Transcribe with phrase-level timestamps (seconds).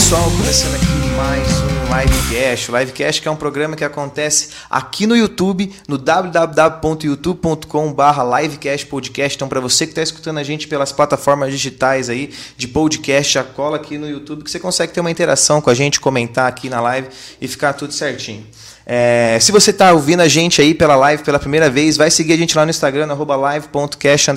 [0.00, 1.68] pessoal, começando aqui mais um
[2.00, 2.72] Livecast.
[2.72, 9.36] O Livecast que é um programa que acontece aqui no YouTube, no www.youtube.com.br Livecast Podcast.
[9.36, 13.44] Então, para você que está escutando a gente pelas plataformas digitais aí de podcast, já
[13.44, 16.70] cola aqui no YouTube que você consegue ter uma interação com a gente, comentar aqui
[16.70, 17.08] na live
[17.38, 18.46] e ficar tudo certinho.
[18.92, 22.32] É, se você está ouvindo a gente aí pela live pela primeira vez, vai seguir
[22.32, 24.32] a gente lá no Instagram, live.cast,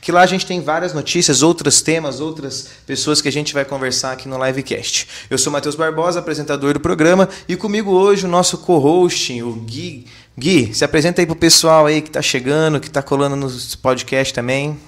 [0.00, 3.66] que lá a gente tem várias notícias, outros temas, outras pessoas que a gente vai
[3.66, 5.06] conversar aqui no Livecast.
[5.28, 10.06] Eu sou Matheus Barbosa, apresentador do programa, e comigo hoje o nosso co-host, o Gui.
[10.38, 13.46] Gui, se apresenta aí pro pessoal aí que está chegando, que está colando no
[13.82, 14.80] podcast também.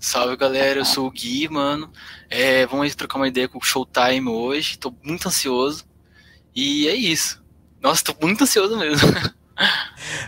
[0.00, 1.88] Salve galera, eu sou o Gui, mano.
[2.28, 5.84] É, vamos trocar uma ideia com o Showtime hoje, tô muito ansioso.
[6.56, 7.39] E é isso.
[7.80, 9.08] Nossa, tô muito ansioso mesmo.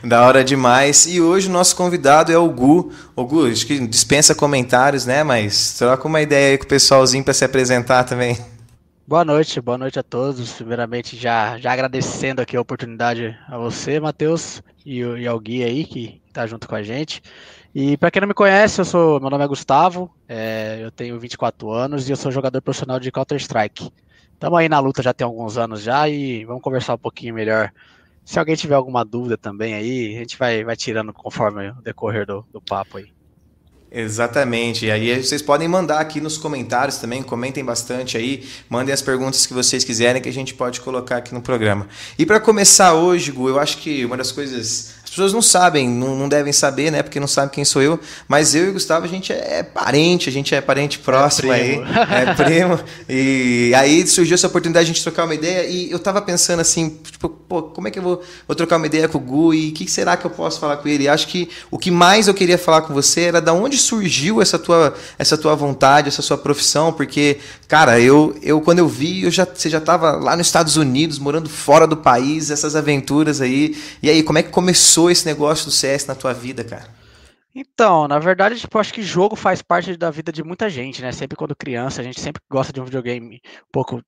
[0.05, 1.07] Da hora demais.
[1.07, 2.93] E hoje o nosso convidado é o Gu.
[3.17, 5.23] O Gu, acho que dispensa comentários, né?
[5.23, 8.37] Mas troca uma ideia aí com o pessoalzinho para se apresentar também.
[9.07, 10.53] Boa noite, boa noite a todos.
[10.53, 15.85] Primeiramente, já, já agradecendo aqui a oportunidade a você, Matheus, e, e ao Gui aí,
[15.85, 17.23] que está junto com a gente.
[17.75, 21.19] E para quem não me conhece, eu sou, meu nome é Gustavo, é, eu tenho
[21.19, 23.91] 24 anos e eu sou jogador profissional de Counter-Strike.
[24.35, 27.73] Estamos aí na luta já tem alguns anos já e vamos conversar um pouquinho melhor.
[28.25, 32.27] Se alguém tiver alguma dúvida também aí, a gente vai, vai tirando conforme o decorrer
[32.27, 33.13] do, do papo aí.
[33.95, 34.87] Exatamente.
[34.87, 39.45] E aí vocês podem mandar aqui nos comentários também, comentem bastante aí, mandem as perguntas
[39.45, 41.87] que vocês quiserem que a gente pode colocar aqui no programa.
[42.19, 46.17] E para começar hoje, Gu, eu acho que uma das coisas pessoas não sabem, não,
[46.17, 47.03] não, devem saber, né?
[47.03, 48.01] Porque não sabem quem sou eu.
[48.27, 51.57] Mas eu e o Gustavo, a gente é parente, a gente é parente próximo é
[51.57, 51.81] aí.
[52.11, 52.81] É primo.
[53.09, 55.67] E aí surgiu essa oportunidade de a gente trocar uma ideia.
[55.67, 58.87] E eu tava pensando assim, tipo, pô, como é que eu vou, vou trocar uma
[58.87, 59.53] ideia com o Gu?
[59.53, 61.05] E o que será que eu posso falar com ele?
[61.05, 64.41] E acho que o que mais eu queria falar com você era da onde surgiu
[64.41, 66.91] essa tua, essa tua vontade, essa sua profissão.
[66.91, 67.39] Porque,
[67.69, 71.19] cara, eu, eu quando eu vi, eu já, você já tava lá nos Estados Unidos,
[71.19, 73.77] morando fora do país, essas aventuras aí.
[74.03, 75.02] E aí, como é que começou?
[75.03, 76.89] Começou esse negócio do CS na tua vida, cara?
[77.55, 81.13] Então, na verdade, tipo, acho que jogo faz parte da vida de muita gente, né?
[81.13, 84.03] Sempre quando criança, a gente sempre gosta de um videogame um pouco.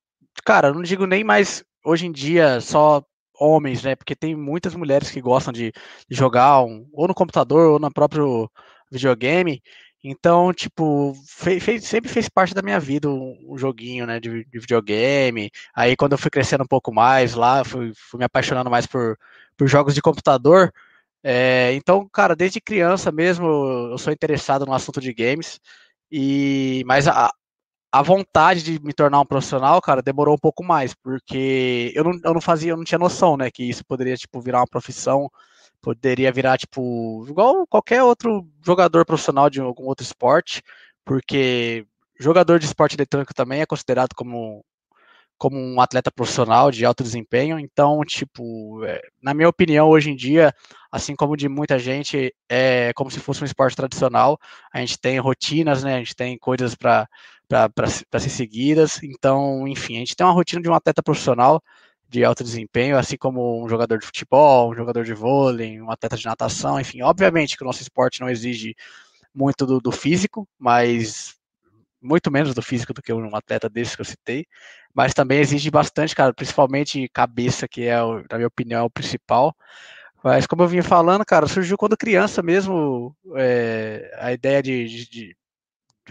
[0.45, 3.03] Cara, eu não digo nem mais hoje em dia só
[3.39, 3.95] homens, né?
[3.97, 5.73] Porque tem muitas mulheres que gostam de,
[6.09, 8.51] jogar um, ou no computador ou no próprio
[8.91, 9.63] videogame.
[10.07, 14.45] Então, tipo, fez, fez, sempre fez parte da minha vida um, um joguinho, né, de,
[14.45, 15.51] de, videogame.
[15.75, 19.17] Aí, quando eu fui crescendo um pouco mais lá, fui, fui me apaixonando mais por,
[19.57, 20.71] por jogos de computador.
[21.23, 23.47] É, então, cara, desde criança mesmo
[23.93, 25.59] eu sou interessado no assunto de games.
[26.13, 27.33] E mas a,
[27.93, 32.13] a vontade de me tornar um profissional, cara, demorou um pouco mais, porque eu não,
[32.25, 35.31] eu não fazia, eu não tinha noção, né, que isso poderia tipo virar uma profissão,
[35.85, 40.63] poderia virar tipo igual qualquer outro jogador profissional de algum outro esporte,
[41.05, 41.87] porque
[42.19, 44.65] jogador de esporte eletrônico também é considerado como
[45.37, 47.59] como um atleta profissional de alto desempenho.
[47.59, 50.55] Então, tipo, é, na minha opinião, hoje em dia,
[50.91, 54.39] assim como de muita gente, é como se fosse um esporte tradicional.
[54.73, 55.97] A gente tem rotinas, né?
[55.97, 57.09] A gente tem coisas para
[58.21, 59.03] ser seguidas.
[59.03, 61.63] Então, enfim, a gente tem uma rotina de um atleta profissional
[62.09, 66.17] de alto desempenho, assim como um jogador de futebol, um jogador de vôlei, um atleta
[66.17, 68.77] de natação, enfim, obviamente que o nosso esporte não exige
[69.35, 71.37] muito do, do físico, mas
[72.01, 74.47] muito menos do físico do que um atleta desse que eu citei,
[74.95, 77.97] mas também exige bastante, cara, principalmente cabeça, que é,
[78.31, 79.57] na minha opinião, é o principal.
[80.23, 85.11] Mas como eu vinha falando, cara, surgiu quando criança mesmo é, a ideia de, de,
[85.11, 85.37] de,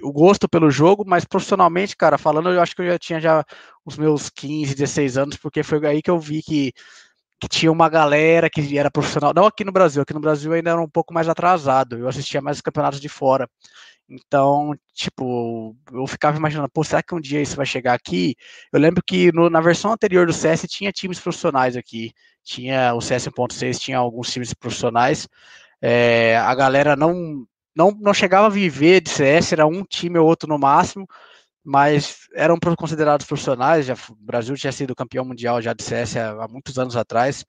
[0.02, 3.44] o gosto pelo jogo, mas profissionalmente, cara, falando, eu acho que eu já tinha já
[3.86, 6.74] os meus 15, 16 anos, porque foi aí que eu vi que,
[7.40, 10.72] que tinha uma galera que era profissional, não aqui no Brasil, aqui no Brasil ainda
[10.72, 13.48] era um pouco mais atrasado, eu assistia mais os campeonatos de fora.
[14.10, 18.36] Então, tipo, eu ficava imaginando, pô, será que um dia isso vai chegar aqui?
[18.72, 22.12] Eu lembro que no, na versão anterior do CS tinha times profissionais aqui.
[22.44, 25.28] Tinha o CS 1.6, tinha alguns times profissionais.
[25.82, 30.28] É, a galera não, não, não chegava a viver de CS, era um time ou
[30.28, 31.08] outro no máximo,
[31.64, 33.86] mas eram considerados profissionais.
[33.86, 37.46] Já, o Brasil tinha sido campeão mundial já de CS há, há muitos anos atrás.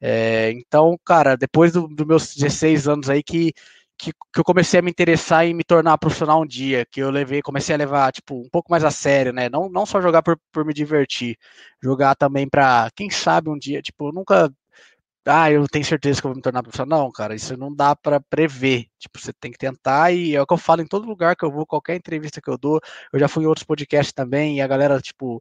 [0.00, 3.52] É, então, cara, depois dos do meus 16 anos aí que
[3.98, 7.10] que, que eu comecei a me interessar em me tornar profissional um dia, que eu
[7.10, 9.48] levei, comecei a levar, tipo, um pouco mais a sério, né?
[9.48, 11.36] Não, não só jogar por, por me divertir,
[11.82, 14.50] jogar também para quem sabe um dia, tipo, eu nunca
[15.26, 17.04] ah, eu tenho certeza que eu vou me tornar profissional.
[17.04, 18.86] Não, cara, isso não dá para prever.
[18.98, 21.44] Tipo, você tem que tentar e é o que eu falo em todo lugar que
[21.44, 22.80] eu vou, qualquer entrevista que eu dou.
[23.12, 25.40] Eu já fui em outros podcasts também e a galera, tipo,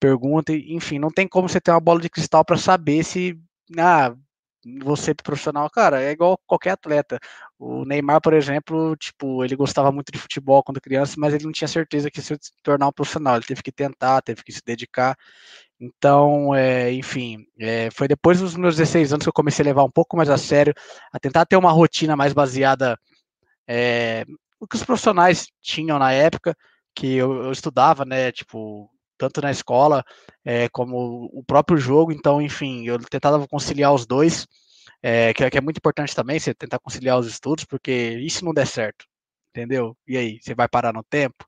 [0.00, 3.38] pergunta, enfim, não tem como você ter uma bola de cristal para saber se
[3.78, 4.14] ah,
[4.82, 7.18] você profissional, cara, é igual qualquer atleta.
[7.58, 11.52] O Neymar, por exemplo, tipo, ele gostava muito de futebol quando criança, mas ele não
[11.52, 13.36] tinha certeza que se tornar um profissional.
[13.36, 15.16] Ele teve que tentar, teve que se dedicar.
[15.80, 19.84] Então, é, enfim, é, foi depois dos meus 16 anos que eu comecei a levar
[19.84, 20.72] um pouco mais a sério,
[21.12, 22.98] a tentar ter uma rotina mais baseada
[23.66, 24.24] é,
[24.60, 26.56] no que os profissionais tinham na época,
[26.94, 30.04] que eu, eu estudava, né, tipo, tanto na escola
[30.44, 32.12] é, como o próprio jogo.
[32.12, 34.46] Então, enfim, eu tentava conciliar os dois,
[35.02, 38.54] é, que, que, é muito importante também, você tentar conciliar os estudos, porque isso não
[38.54, 39.04] der certo,
[39.50, 39.96] entendeu?
[40.06, 41.46] E aí, você vai parar no tempo?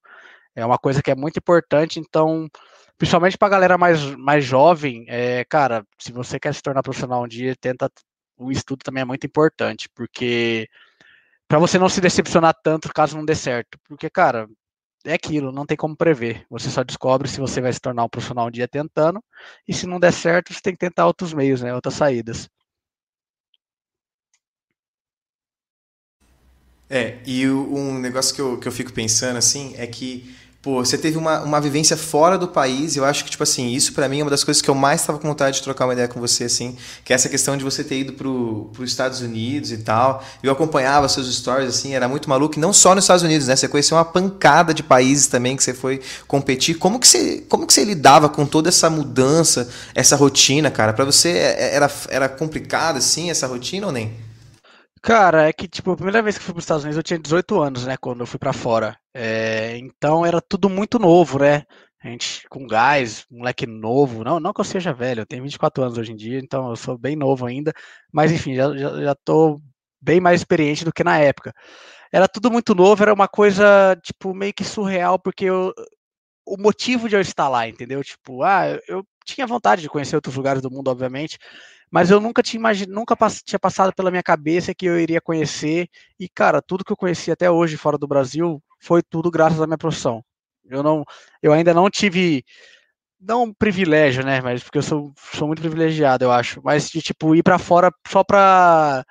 [0.54, 2.48] É uma coisa que é muito importante, então,
[2.98, 7.24] principalmente para a galera mais, mais jovem, é, cara, se você quer se tornar profissional
[7.24, 7.90] um dia, tenta.
[8.38, 10.68] O estudo também é muito importante, porque
[11.48, 13.78] para você não se decepcionar tanto caso não dê certo.
[13.88, 14.48] Porque, cara,
[15.04, 16.44] é aquilo, não tem como prever.
[16.50, 19.22] Você só descobre se você vai se tornar um profissional um dia tentando,
[19.66, 22.48] e se não der certo, você tem que tentar outros meios, né, outras saídas.
[26.88, 30.98] É, e um negócio que eu, que eu fico pensando assim é que Pô, você
[30.98, 34.18] teve uma, uma vivência fora do país, eu acho que, tipo assim, isso para mim
[34.18, 36.18] é uma das coisas que eu mais estava com vontade de trocar uma ideia com
[36.18, 39.78] você, assim, que é essa questão de você ter ido pro, os Estados Unidos e
[39.78, 40.24] tal.
[40.42, 43.54] Eu acompanhava seus stories, assim, era muito maluco, e não só nos Estados Unidos, né?
[43.54, 46.74] Você conheceu uma pancada de países também que você foi competir.
[46.78, 50.92] Como que você, como que você lidava com toda essa mudança, essa rotina, cara?
[50.92, 54.25] Para você é, é, era, era complicado, assim, essa rotina ou nem?
[55.06, 57.16] Cara, é que, tipo, a primeira vez que fui para os Estados Unidos eu tinha
[57.18, 57.96] 18 anos, né?
[57.96, 58.98] Quando eu fui para fora.
[59.14, 61.62] É, então era tudo muito novo, né?
[62.02, 64.24] A gente com gás, moleque novo.
[64.24, 66.74] Não, não que eu seja velho, eu tenho 24 anos hoje em dia, então eu
[66.76, 67.72] sou bem novo ainda.
[68.12, 69.60] Mas enfim, já, já, já tô
[70.00, 71.54] bem mais experiente do que na época.
[72.12, 75.72] Era tudo muito novo, era uma coisa, tipo, meio que surreal, porque eu,
[76.46, 78.02] o motivo de eu estar lá, entendeu?
[78.04, 81.38] Tipo, ah, eu tinha vontade de conhecer outros lugares do mundo, obviamente,
[81.90, 82.86] mas eu nunca tinha imagin...
[82.86, 83.42] nunca pass...
[83.42, 85.88] tinha passado pela minha cabeça que eu iria conhecer
[86.18, 89.66] e cara, tudo que eu conheci até hoje fora do Brasil foi tudo graças à
[89.66, 90.24] minha profissão.
[90.68, 91.04] Eu não,
[91.42, 92.44] eu ainda não tive
[93.20, 97.00] não um privilégio, né, mas porque eu sou, sou muito privilegiado, eu acho, mas de
[97.02, 99.04] tipo ir para fora só para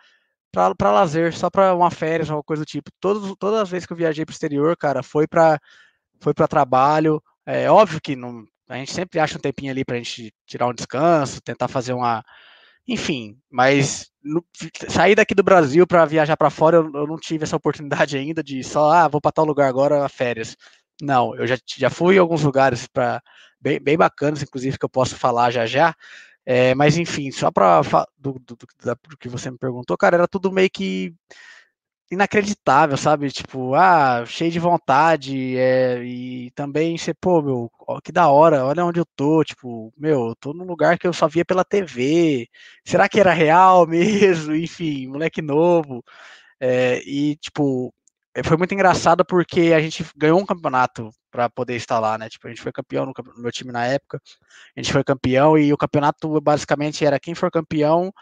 [0.77, 2.89] para lazer, só para uma férias, uma coisa do tipo.
[2.99, 5.59] Todos, todas as vezes que eu viajei para exterior, cara, foi para
[6.21, 7.21] foi para trabalho.
[7.45, 10.67] É óbvio que não, a gente sempre acha um tempinho ali para a gente tirar
[10.67, 12.23] um descanso, tentar fazer uma,
[12.87, 14.45] enfim, mas no,
[14.89, 18.43] sair daqui do Brasil para viajar para fora, eu, eu, não tive essa oportunidade ainda
[18.43, 20.55] de só, ah, vou para tal lugar agora, férias.
[21.01, 23.21] Não, eu já, já fui em alguns lugares para
[23.59, 25.95] bem, bem bacanas, inclusive, que eu posso falar já já.
[26.45, 27.81] É, mas enfim, só para
[28.17, 28.67] do, do, do,
[29.09, 31.13] do, que você me perguntou, cara, era tudo meio que
[32.11, 33.31] inacreditável, sabe?
[33.31, 38.65] Tipo, ah, cheio de vontade, é, e também você, pô, meu, ó, que da hora,
[38.65, 41.65] olha onde eu tô, tipo, meu, eu tô num lugar que eu só via pela
[41.65, 42.47] TV,
[42.85, 44.55] será que era real mesmo?
[44.55, 46.03] Enfim, moleque novo,
[46.59, 47.93] é, e, tipo,
[48.35, 52.29] é, foi muito engraçado porque a gente ganhou um campeonato para poder estar lá, né?
[52.29, 54.21] Tipo, a gente foi campeão no, no meu time na época,
[54.75, 58.13] a gente foi campeão e o campeonato basicamente era quem for campeão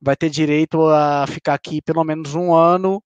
[0.00, 3.02] vai ter direito a ficar aqui pelo menos um ano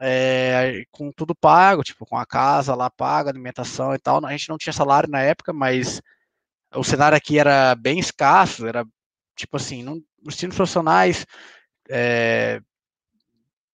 [0.00, 4.24] é, com tudo pago, tipo, com a casa lá paga, alimentação e tal.
[4.24, 6.00] A gente não tinha salário na época, mas
[6.74, 8.84] o cenário aqui era bem escasso, era
[9.36, 11.26] tipo assim, não, os times profissionais
[11.90, 12.60] é,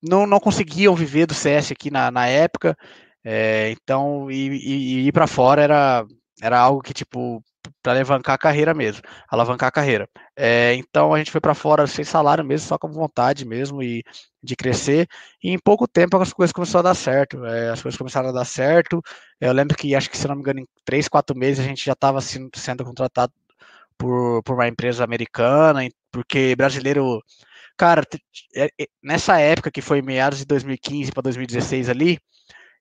[0.03, 2.77] não, não conseguiam viver do CS aqui na, na época,
[3.25, 6.05] é, então e, e, e ir para fora era,
[6.41, 7.43] era algo que tipo
[7.83, 10.09] para alavancar a carreira mesmo, alavancar a carreira.
[10.37, 14.03] É, então a gente foi para fora sem salário mesmo, só com vontade mesmo e
[14.43, 15.09] de crescer.
[15.43, 17.45] E em pouco tempo as coisas começaram a dar certo.
[17.45, 19.03] É, as coisas começaram a dar certo.
[19.41, 21.85] Eu lembro que acho que se não me engano em três, quatro meses a gente
[21.85, 23.33] já estava sendo, sendo contratado
[23.99, 25.81] por, por uma empresa americana,
[26.11, 27.23] porque brasileiro,
[27.77, 28.03] cara,
[28.57, 32.19] é, é, nessa época que foi meados de 2015 para 2016 ali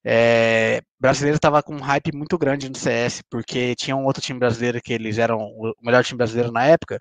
[0.03, 4.39] é, brasileiro estava com um hype muito grande no CS, porque tinha um outro time
[4.39, 6.99] brasileiro que eles eram o melhor time brasileiro na época,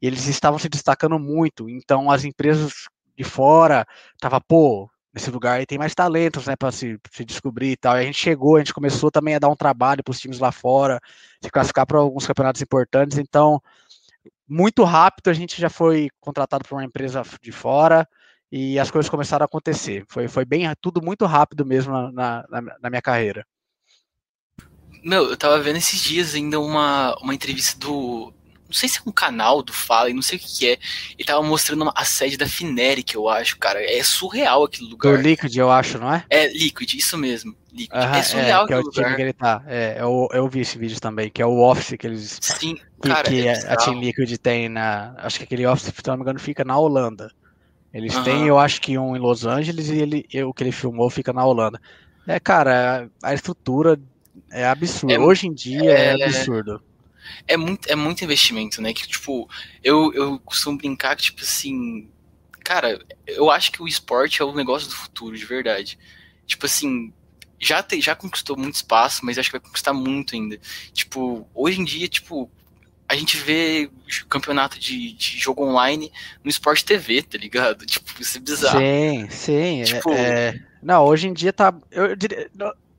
[0.00, 1.68] e eles estavam se destacando muito.
[1.68, 2.72] Então as empresas
[3.18, 3.84] de fora
[4.20, 7.96] tava, pô, nesse lugar aí tem mais talentos, né, para se, se, descobrir e tal.
[7.96, 10.38] E a gente chegou, a gente começou também a dar um trabalho para os times
[10.38, 11.00] lá fora,
[11.42, 13.18] se classificar para alguns campeonatos importantes.
[13.18, 13.60] Então,
[14.48, 18.08] muito rápido a gente já foi contratado por uma empresa de fora
[18.50, 20.04] e as coisas começaram a acontecer.
[20.08, 23.44] Foi, foi bem tudo muito rápido mesmo na, na, na, minha carreira.
[25.02, 28.32] Meu, eu tava vendo esses dias ainda uma, uma entrevista do.
[28.68, 30.78] Não sei se é um canal do Fala, não sei o que, que é.
[31.18, 33.82] Ele tava mostrando a sede da Fineric, eu acho, cara.
[33.82, 35.16] É surreal aquele lugar.
[35.16, 36.24] Do Liquid, eu acho, não é?
[36.28, 37.56] É, Liquid, isso mesmo.
[37.72, 37.98] Liquid.
[37.98, 39.04] Uhum, é surreal é, que é o lugar.
[39.04, 39.62] time que ele tá.
[39.66, 42.38] É, eu, eu vi esse vídeo também, que é o Office que eles.
[42.42, 43.28] Sim, que, cara.
[43.28, 45.14] Que é a Team Liquid tem na.
[45.16, 47.32] Acho que aquele Office, se não me engano, fica na Holanda.
[47.92, 48.22] Eles uhum.
[48.22, 51.32] têm, eu acho que um em Los Angeles e ele, o que ele filmou fica
[51.32, 51.80] na Holanda.
[52.26, 53.98] É, cara, a estrutura
[54.50, 55.14] é absurda.
[55.14, 56.82] É, Hoje em dia é, é absurdo.
[57.46, 58.92] É muito, é muito investimento, né?
[58.92, 59.48] Que, tipo,
[59.82, 62.08] eu, eu costumo brincar que, tipo assim.
[62.64, 65.98] Cara, eu acho que o esporte é o negócio do futuro, de verdade.
[66.46, 67.12] Tipo assim,
[67.58, 70.60] já, te, já conquistou muito espaço, mas acho que vai conquistar muito ainda.
[70.92, 72.50] Tipo, hoje em dia, tipo,
[73.08, 73.90] a gente vê
[74.28, 76.12] campeonato de, de jogo online
[76.44, 77.84] no Sport TV, tá ligado?
[77.86, 78.78] Tipo, isso é bizarro.
[78.78, 79.80] Sim, sim.
[79.80, 80.12] É, tipo...
[80.12, 81.74] É, não, hoje em dia tá.
[81.90, 82.50] Eu diria,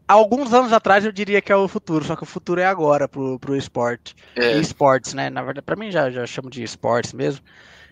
[0.10, 3.08] alguns anos atrás eu diria que é o futuro, só que o futuro é agora
[3.08, 4.16] pro, pro esporte.
[4.36, 4.58] É.
[4.58, 5.30] E esportes, né?
[5.30, 7.46] Na verdade, pra mim já, já chamo de esportes mesmo.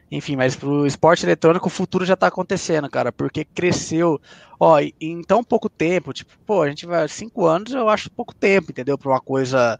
[0.10, 4.20] Enfim, mas pro esporte eletrônico o futuro já tá acontecendo, cara, porque cresceu.
[4.60, 7.08] Ó, em tão pouco tempo, tipo, pô, a gente vai.
[7.08, 8.98] Cinco anos eu acho pouco tempo, entendeu?
[8.98, 9.80] Pra uma coisa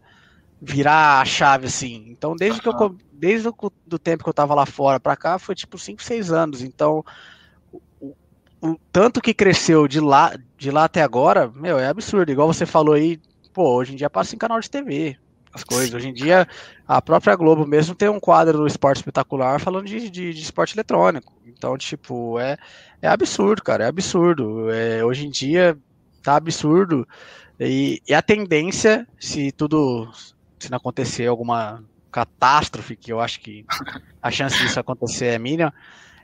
[0.60, 2.06] virar a chave assim.
[2.08, 3.54] Então, desde que eu desde o
[3.84, 6.62] do tempo que eu tava lá fora para cá, foi tipo 5, 6 anos.
[6.62, 7.04] Então,
[8.60, 12.30] o, tanto que cresceu de lá, de lá até agora, meu, é absurdo.
[12.30, 13.20] Igual você falou aí,
[13.52, 15.16] pô, hoje em dia passa em canal de TV
[15.52, 15.92] as coisas.
[15.92, 16.46] Hoje em dia,
[16.86, 20.74] a própria Globo mesmo tem um quadro do esporte espetacular falando de, de, de esporte
[20.74, 21.32] eletrônico.
[21.46, 22.56] Então, tipo, é,
[23.02, 24.70] é absurdo, cara, é absurdo.
[24.70, 25.76] É, hoje em dia
[26.22, 27.06] tá absurdo.
[27.58, 30.08] E, e a tendência, se tudo
[30.58, 33.64] se não acontecer alguma catástrofe, que eu acho que
[34.22, 35.72] a chance disso acontecer é mínima,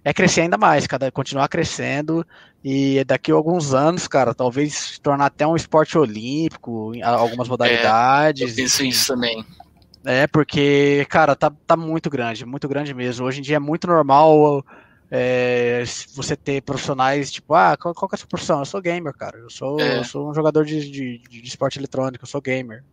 [0.05, 2.27] é crescer ainda mais, cada continuar crescendo
[2.63, 8.43] e daqui a alguns anos, cara, talvez se tornar até um esporte olímpico, algumas modalidades.
[8.43, 9.45] É, eu penso isso também.
[10.05, 13.25] É, porque, cara, tá, tá muito grande, muito grande mesmo.
[13.25, 14.63] Hoje em dia é muito normal
[15.11, 15.83] é,
[16.15, 18.59] você ter profissionais, tipo, ah, qual, qual é a sua profissão?
[18.59, 19.39] Eu sou gamer, cara.
[19.39, 19.99] Eu sou, é.
[19.99, 22.85] eu sou um jogador de, de, de esporte eletrônico, eu sou gamer.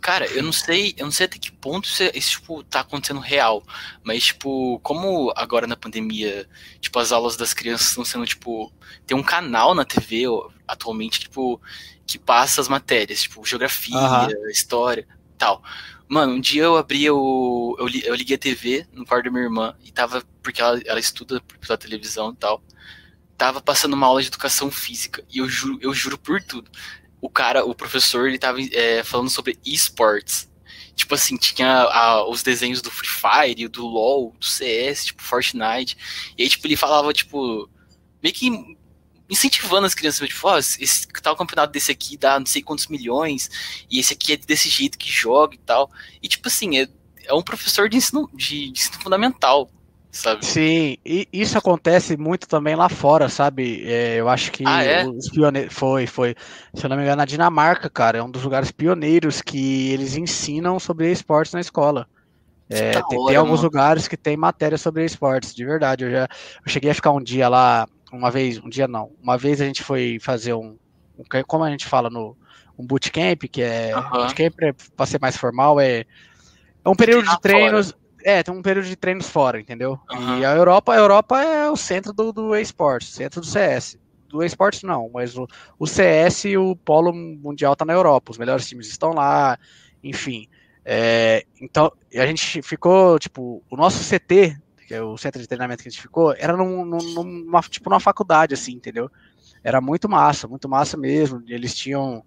[0.00, 3.20] Cara, eu não sei, eu não sei até que ponto isso, isso, tipo, tá acontecendo
[3.20, 3.62] real.
[4.02, 6.48] Mas, tipo, como agora na pandemia,
[6.80, 8.72] tipo, as aulas das crianças estão sendo, tipo,
[9.06, 10.24] tem um canal na TV
[10.66, 11.60] atualmente, tipo,
[12.06, 14.50] que passa as matérias, tipo, geografia, uhum.
[14.50, 15.06] história
[15.38, 15.62] tal.
[16.08, 17.76] Mano, um dia eu abri o.
[17.78, 20.22] Eu, eu liguei a TV no quarto da minha irmã e tava.
[20.42, 22.62] Porque ela, ela estuda pela televisão e tal.
[23.36, 25.22] Tava passando uma aula de educação física.
[25.30, 26.68] E eu juro, eu juro por tudo
[27.20, 30.48] o cara, o professor, ele tava é, falando sobre esports.
[30.94, 35.96] Tipo assim, tinha a, os desenhos do Free Fire, do LoL, do CS, tipo Fortnite.
[36.36, 37.68] E aí, tipo, ele falava, tipo,
[38.22, 38.76] meio que
[39.30, 43.50] incentivando as crianças, tipo, ó, esse tal campeonato desse aqui dá não sei quantos milhões,
[43.90, 45.90] e esse aqui é desse jeito que joga e tal.
[46.22, 46.88] E, tipo assim, é,
[47.24, 49.70] é um professor de ensino, de, de ensino fundamental
[50.18, 50.44] sabe?
[50.44, 53.84] Sim, e isso acontece muito também lá fora, sabe?
[53.86, 55.06] É, eu acho que ah, é?
[55.06, 55.72] os pioneiros.
[55.72, 56.34] Foi, foi.
[56.74, 60.16] Se eu não me engano, na Dinamarca, cara, é um dos lugares pioneiros que eles
[60.16, 62.06] ensinam sobre esportes na escola.
[62.68, 66.04] É, tem, hora, tem, alguns lugares que tem matéria sobre esportes, de verdade.
[66.04, 66.28] Eu já
[66.64, 69.12] eu cheguei a ficar um dia lá, uma vez, um dia não.
[69.22, 70.76] Uma vez a gente foi fazer um,
[71.18, 72.36] um como a gente fala no
[72.78, 74.54] um bootcamp, que é bootcamp
[74.96, 76.04] para ser mais formal é
[76.84, 78.07] é um período de treinos, fora.
[78.28, 79.98] É, tem um período de treinos fora, entendeu?
[80.12, 80.40] Uhum.
[80.40, 83.98] E a Europa, a Europa é o centro do, do esportes, centro do CS.
[84.28, 88.30] Do esportes não, mas o, o CS e o polo mundial tá na Europa.
[88.30, 89.58] Os melhores times estão lá,
[90.04, 90.46] enfim.
[90.84, 95.82] É, então, a gente ficou, tipo, o nosso CT, que é o centro de treinamento
[95.82, 99.10] que a gente ficou, era num, numa, tipo, numa faculdade, assim, entendeu?
[99.64, 101.42] Era muito massa, muito massa mesmo.
[101.48, 102.22] Eles tinham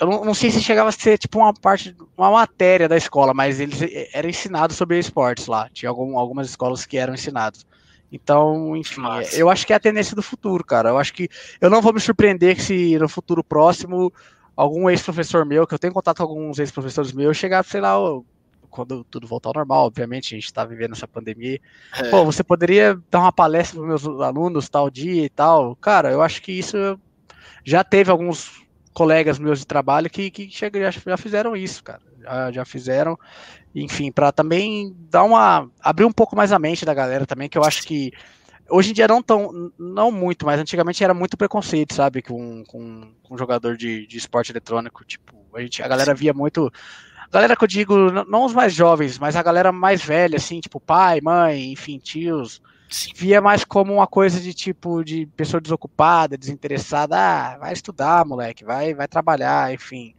[0.00, 3.34] eu não, não, sei se chegava a ser tipo uma parte, uma matéria da escola,
[3.34, 5.68] mas eles eh, eram ensinados sobre esportes lá.
[5.72, 7.66] Tinha algum, algumas escolas que eram ensinados.
[8.10, 9.36] Então, enfim, Nossa.
[9.36, 10.90] eu acho que é a tendência do futuro, cara.
[10.90, 11.28] Eu acho que
[11.60, 14.12] eu não vou me surpreender se no futuro próximo
[14.56, 17.94] algum ex-professor meu, que eu tenho contato com alguns ex-professores meus, chegar, sei lá,
[18.70, 21.60] quando tudo voltar ao normal, obviamente, a gente está vivendo essa pandemia.
[21.96, 22.10] É.
[22.10, 25.76] Pô, você poderia dar uma palestra para meus alunos tal dia e tal.
[25.76, 26.98] Cara, eu acho que isso
[27.64, 28.66] já teve alguns
[28.98, 30.68] colegas meus de trabalho que, que já,
[31.06, 32.00] já fizeram isso, cara.
[32.20, 33.16] Já, já fizeram,
[33.72, 35.70] enfim, para também dar uma.
[35.80, 38.12] abrir um pouco mais a mente da galera também, que eu acho que
[38.68, 43.12] hoje em dia não tão, não muito, mas antigamente era muito preconceito, sabe, com, com,
[43.22, 46.68] com um jogador de, de esporte eletrônico, tipo, a, gente, a galera via muito,
[47.30, 50.80] galera que eu digo, não os mais jovens, mas a galera mais velha, assim, tipo
[50.80, 52.60] pai, mãe, enfim, tios,
[53.14, 58.64] via mais como uma coisa de tipo de pessoa desocupada, desinteressada, ah, vai estudar, moleque,
[58.64, 60.14] vai, vai trabalhar, enfim.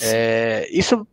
[0.00, 1.06] É, isso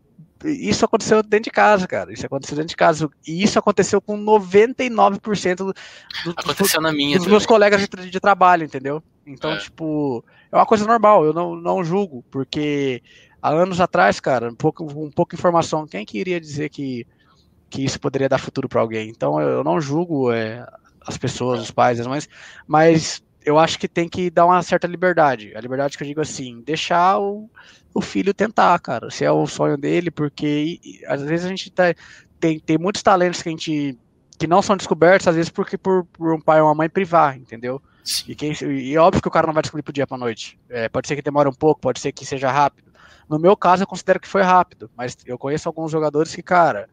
[0.46, 2.14] isso aconteceu dentro de casa, cara.
[2.14, 3.10] Isso aconteceu dentro de casa.
[3.28, 7.32] E isso aconteceu com 99% do, do, aconteceu na minha dos também.
[7.32, 9.04] meus colegas de, de, trabalho, entendeu?
[9.26, 9.58] Então, é.
[9.58, 13.04] tipo, é uma coisa normal, eu não, não julgo, porque
[13.42, 17.06] há anos atrás, cara, um pouco, um pouco de informação, quem que iria dizer que,
[17.70, 19.10] que isso poderia dar futuro para alguém?
[19.10, 20.66] Então, eu não julgo é,
[21.10, 22.30] as pessoas, os pais, as mães,
[22.68, 25.54] mas eu acho que tem que dar uma certa liberdade.
[25.56, 27.50] A liberdade que eu digo assim, deixar o,
[27.94, 31.72] o filho tentar, cara, se é o sonho dele, porque e, às vezes a gente
[31.72, 31.94] tá,
[32.40, 33.98] tem, tem muitos talentos que a gente
[34.38, 37.38] que não são descobertos, às vezes porque por, por um pai ou uma mãe privar,
[37.38, 37.82] entendeu?
[38.26, 40.58] E, quem, e óbvio que o cara não vai descobrir pro dia pra noite.
[40.70, 42.90] É, pode ser que demore um pouco, pode ser que seja rápido.
[43.28, 46.88] No meu caso, eu considero que foi rápido, mas eu conheço alguns jogadores que, cara,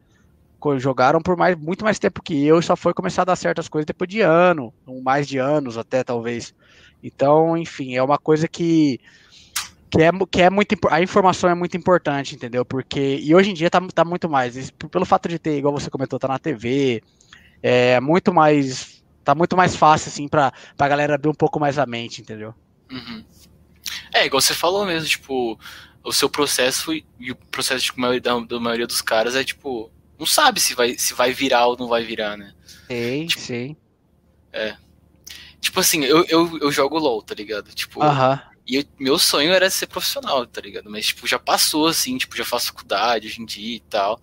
[0.78, 3.68] jogaram por mais, muito mais tempo que eu e só foi começar a dar certas
[3.68, 4.72] coisas depois de ano,
[5.02, 6.54] mais de anos até, talvez.
[7.02, 9.00] Então, enfim, é uma coisa que
[9.88, 12.64] que é, que é muito a informação é muito importante, entendeu?
[12.64, 15.88] Porque e hoje em dia tá, tá muito mais, pelo fato de ter, igual você
[15.88, 17.02] comentou, tá na TV,
[17.62, 21.78] é muito mais tá muito mais fácil assim para a galera abrir um pouco mais
[21.78, 22.54] a mente, entendeu?
[22.90, 23.24] Uhum.
[24.12, 25.58] É, igual você falou mesmo, tipo,
[26.04, 29.90] o seu processo e, o processo de maioria, da, da, maioria dos caras é tipo,
[30.18, 32.52] não sabe se vai, se vai virar ou não vai virar, né?
[32.88, 33.76] Sim, tipo, sim.
[34.52, 34.76] É.
[35.60, 37.70] Tipo assim, eu, eu, eu jogo LOL, tá ligado?
[37.74, 38.42] Tipo, uh -huh.
[38.66, 40.90] e eu, meu sonho era ser profissional, tá ligado?
[40.90, 44.20] Mas, tipo, já passou, assim, tipo, já faço faculdade hoje em dia e tal.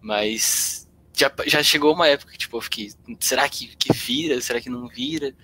[0.00, 4.40] Mas já, já chegou uma época que, tipo, eu fiquei, será que, que vira?
[4.40, 5.34] Será que não vira?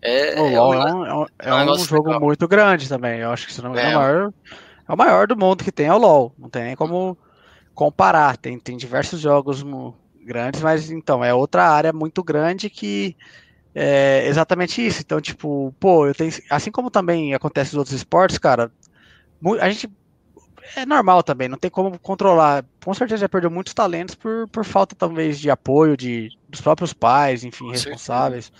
[0.00, 2.20] É, o LoL é, um, é um, é um, um jogo legal.
[2.20, 3.20] muito grande também.
[3.20, 3.96] Eu acho que se não engano, é.
[3.96, 4.32] o maior
[4.88, 6.32] é o maior do mundo que tem é o LoL.
[6.38, 7.18] Não tem nem como
[7.76, 8.36] comparar.
[8.36, 9.64] Tem, tem diversos jogos
[10.24, 13.16] grandes, mas então é outra área muito grande que
[13.72, 15.02] é exatamente isso.
[15.02, 16.32] Então, tipo, pô, eu tenho.
[16.50, 18.72] Assim como também acontece nos outros esportes, cara,
[19.60, 19.88] a gente.
[20.74, 22.64] É normal também, não tem como controlar.
[22.84, 26.92] Com certeza já perdeu muitos talentos por, por falta, talvez, de apoio de, dos próprios
[26.92, 28.50] pais, enfim, responsáveis.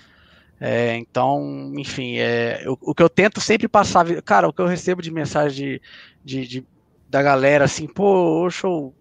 [0.60, 4.66] É, então, enfim, é, eu, o que eu tento sempre passar, cara, o que eu
[4.66, 5.82] recebo de mensagem de,
[6.24, 6.66] de, de
[7.08, 8.94] da galera assim, pô, show,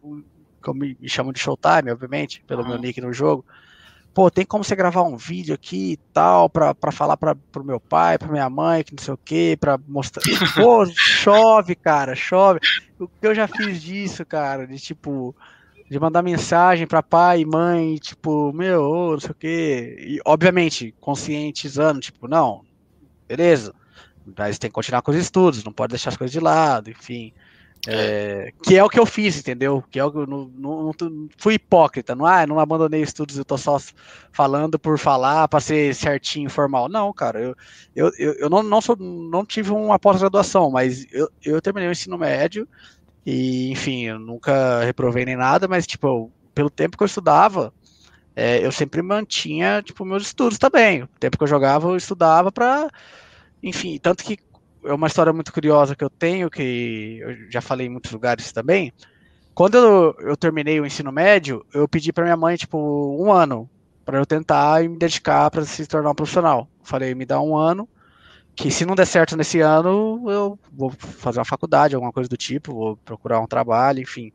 [0.63, 2.69] que me, me chamam de Showtime, obviamente, pelo uhum.
[2.69, 3.45] meu nick no jogo.
[4.13, 7.65] Pô, tem como você gravar um vídeo aqui e tal, pra, pra falar pra, pro
[7.65, 10.23] meu pai, pra minha mãe, que não sei o que, pra mostrar.
[10.55, 12.61] Pô, chove, cara, chove.
[12.97, 15.35] O que eu já fiz disso, cara, de tipo,
[15.89, 19.97] de mandar mensagem para pai e mãe, tipo, meu, não sei o quê.
[19.99, 22.63] E, obviamente, conscientizando, tipo, não,
[23.27, 23.73] beleza,
[24.37, 27.33] mas tem que continuar com os estudos, não pode deixar as coisas de lado, enfim.
[27.87, 29.83] É, que é o que eu fiz, entendeu?
[29.91, 33.37] Que é o que eu não, não, não fui hipócrita, não, ah, não abandonei estudos,
[33.37, 33.77] eu tô só
[34.31, 36.89] falando por falar para ser certinho, formal.
[36.89, 37.55] Não, cara, eu,
[37.95, 41.91] eu, eu, eu não, não, sou, não tive uma pós-graduação, mas eu, eu terminei o
[41.91, 42.67] ensino médio
[43.25, 47.73] e, enfim, eu nunca reprovei nem nada, mas, tipo, pelo tempo que eu estudava,
[48.35, 51.03] é, eu sempre mantinha, tipo, meus estudos também.
[51.03, 52.89] O tempo que eu jogava, eu estudava para
[53.65, 54.37] enfim, tanto que
[54.85, 58.51] é uma história muito curiosa que eu tenho, que eu já falei em muitos lugares
[58.51, 58.93] também.
[59.53, 63.69] Quando eu, eu terminei o ensino médio, eu pedi para minha mãe, tipo, um ano
[64.03, 66.67] para eu tentar e me dedicar para se tornar um profissional.
[66.83, 67.87] Falei, me dá um ano,
[68.55, 72.37] que se não der certo nesse ano, eu vou fazer uma faculdade, alguma coisa do
[72.37, 74.31] tipo, vou procurar um trabalho, enfim.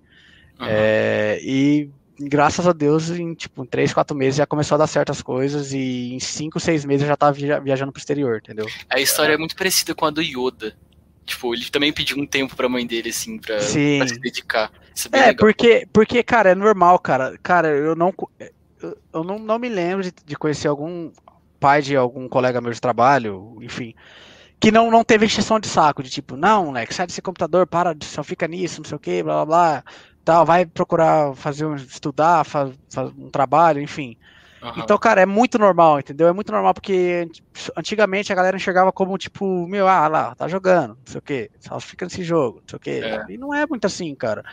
[0.58, 0.66] Uhum.
[0.68, 5.22] É, e graças a Deus, em tipo, três, quatro meses já começou a dar certas
[5.22, 8.66] coisas e em cinco, seis meses eu já tava viajando pro exterior, entendeu?
[8.88, 10.76] A história é, é muito parecida com a do Yoda.
[11.24, 14.72] Tipo, ele também pediu um tempo pra mãe dele, assim, pra, pra se dedicar.
[15.12, 17.38] é, é porque, porque, cara, é normal, cara.
[17.42, 18.12] Cara, eu não.
[19.12, 21.12] Eu não, não me lembro de, de conhecer algum
[21.60, 23.94] pai de algum colega meu de trabalho, enfim,
[24.58, 27.94] que não, não teve exceção de saco, de tipo, não, moleque, sai desse computador, para,
[28.02, 29.84] só fica nisso, não sei o que, blá blá blá
[30.24, 34.16] tal, vai procurar fazer um, estudar, faz, faz um trabalho, enfim.
[34.62, 34.72] Uhum.
[34.76, 36.28] Então, cara, é muito normal, entendeu?
[36.28, 37.28] É muito normal porque
[37.76, 41.50] antigamente a galera enxergava como tipo, meu, ah lá, tá jogando, não sei o quê,
[41.60, 43.00] só fica nesse jogo, não sei o quê.
[43.02, 43.32] É.
[43.32, 44.44] E não é muito assim, cara.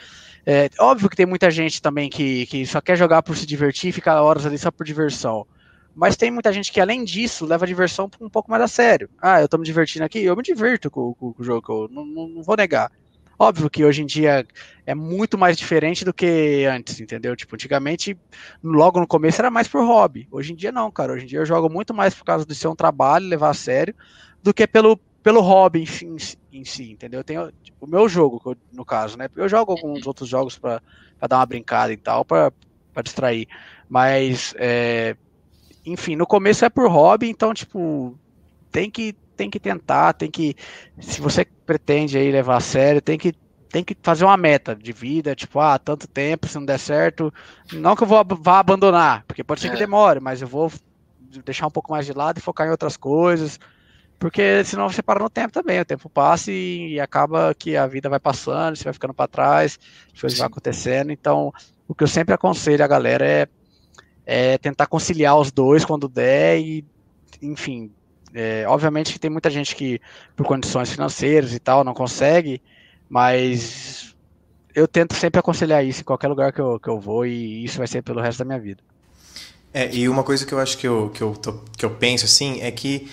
[0.46, 3.92] É, óbvio que tem muita gente também que, que só quer jogar por se divertir
[3.92, 5.46] ficar horas ali só por diversão.
[5.94, 9.10] Mas tem muita gente que, além disso, leva a diversão um pouco mais a sério.
[9.20, 11.90] Ah, eu tô me divertindo aqui, eu me divirto com, com, com o jogo, eu
[11.92, 12.92] não, não, não vou negar.
[13.40, 14.46] Óbvio que hoje em dia
[14.86, 17.36] é muito mais diferente do que antes, entendeu?
[17.36, 18.18] Tipo, antigamente,
[18.64, 20.28] logo no começo era mais por hobby.
[20.32, 21.14] Hoje em dia não, cara.
[21.14, 23.54] Hoje em dia eu jogo muito mais por causa de ser um trabalho, levar a
[23.54, 23.94] sério,
[24.42, 26.18] do que pelo, pelo hobby em,
[26.60, 27.20] em si, entendeu?
[27.20, 29.30] Eu tenho o meu jogo, no caso, né?
[29.36, 30.82] Eu jogo alguns outros jogos para
[31.28, 32.52] dar uma brincada e tal, para
[33.04, 33.48] distrair.
[33.88, 35.16] Mas, é,
[35.86, 38.18] enfim, no começo é por hobby, então, tipo,
[38.72, 40.56] tem que tem que tentar, tem que,
[41.00, 43.34] se você pretende aí levar a sério, tem que
[43.70, 47.34] tem que fazer uma meta de vida, tipo, ah, tanto tempo, se não der certo,
[47.74, 49.72] não que eu vou vá abandonar, porque pode ser é.
[49.72, 50.72] que demore, mas eu vou
[51.44, 53.60] deixar um pouco mais de lado e focar em outras coisas,
[54.18, 57.86] porque senão você para no tempo também, o tempo passa e, e acaba que a
[57.86, 59.78] vida vai passando, você vai ficando para trás,
[60.14, 61.54] as coisas vão acontecendo, então
[61.90, 63.48] o que eu sempre aconselho a galera é
[64.28, 66.86] é tentar conciliar os dois quando der e,
[67.42, 67.90] enfim,
[68.40, 70.00] é, obviamente que tem muita gente que,
[70.36, 72.62] por condições financeiras e tal, não consegue,
[73.10, 74.16] mas
[74.76, 77.80] eu tento sempre aconselhar isso em qualquer lugar que eu, que eu vou e isso
[77.80, 78.84] vai ser pelo resto da minha vida.
[79.74, 82.26] É, e uma coisa que eu acho que eu, que eu, tô, que eu penso
[82.26, 83.10] assim é que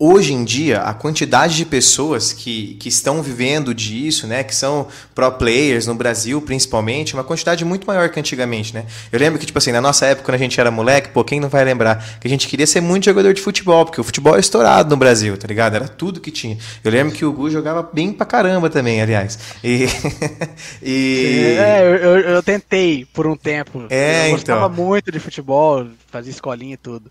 [0.00, 4.86] Hoje em dia, a quantidade de pessoas que, que estão vivendo disso, né, que são
[5.12, 8.86] pro players no Brasil, principalmente, é uma quantidade muito maior que antigamente, né?
[9.10, 11.40] Eu lembro que, tipo assim, na nossa época, quando a gente era moleque, pô, quem
[11.40, 14.36] não vai lembrar, que a gente queria ser muito jogador de futebol, porque o futebol
[14.36, 15.74] é estourado no Brasil, tá ligado?
[15.74, 16.56] Era tudo que tinha.
[16.84, 19.36] Eu lembro que o Gu jogava bem pra caramba também, aliás.
[19.64, 19.88] E.
[20.80, 21.56] e...
[21.58, 23.86] É, eu, eu, eu, tentei por um tempo.
[23.90, 24.84] É, eu gostava então.
[24.84, 27.10] muito de futebol, fazia escolinha e tudo.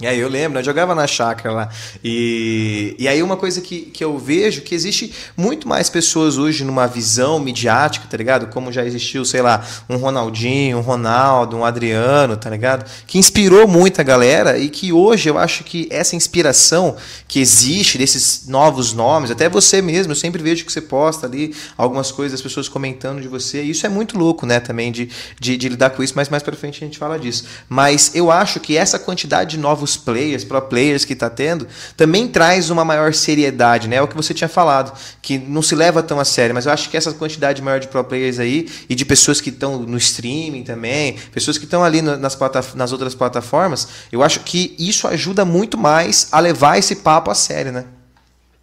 [0.00, 1.68] E aí eu lembro, eu jogava na chácara lá.
[2.04, 6.62] E, e aí uma coisa que, que eu vejo que existe muito mais pessoas hoje
[6.62, 8.46] numa visão midiática, tá ligado?
[8.46, 12.88] Como já existiu, sei lá, um Ronaldinho, um Ronaldo, um Adriano, tá ligado?
[13.08, 18.46] Que inspirou muita galera e que hoje eu acho que essa inspiração que existe desses
[18.46, 22.42] novos nomes, até você mesmo, eu sempre vejo que você posta ali algumas coisas, as
[22.42, 23.64] pessoas comentando de você.
[23.64, 26.42] E isso é muito louco, né, também, de, de, de lidar com isso, mas mais
[26.42, 27.46] pra frente a gente fala disso.
[27.68, 31.66] Mas eu acho que essa quantidade de novos novos players, pro players que está tendo,
[31.96, 33.96] também traz uma maior seriedade, né?
[33.96, 36.72] É o que você tinha falado, que não se leva tão a sério, mas eu
[36.72, 39.96] acho que essa quantidade maior de pro players aí e de pessoas que estão no
[39.96, 42.38] streaming também, pessoas que estão ali nas,
[42.74, 47.34] nas outras plataformas, eu acho que isso ajuda muito mais a levar esse papo a
[47.34, 47.86] sério, né?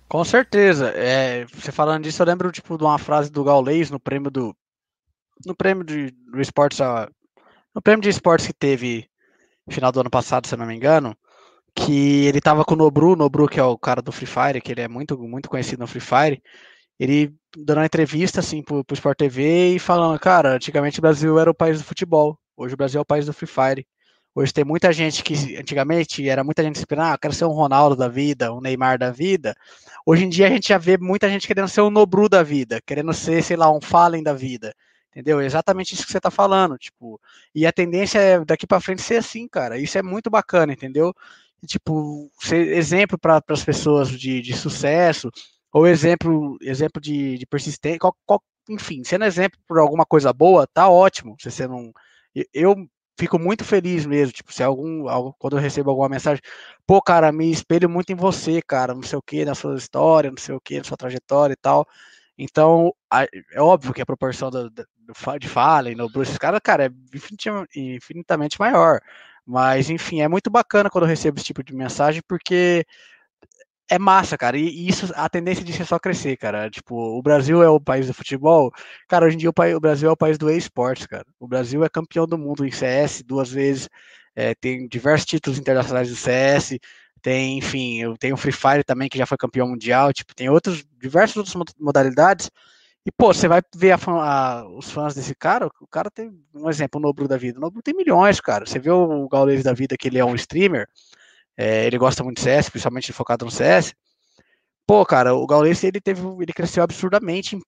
[0.07, 0.91] Com certeza.
[0.95, 4.55] É, você falando disso, eu lembro tipo, de uma frase do Gaulês no prêmio do.
[5.45, 6.79] No prêmio de, do esportes.
[7.73, 9.09] No prêmio de esportes que teve
[9.69, 11.15] final do ano passado, se eu não me engano,
[11.75, 14.71] que ele tava com o Nobru, Nobru que é o cara do Free Fire, que
[14.71, 16.41] ele é muito, muito conhecido no Free Fire,
[16.99, 21.37] ele dando uma entrevista assim pro, pro Sport TV e falando, cara, antigamente o Brasil
[21.39, 23.87] era o país do futebol, hoje o Brasil é o país do Free Fire.
[24.37, 27.95] Hoje tem muita gente que antigamente era muita gente esperando, ah, quero ser um Ronaldo
[27.95, 29.55] da vida, um Neymar da vida.
[30.05, 32.81] Hoje em dia a gente já vê muita gente querendo ser um Nobru da vida,
[32.85, 34.73] querendo ser, sei lá, um Fallen da vida.
[35.15, 35.39] Entendeu?
[35.39, 37.19] É exatamente isso que você está falando, tipo.
[37.53, 39.77] E a tendência é daqui para frente ser assim, cara.
[39.77, 41.13] Isso é muito bacana, entendeu?
[41.65, 45.31] Tipo, ser exemplo para as pessoas de, de sucesso,
[45.71, 50.67] ou exemplo, exemplo de, de persistência, qual, qual, enfim, sendo exemplo por alguma coisa boa,
[50.67, 51.37] tá ótimo.
[51.39, 51.93] Se você não.
[52.53, 52.75] Eu
[53.17, 55.05] fico muito feliz mesmo, tipo, se algum,
[55.39, 56.41] quando eu recebo alguma mensagem,
[56.85, 60.29] pô, cara, me espelho muito em você, cara, não sei o que, na sua história,
[60.29, 61.87] não sei o que, na sua trajetória e tal.
[62.37, 62.93] Então,
[63.51, 64.85] é óbvio que a proporção do, do,
[65.39, 66.89] de Fallen, no Bruce, cara, cara, é
[67.75, 68.99] infinitamente maior.
[69.45, 72.85] Mas, enfim, é muito bacana quando eu recebo esse tipo de mensagem, porque
[73.89, 74.57] é massa, cara.
[74.57, 76.69] E, isso, a tendência disso é só crescer, cara.
[76.69, 78.71] Tipo, o Brasil é o país do futebol.
[79.07, 81.25] Cara, hoje em dia o, o Brasil é o país do esportes, cara.
[81.39, 83.89] O Brasil é campeão do mundo em CS duas vezes.
[84.35, 86.79] É, tem diversos títulos internacionais do CS.
[87.25, 90.13] Tem, enfim, eu tenho Free Fire também, que já foi campeão mundial.
[90.13, 92.51] Tipo, tem outros, diversas outras modalidades.
[93.03, 96.69] E, pô, você vai ver a, a, os fãs desse cara, o cara tem, um
[96.69, 97.57] exemplo, o Nobru da vida.
[97.57, 98.67] O Nobru tem milhões, cara.
[98.67, 100.87] Você vê o Gaules da vida, que ele é um streamer,
[101.57, 103.95] é, ele gosta muito de CS, principalmente focado no CS.
[104.85, 107.61] Pô, cara, o Gaules, ele teve, ele cresceu absurdamente em,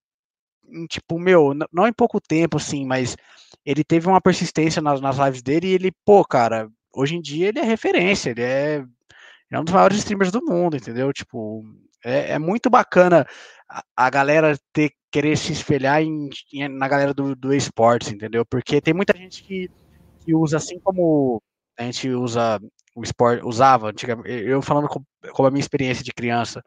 [0.70, 3.17] em, tipo, meu, não em pouco tempo, assim, mas
[3.65, 7.48] ele teve uma persistência nas, nas lives dele e ele, pô, cara, hoje em dia
[7.48, 8.86] ele é referência, ele é
[9.52, 11.12] é um dos maiores streamers do mundo, entendeu?
[11.14, 11.64] Tipo,
[12.04, 13.26] é, é muito bacana
[13.70, 18.46] a, a, galera ter querer se espelhar em, em, na galera do, do esportes, entendeu?
[18.46, 19.70] Porque tem muita gente que,
[20.24, 21.42] que usa assim como
[21.78, 22.60] a gente usa
[22.96, 26.64] o esporte, usava antigamente, eu falando com, com a minha experiência de criança,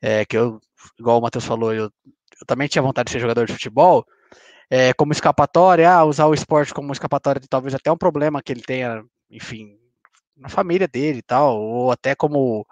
[0.00, 0.60] é, que eu,
[0.98, 4.04] igual o Matheus falou, eu, eu também tinha vontade de ser jogador de futebol,
[4.70, 8.52] é, como escapatória, ah, usar o esporte como escapatória de talvez até um problema que
[8.52, 9.78] ele tenha, enfim,
[10.42, 12.66] na família dele e tal, ou até como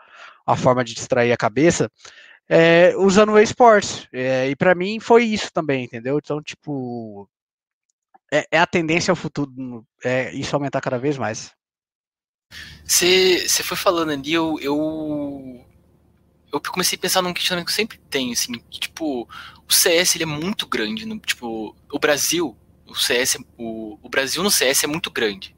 [0.47, 1.91] a forma de distrair a cabeça,
[2.49, 4.09] é, usando o esportes.
[4.13, 6.19] É, e para mim foi isso também, entendeu?
[6.19, 7.29] Então, tipo,
[8.33, 11.53] é, é a tendência ao futuro, é isso aumentar cada vez mais.
[12.85, 15.65] Você foi falando ali, eu, eu,
[16.53, 19.29] eu comecei a pensar num questionamento que eu sempre tenho, assim, que, tipo,
[19.69, 22.57] o CS ele é muito grande, no, tipo, o Brasil,
[22.87, 25.55] o CS, o, o Brasil no CS é muito grande.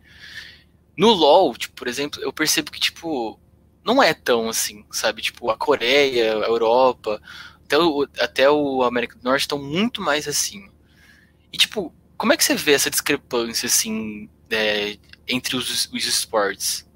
[0.96, 3.38] No LoL, tipo, por exemplo, eu percebo que, tipo,
[3.84, 5.22] não é tão assim, sabe?
[5.22, 7.20] Tipo, a Coreia, a Europa,
[7.64, 10.68] até o, até o América do Norte estão muito mais assim.
[11.52, 16.86] E, tipo, como é que você vê essa discrepância, assim, é, entre os, os esportes?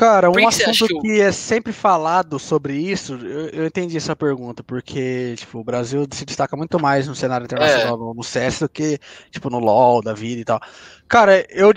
[0.00, 1.00] Cara, um assunto que, eu...
[1.00, 6.06] que, é sempre falado sobre isso, eu, eu, entendi essa pergunta, porque, tipo, o Brasil
[6.10, 7.98] se destaca muito mais no cenário internacional, é.
[7.98, 8.98] no, no CS, do que,
[9.30, 10.58] tipo, no LoL da vida e tal.
[11.06, 11.70] Cara, eu,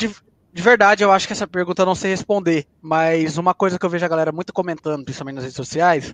[0.53, 3.85] de verdade, eu acho que essa pergunta eu não sei responder, mas uma coisa que
[3.85, 6.13] eu vejo a galera muito comentando, principalmente nas redes sociais,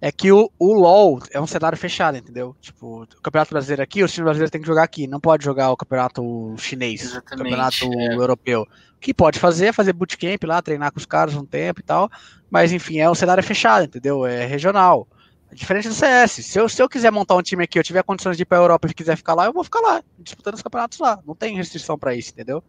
[0.00, 2.54] é que o, o LoL é um cenário fechado, entendeu?
[2.60, 5.72] Tipo, o Campeonato Brasileiro aqui, o time brasileiro tem que jogar aqui, não pode jogar
[5.72, 8.14] o Campeonato Chinês, Exatamente, o Campeonato é.
[8.14, 8.62] Europeu.
[8.62, 11.82] O que pode fazer é fazer bootcamp lá, treinar com os caras um tempo e
[11.82, 12.08] tal,
[12.48, 14.24] mas enfim, é um cenário fechado, entendeu?
[14.24, 15.08] É regional.
[15.52, 16.32] Diferente do CS.
[16.44, 18.58] Se eu, se eu quiser montar um time aqui, eu tiver condições de ir pra
[18.58, 21.18] Europa e quiser ficar lá, eu vou ficar lá, disputando os campeonatos lá.
[21.26, 22.62] Não tem restrição para isso, entendeu?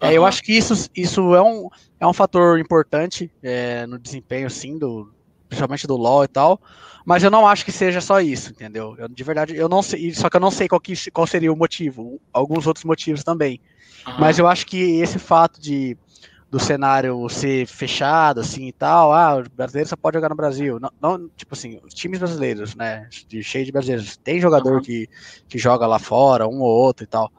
[0.00, 0.08] Uhum.
[0.08, 1.68] É, eu acho que isso, isso é, um,
[2.00, 5.12] é um fator importante é, no desempenho, sim, do,
[5.48, 6.60] principalmente do LoL e tal.
[7.04, 8.94] Mas eu não acho que seja só isso, entendeu?
[8.98, 11.52] Eu, de verdade, eu não sei, só que eu não sei qual, que, qual seria
[11.52, 13.60] o motivo, alguns outros motivos também.
[14.06, 14.14] Uhum.
[14.18, 15.96] Mas eu acho que esse fato de
[16.52, 20.78] do cenário ser fechado, assim e tal, ah, o brasileiro só pode jogar no Brasil.
[20.78, 23.08] Não, não tipo assim, os times brasileiros, né?
[23.26, 24.18] De, cheio de brasileiros.
[24.18, 24.82] Tem jogador uhum.
[24.82, 25.08] que,
[25.48, 27.32] que joga lá fora, um ou outro e tal.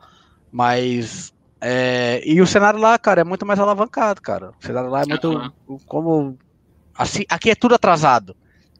[0.51, 1.31] Mas.
[1.61, 4.49] É, e o cenário lá, cara, é muito mais alavancado, cara.
[4.59, 5.53] O cenário lá é muito.
[5.67, 5.77] Uhum.
[5.85, 6.35] Como.
[6.97, 8.35] Assim, aqui é tudo atrasado.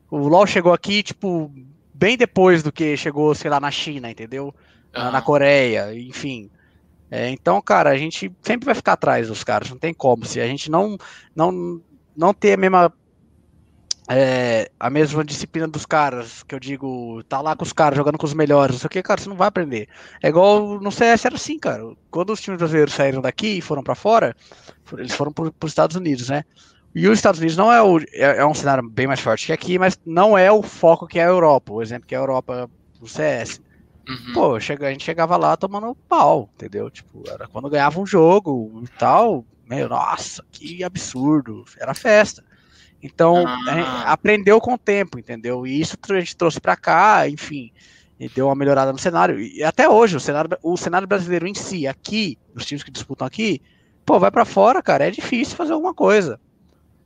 [0.09, 1.51] O LoL chegou aqui, tipo,
[1.93, 4.45] bem depois do que chegou, sei lá, na China, entendeu?
[4.45, 5.03] Uhum.
[5.03, 6.49] Na, na Coreia, enfim.
[7.15, 10.25] É, então, cara, a gente sempre vai ficar atrás dos caras, não tem como.
[10.25, 10.97] Se a gente não
[11.35, 11.79] não,
[12.17, 12.91] não ter a mesma
[14.09, 18.17] é, a mesma disciplina dos caras, que eu digo, tá lá com os caras, jogando
[18.17, 19.87] com os melhores, não sei o que, cara, você não vai aprender.
[20.23, 21.83] É igual no CS era assim, cara.
[22.09, 24.35] Quando os times brasileiros saíram daqui e foram para fora,
[24.97, 26.43] eles foram para os Estados Unidos, né?
[26.95, 29.53] E os Estados Unidos não é, o, é, é, um cenário bem mais forte que
[29.53, 32.21] aqui, mas não é o foco que é a Europa, o exemplo que é a
[32.21, 32.67] Europa
[32.99, 33.61] no CS.
[34.07, 34.33] Uhum.
[34.33, 36.89] Pô, chega, a gente chegava lá tomando pau, entendeu?
[36.89, 42.43] Tipo, era quando ganhava um jogo e tal, meu, nossa, que absurdo, era festa.
[43.01, 44.11] Então, ah.
[44.11, 45.67] aprendeu com o tempo, entendeu?
[45.67, 47.71] E isso a gente trouxe para cá, enfim,
[48.19, 49.39] e deu uma melhorada no cenário.
[49.39, 53.27] E até hoje, o cenário, o cenário brasileiro em si, aqui, os times que disputam
[53.27, 53.61] aqui,
[54.05, 56.39] pô, vai para fora, cara, é difícil fazer alguma coisa.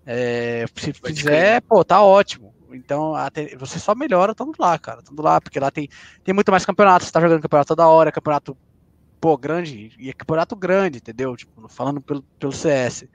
[0.05, 2.53] É, se fizer, pô, tá ótimo.
[2.71, 4.99] Então, até, você só melhora estando lá, cara.
[4.99, 5.89] Estando lá, porque lá tem,
[6.23, 7.08] tem muito mais campeonatos.
[7.08, 8.58] Você tá jogando campeonato toda hora, campeonato,
[9.19, 9.91] pô, grande.
[9.97, 11.36] E é campeonato grande, entendeu?
[11.36, 13.06] Tipo, falando pelo, pelo CS.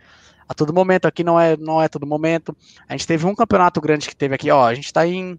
[0.48, 2.56] A todo momento, aqui não é, não é todo momento.
[2.88, 4.66] A gente teve um campeonato grande que teve aqui, ó.
[4.66, 5.38] A gente tá em.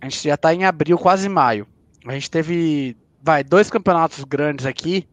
[0.00, 1.66] A gente já tá em abril, quase maio.
[2.06, 5.08] A gente teve, vai, dois campeonatos grandes aqui.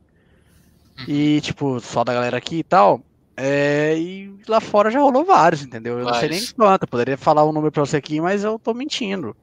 [1.07, 3.01] E, tipo, só da galera aqui e tal.
[3.35, 5.97] É, e lá fora já rolou vários, entendeu?
[5.99, 6.21] Eu vários.
[6.21, 9.35] não sei nem quanto, poderia falar um número pra você aqui, mas eu tô mentindo.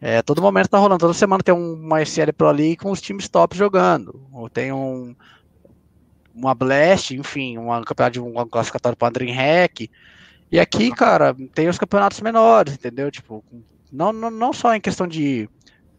[0.00, 3.28] É, todo momento tá rolando, toda semana tem uma SL Pro ali com os times
[3.28, 4.20] top jogando.
[4.32, 5.14] Ou tem um
[6.36, 9.90] uma Blast, enfim, uma campeonato de um classificatório para Dreamhack.
[10.52, 13.10] E aqui, cara, tem os campeonatos menores, entendeu?
[13.10, 13.42] Tipo,
[13.90, 15.48] não, não, não só em questão de.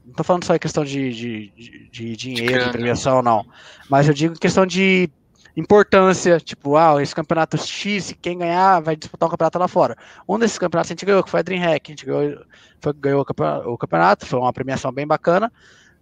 [0.06, 3.46] Não tô falando só em questão de, de, de, de dinheiro, de premiação, não.
[3.90, 5.10] Mas eu digo em questão de
[5.58, 9.98] importância, tipo, ah, esse campeonato X, quem ganhar vai disputar um campeonato lá fora.
[10.30, 12.46] Um desses campeonatos a gente ganhou, que foi a DreamHack, a gente ganhou,
[12.80, 13.26] foi, ganhou
[13.66, 15.52] o campeonato, foi uma premiação bem bacana,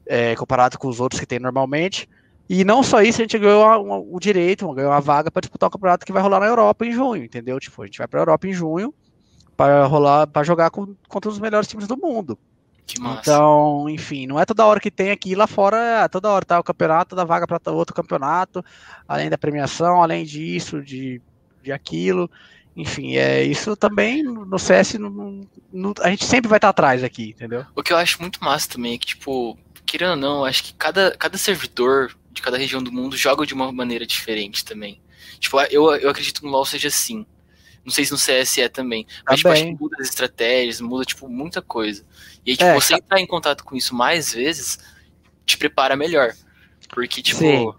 [0.05, 2.09] é, comparado com os outros que tem normalmente.
[2.49, 5.71] E não só isso, a gente ganhou o direito, ganhou a vaga para disputar o
[5.71, 7.57] campeonato que vai rolar na Europa em junho, entendeu?
[7.57, 8.93] Tipo, a gente vai para a Europa em junho
[9.55, 12.37] para rolar, para jogar com, contra os melhores times do mundo.
[12.85, 13.21] Que massa.
[13.21, 16.63] Então, enfim, não é toda hora que tem aqui lá fora, toda hora tá o
[16.63, 18.63] campeonato, dá vaga para outro campeonato,
[19.07, 21.21] além da premiação, além disso, de,
[21.63, 22.29] de aquilo.
[22.75, 27.03] Enfim, é isso também no CS, no, no, a gente sempre vai estar tá atrás
[27.03, 27.65] aqui, entendeu?
[27.73, 30.73] O que eu acho muito massa também é que, tipo, querendo ou não, acho que
[30.73, 35.01] cada, cada servidor de cada região do mundo joga de uma maneira diferente também.
[35.39, 37.25] Tipo, eu, eu acredito que no LoL seja assim.
[37.85, 39.05] Não sei se no CS é também.
[39.25, 42.03] Mas, tipo, acho que muda as estratégias, muda, tipo, muita coisa.
[42.43, 42.97] E aí, tipo, é, você tá...
[42.97, 44.79] entrar em contato com isso mais vezes
[45.45, 46.33] te prepara melhor.
[46.89, 47.75] Porque, tipo.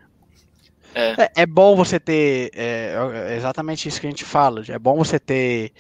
[0.95, 1.11] É.
[1.11, 1.33] é.
[1.37, 2.51] É, bom você ter.
[2.55, 2.95] É,
[3.31, 4.63] é, exatamente isso que a gente fala.
[4.69, 5.73] É bom você ter.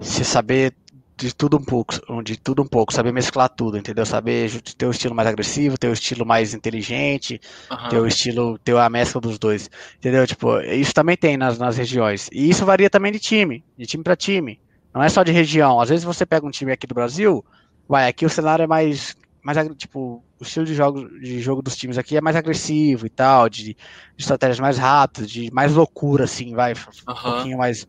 [0.00, 0.74] Se saber
[1.16, 4.04] de tudo um pouco, de tudo um pouco, saber mesclar tudo, entendeu?
[4.04, 7.88] Saber ter o estilo mais agressivo, ter o estilo mais inteligente, uhum.
[7.88, 10.26] ter o estilo, ter a mescla dos dois, entendeu?
[10.26, 12.28] Tipo, isso também tem nas, nas regiões.
[12.30, 14.60] E isso varia também de time, de time para time.
[14.92, 15.80] Não é só de região.
[15.80, 17.42] Às vezes você pega um time aqui do Brasil,
[17.88, 21.76] vai, aqui o cenário é mais, mais tipo, o estilo de jogo, de jogo dos
[21.76, 23.76] times aqui é mais agressivo e tal, de, de
[24.18, 27.88] estratégias mais rápidas, de mais loucura, assim, vai, um pouquinho mais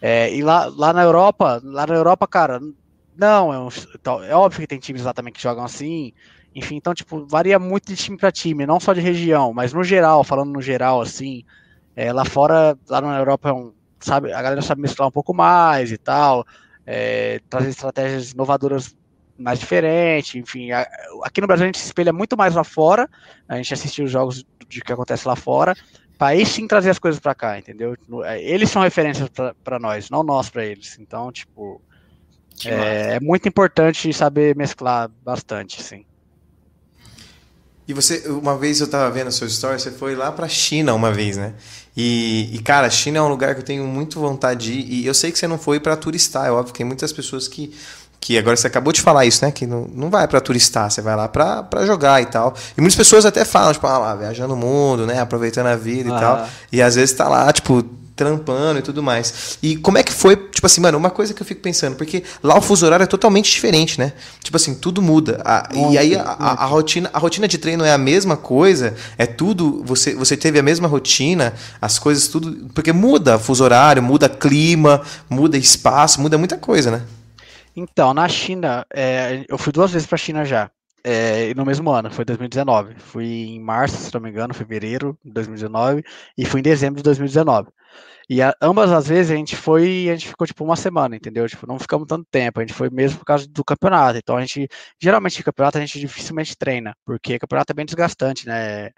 [0.00, 2.60] é, e lá, lá na Europa, lá na Europa, cara,
[3.16, 3.68] não, é, um,
[4.24, 6.12] é óbvio que tem times lá também que jogam assim.
[6.54, 9.84] Enfim, então, tipo, varia muito de time para time, não só de região, mas no
[9.84, 11.44] geral, falando no geral, assim,
[11.94, 15.34] é, lá fora, lá na Europa, é um, sabe, a galera sabe misturar um pouco
[15.34, 16.46] mais e tal,
[16.86, 18.96] é, trazer estratégias inovadoras
[19.36, 20.72] mais diferentes, enfim.
[20.72, 20.88] A,
[21.24, 23.08] aqui no Brasil a gente se espelha muito mais lá fora,
[23.48, 25.74] a gente assiste os jogos de que acontece lá fora,
[26.18, 27.96] para aí sim trazer as coisas para cá, entendeu?
[28.24, 29.30] É, eles são referências
[29.62, 30.98] para nós, não nós para eles.
[30.98, 31.80] Então, tipo,
[32.66, 36.04] é, é, muito importante saber mesclar bastante, sim.
[37.86, 40.92] E você, uma vez eu tava vendo a sua história, você foi lá pra China
[40.92, 41.54] uma vez, né?
[41.96, 45.02] E, e, cara, a China é um lugar que eu tenho muito vontade de ir.
[45.04, 47.48] E eu sei que você não foi para turistar, é óbvio que tem muitas pessoas
[47.48, 47.74] que.
[48.28, 49.50] Que agora você acabou de falar isso, né?
[49.50, 52.52] Que não, não vai para turistar, você vai lá para jogar e tal.
[52.76, 55.18] E muitas pessoas até falam, tipo, ah lá, viajando o mundo, né?
[55.18, 56.14] Aproveitando a vida ah.
[56.14, 56.48] e tal.
[56.70, 57.82] E às vezes tá lá, tipo,
[58.14, 59.56] trampando e tudo mais.
[59.62, 62.22] E como é que foi, tipo assim, mano, uma coisa que eu fico pensando, porque
[62.42, 64.12] lá o fuso horário é totalmente diferente, né?
[64.44, 65.40] Tipo assim, tudo muda.
[65.42, 68.94] A, e aí a, a, a, rotina, a rotina de treino é a mesma coisa,
[69.16, 74.02] é tudo, você, você teve a mesma rotina, as coisas tudo, porque muda fuso horário,
[74.02, 77.00] muda clima, muda espaço, muda muita coisa, né?
[77.80, 80.68] Então, na China, é, eu fui duas vezes para a China já.
[81.04, 82.96] É, no mesmo ano, foi 2019.
[82.98, 86.02] Fui em março, se não me engano, fevereiro de 2019,
[86.36, 87.68] e fui em dezembro de 2019.
[88.28, 91.48] E a, ambas as vezes a gente foi a gente ficou tipo uma semana, entendeu?
[91.48, 94.18] Tipo, não ficamos tanto tempo, a gente foi mesmo por causa do campeonato.
[94.18, 94.68] Então a gente,
[95.00, 98.90] geralmente campeonato a gente dificilmente treina, porque campeonato é bem desgastante, né?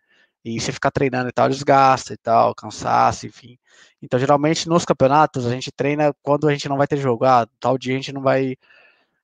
[0.44, 3.59] E você ficar treinando e tal, desgasta e tal, cansaço, enfim.
[4.03, 7.24] Então, geralmente nos campeonatos a gente treina quando a gente não vai ter jogo.
[7.24, 8.57] Ah, tal dia a gente não vai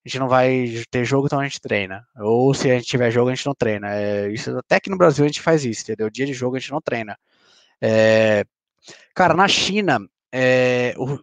[0.04, 2.06] a gente não vai ter jogo, então a gente treina.
[2.16, 3.88] Ou se a gente tiver jogo, a gente não treina.
[3.94, 6.08] É, isso, até que no Brasil a gente faz isso, entendeu?
[6.10, 7.18] Dia de jogo a gente não treina.
[7.80, 8.44] É,
[9.14, 9.98] Cara, na China,
[10.32, 11.18] é, o,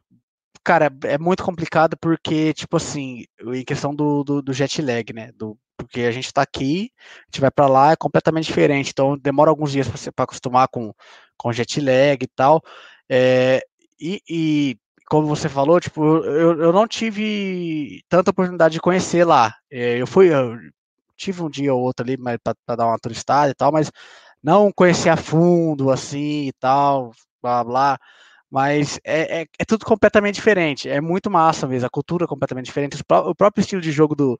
[0.64, 5.32] cara, é muito complicado porque, tipo assim, em questão do, do, do jet lag, né?
[5.34, 8.92] Do, porque a gente está aqui, a gente vai para lá, é completamente diferente.
[8.92, 10.94] Então, demora alguns dias para acostumar com,
[11.38, 12.62] com jet lag e tal.
[13.10, 13.62] É,
[14.00, 19.56] e, e, como você falou, tipo, eu, eu não tive tanta oportunidade de conhecer lá.
[19.72, 20.58] É, eu fui, eu
[21.18, 23.92] tive um dia ou outro ali para dar uma turistada e tal, mas
[24.42, 27.12] não conheci a fundo, assim e tal
[27.44, 28.00] blá blá.
[28.54, 30.88] Mas é, é, é, tudo completamente diferente.
[30.88, 31.88] É muito massa mesmo.
[31.88, 33.02] A cultura é completamente diferente.
[33.10, 34.40] O próprio estilo de jogo do.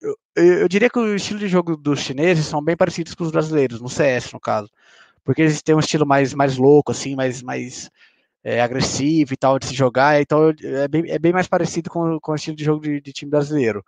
[0.00, 3.30] Eu, eu, diria que o estilo de jogo dos chineses são bem parecidos com os
[3.30, 4.68] brasileiros, no CS, no caso.
[5.22, 7.88] Porque eles têm um estilo mais, mais louco, assim, mais, mais
[8.42, 10.20] é, agressivo e tal de se jogar.
[10.20, 13.12] Então é bem, é bem mais parecido com, com o estilo de jogo de, de
[13.12, 13.84] time brasileiro.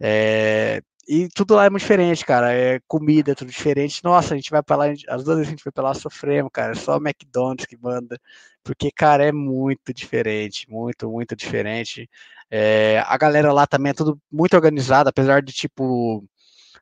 [0.00, 2.52] É, e tudo lá é muito diferente, cara.
[2.52, 4.04] É comida, é tudo diferente.
[4.04, 6.50] Nossa, a gente vai pra lá, as duas vezes a gente foi pra lá sofremos,
[6.52, 6.74] cara.
[6.74, 8.20] Só McDonald's que manda.
[8.62, 10.70] Porque, cara, é muito diferente.
[10.70, 12.08] Muito, muito diferente.
[12.50, 16.24] É, a galera lá também é tudo muito organizado, apesar de, tipo,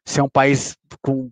[0.04, 1.30] ser um país com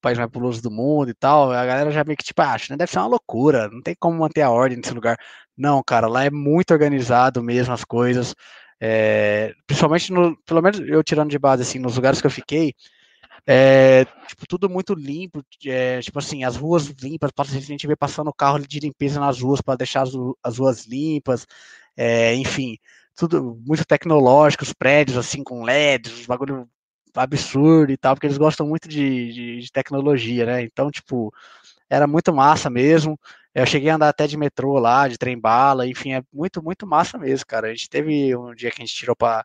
[0.00, 1.52] país mais populoso do mundo e tal.
[1.52, 2.76] A galera já meio que, tipo, acha, né?
[2.76, 3.68] Deve ser uma loucura.
[3.68, 5.16] Não tem como manter a ordem nesse lugar.
[5.56, 8.34] Não, cara, lá é muito organizado mesmo as coisas.
[8.84, 12.74] É, principalmente, no, pelo menos eu tirando de base, assim, nos lugares que eu fiquei,
[13.46, 18.32] é, tipo, tudo muito limpo, é, tipo assim, as ruas limpas, a gente vê passando
[18.34, 20.10] carro de limpeza nas ruas para deixar as,
[20.42, 21.46] as, ruas limpas,
[21.96, 22.76] é, enfim,
[23.14, 26.68] tudo muito tecnológico, os prédios assim com LEDs, bagulho
[27.14, 30.62] absurdo e tal, porque eles gostam muito de, de, de tecnologia, né?
[30.62, 31.32] Então, tipo,
[31.92, 33.20] era muito massa mesmo.
[33.54, 37.18] Eu cheguei a andar até de metrô lá, de trem-bala, enfim, é muito, muito massa
[37.18, 37.68] mesmo, cara.
[37.68, 39.44] A gente teve um dia que a gente tirou para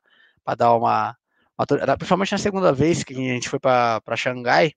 [0.58, 1.16] dar uma,
[1.58, 1.98] uma.
[1.98, 4.72] Principalmente na segunda vez que a gente foi para Xangai,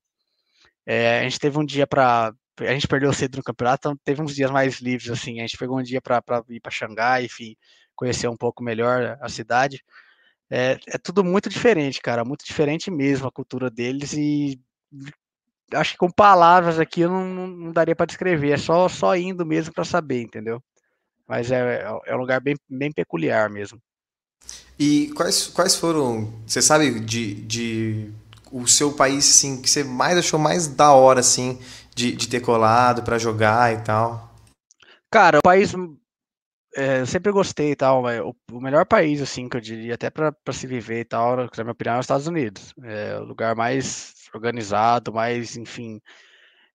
[0.85, 2.35] é, a gente teve um dia para.
[2.59, 5.39] A gente perdeu cedo no campeonato, então teve uns dias mais livres, assim.
[5.39, 7.57] A gente pegou um dia para ir para Xangai, enfim,
[7.95, 9.83] conhecer um pouco melhor a cidade.
[10.51, 14.61] É, é tudo muito diferente, cara, muito diferente mesmo a cultura deles e
[15.75, 19.45] acho que com palavras aqui eu não, não daria para descrever, é só, só indo
[19.47, 20.63] mesmo para saber, entendeu?
[21.27, 23.81] Mas é, é um lugar bem, bem peculiar mesmo.
[24.79, 28.11] E quais, quais foram, você sabe, de, de
[28.51, 31.61] o seu país assim, que você mais achou mais da hora assim,
[31.95, 34.35] de, de ter colado para jogar e tal?
[35.11, 35.75] Cara, o país
[36.75, 40.09] é, eu sempre gostei e tal, o, o, melhor país, assim, que eu diria, até
[40.09, 42.73] para se viver e tal, na minha opinião, é os Estados Unidos.
[42.83, 46.01] É o lugar mais organizado, mais, enfim,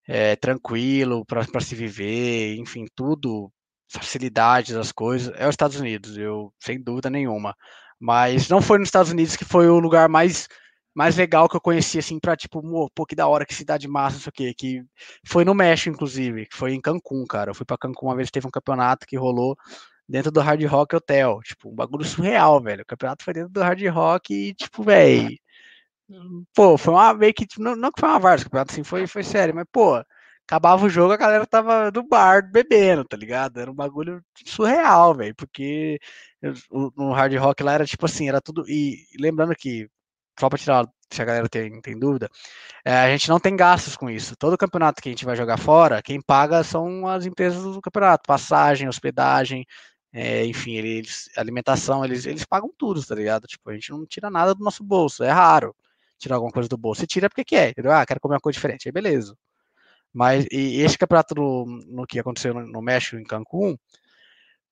[0.08, 3.52] é, tranquilo para se viver, enfim, tudo,
[3.90, 7.56] facilidades das coisas, é os Estados Unidos, eu sem dúvida nenhuma.
[8.00, 10.48] Mas não foi nos Estados Unidos que foi o lugar mais
[10.96, 12.62] mais legal que eu conheci, assim, pra, tipo,
[12.96, 14.82] pô, que da hora, que cidade massa, isso aqui, que
[15.28, 17.52] foi no México, inclusive, que foi em Cancún, cara.
[17.52, 19.58] Eu fui pra Cancún uma vez, teve um campeonato que rolou
[20.08, 22.84] dentro do Hard Rock Hotel, tipo, um bagulho surreal, velho.
[22.84, 25.38] O campeonato foi dentro do Hard Rock e, tipo, velho,
[26.54, 27.46] Pô, foi uma meio que.
[27.60, 29.96] Não, não que foi uma várzea, assim, foi, foi sério, mas, pô,
[30.48, 33.60] acabava o jogo, a galera tava no bar bebendo, tá ligado?
[33.60, 36.00] Era um bagulho surreal, velho, porque
[36.96, 38.64] no Hard Rock lá era tipo assim, era tudo.
[38.70, 39.90] E lembrando que
[40.40, 42.30] só para tirar se a galera tem, tem dúvida,
[42.86, 44.36] é, a gente não tem gastos com isso.
[44.38, 48.28] Todo campeonato que a gente vai jogar fora, quem paga são as empresas do campeonato,
[48.28, 49.66] passagem, hospedagem,
[50.14, 53.48] é, enfim, eles, alimentação, eles, eles pagam tudo, tá ligado?
[53.48, 55.76] Tipo, a gente não tira nada do nosso bolso, é raro
[56.18, 57.02] tirar alguma coisa do bolso.
[57.02, 57.92] Se tira porque quer, entendeu?
[57.92, 59.38] Ah, quero comer uma coisa diferente, aí beleza.
[60.14, 63.78] Mas e esse campeonato no, no que aconteceu no, no México, em Cancún,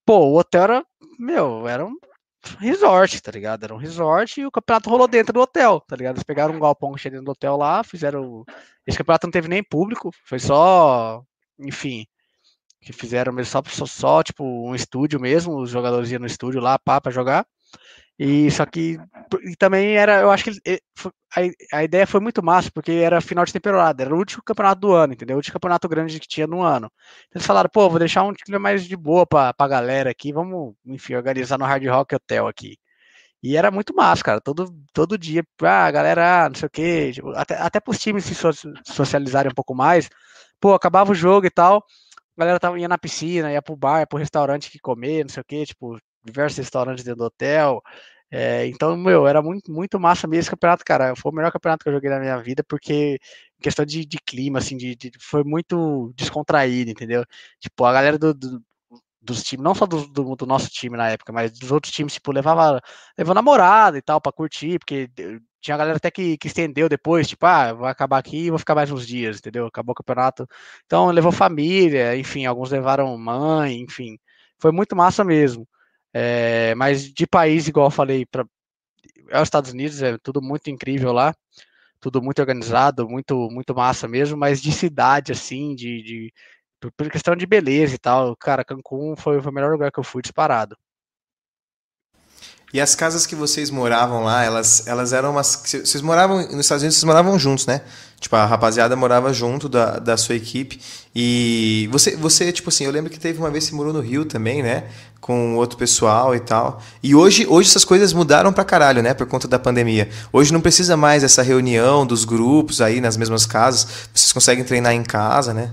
[0.06, 0.86] pô, o hotel era,
[1.20, 1.98] meu, era um
[2.60, 3.64] resort, tá ligado?
[3.64, 6.16] Era um resort e o campeonato rolou dentro do hotel, tá ligado?
[6.16, 8.44] Eles pegaram um galpão cheio dentro do hotel lá, fizeram.
[8.86, 11.24] Esse campeonato não teve nem público, foi só,
[11.60, 12.06] enfim,
[12.82, 16.78] que fizeram só, só, só tipo um estúdio mesmo, os jogadores iam no estúdio lá,
[16.78, 17.46] pá, pra jogar.
[18.18, 18.98] E só que
[19.44, 20.52] e também era, eu acho que
[21.36, 24.82] a, a ideia foi muito massa, porque era final de temporada, era o último campeonato
[24.82, 25.36] do ano, entendeu?
[25.36, 26.92] O último campeonato grande que tinha no ano.
[27.34, 30.76] Eles falaram, pô, vou deixar um clima mais de boa pra, pra galera aqui, vamos,
[30.86, 32.78] enfim, organizar no Hard Rock Hotel aqui.
[33.44, 34.42] E era muito massa, cara.
[34.42, 37.12] Todo, todo dia, ah, galera, não sei o quê.
[37.14, 38.34] Tipo, até, até pros times se
[38.86, 40.10] socializarem um pouco mais.
[40.62, 41.84] Pô, acabava o jogo e tal.
[42.38, 45.30] A galera tava, ia na piscina, ia pro bar, ia pro restaurante que comer, não
[45.30, 45.66] sei o quê.
[45.66, 47.82] Tipo, diversos restaurantes dentro do hotel.
[48.32, 51.16] É, então, meu, era muito, muito massa mesmo esse campeonato, cara.
[51.16, 53.20] Foi o melhor campeonato que eu joguei na minha vida, porque
[53.62, 57.24] questão de, de clima, assim, de, de, foi muito descontraído, entendeu?
[57.60, 58.64] Tipo, a galera do, do
[59.24, 62.14] dos times, não só do, do, do, nosso time na época, mas dos outros times,
[62.14, 62.82] tipo, levava,
[63.18, 65.10] levou namorada e tal, pra curtir, porque
[65.62, 68.76] tinha galera até que, que estendeu depois, tipo, ah, vai acabar aqui e vou ficar
[68.76, 69.66] mais uns dias, entendeu?
[69.66, 70.48] Acabou o campeonato.
[70.86, 74.18] Então, levou família, enfim, alguns levaram mãe, enfim.
[74.60, 75.68] Foi muito massa mesmo.
[76.14, 78.46] É, mas de país, igual eu falei, para
[79.30, 81.34] é os Estados Unidos, é tudo muito incrível lá,
[82.00, 86.34] tudo muito organizado, muito muito massa mesmo, mas de cidade, assim, de, de
[86.98, 90.04] por questão de beleza e tal, cara, Cancún foi, foi o melhor lugar que eu
[90.04, 90.78] fui disparado.
[92.74, 95.62] E as casas que vocês moravam lá, elas, elas eram umas.
[95.64, 97.82] Vocês moravam nos Estados Unidos, vocês moravam juntos, né?
[98.20, 100.82] Tipo, a rapaziada morava junto da, da sua equipe.
[101.14, 104.00] E você, você, tipo assim, eu lembro que teve uma vez que você morou no
[104.00, 104.86] Rio também, né?
[105.22, 106.82] Com outro pessoal e tal.
[107.04, 109.14] E hoje, hoje essas coisas mudaram pra caralho, né?
[109.14, 110.10] Por conta da pandemia.
[110.32, 114.08] Hoje não precisa mais essa reunião dos grupos aí nas mesmas casas.
[114.12, 115.72] Vocês conseguem treinar em casa, né?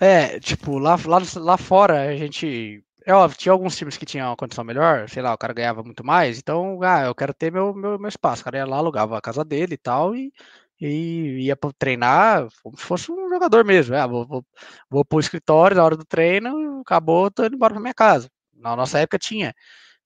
[0.00, 4.28] É, tipo, lá, lá, lá fora a gente é óbvio, tinha alguns times que tinham
[4.30, 7.50] uma condição melhor, sei lá, o cara ganhava muito mais, então, ah, eu quero ter
[7.52, 8.42] meu, meu, meu espaço.
[8.42, 10.32] O cara ia lá, alugava a casa dele e tal, e,
[10.80, 13.94] e ia para treinar como se fosse um jogador mesmo.
[13.96, 14.44] Ah, vou, vou,
[14.90, 18.28] vou pro escritório na hora do treino, acabou, tô indo embora pra minha casa.
[18.54, 19.54] Na nossa época tinha,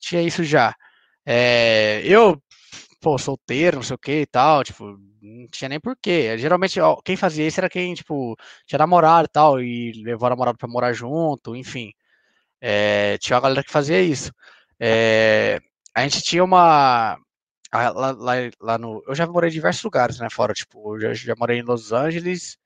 [0.00, 0.74] tinha isso já.
[1.26, 2.40] É, eu,
[3.00, 4.84] pô, solteiro, não sei o que e tal, tipo,
[5.22, 6.36] não tinha nem porquê.
[6.38, 8.36] Geralmente, ó, quem fazia isso era quem, tipo,
[8.66, 11.92] tinha namorado e tal, e levou a namorada pra morar junto, enfim.
[12.64, 14.32] É, tinha uma galera que fazia isso.
[14.78, 15.60] É,
[15.94, 17.18] a gente tinha uma.
[17.74, 19.02] Lá, lá, lá, no.
[19.06, 20.28] Eu já morei em diversos lugares, né?
[20.30, 22.56] Fora, tipo, eu já, já morei em Los Angeles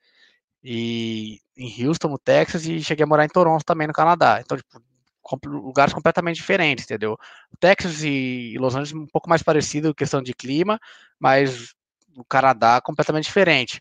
[0.62, 4.40] e em Houston, no Texas, e cheguei a morar em Toronto também, no Canadá.
[4.40, 4.80] Então, tipo,
[5.46, 7.18] lugares completamente diferentes, entendeu?
[7.60, 10.78] Texas e Los Angeles um pouco mais parecido questão de clima,
[11.18, 11.74] mas
[12.16, 13.80] o Canadá completamente diferente.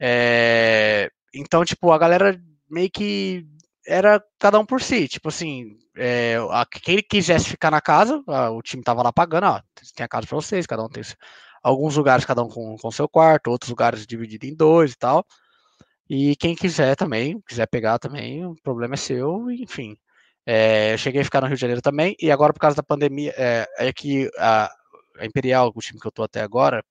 [0.00, 3.46] É, então, tipo, a galera meio que
[3.86, 5.08] era cada um por si.
[5.08, 6.36] Tipo assim, é,
[6.82, 8.22] quem quisesse ficar na casa,
[8.52, 9.60] o time tava lá pagando, ó,
[9.94, 11.02] tem a casa para vocês, cada um tem
[11.62, 15.24] alguns lugares, cada um com, com seu quarto, outros lugares dividido em dois e tal.
[16.08, 19.96] E quem quiser também, quiser pegar também, o problema é seu, enfim.
[20.44, 22.82] É, eu cheguei a ficar no Rio de Janeiro também, e agora por causa da
[22.82, 24.70] pandemia, é, é que a,
[25.18, 26.84] a Imperial, o time que eu tô até agora,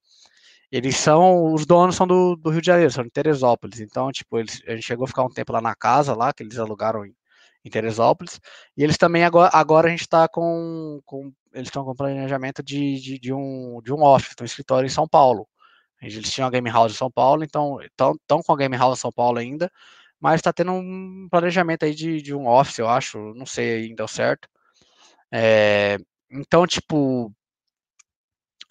[0.71, 3.79] eles são, os donos são do, do, Rio de Janeiro, são de Teresópolis.
[3.81, 6.43] Então, tipo, eles, a gente chegou a ficar um tempo lá na casa, lá, que
[6.43, 7.13] eles alugaram em,
[7.65, 8.39] em Teresópolis.
[8.77, 12.99] E eles também, agora, agora a gente está com, com, eles estão com planejamento de,
[13.01, 15.47] de, de, um, de um office, um escritório em São Paulo.
[16.01, 19.01] Eles tinham a Game House em São Paulo, então estão com a Game House em
[19.01, 19.71] São Paulo ainda,
[20.19, 24.03] mas está tendo um planejamento aí de, de um office, eu acho, não sei ainda
[24.05, 24.47] o certo.
[25.31, 25.97] É,
[26.31, 27.31] então, tipo,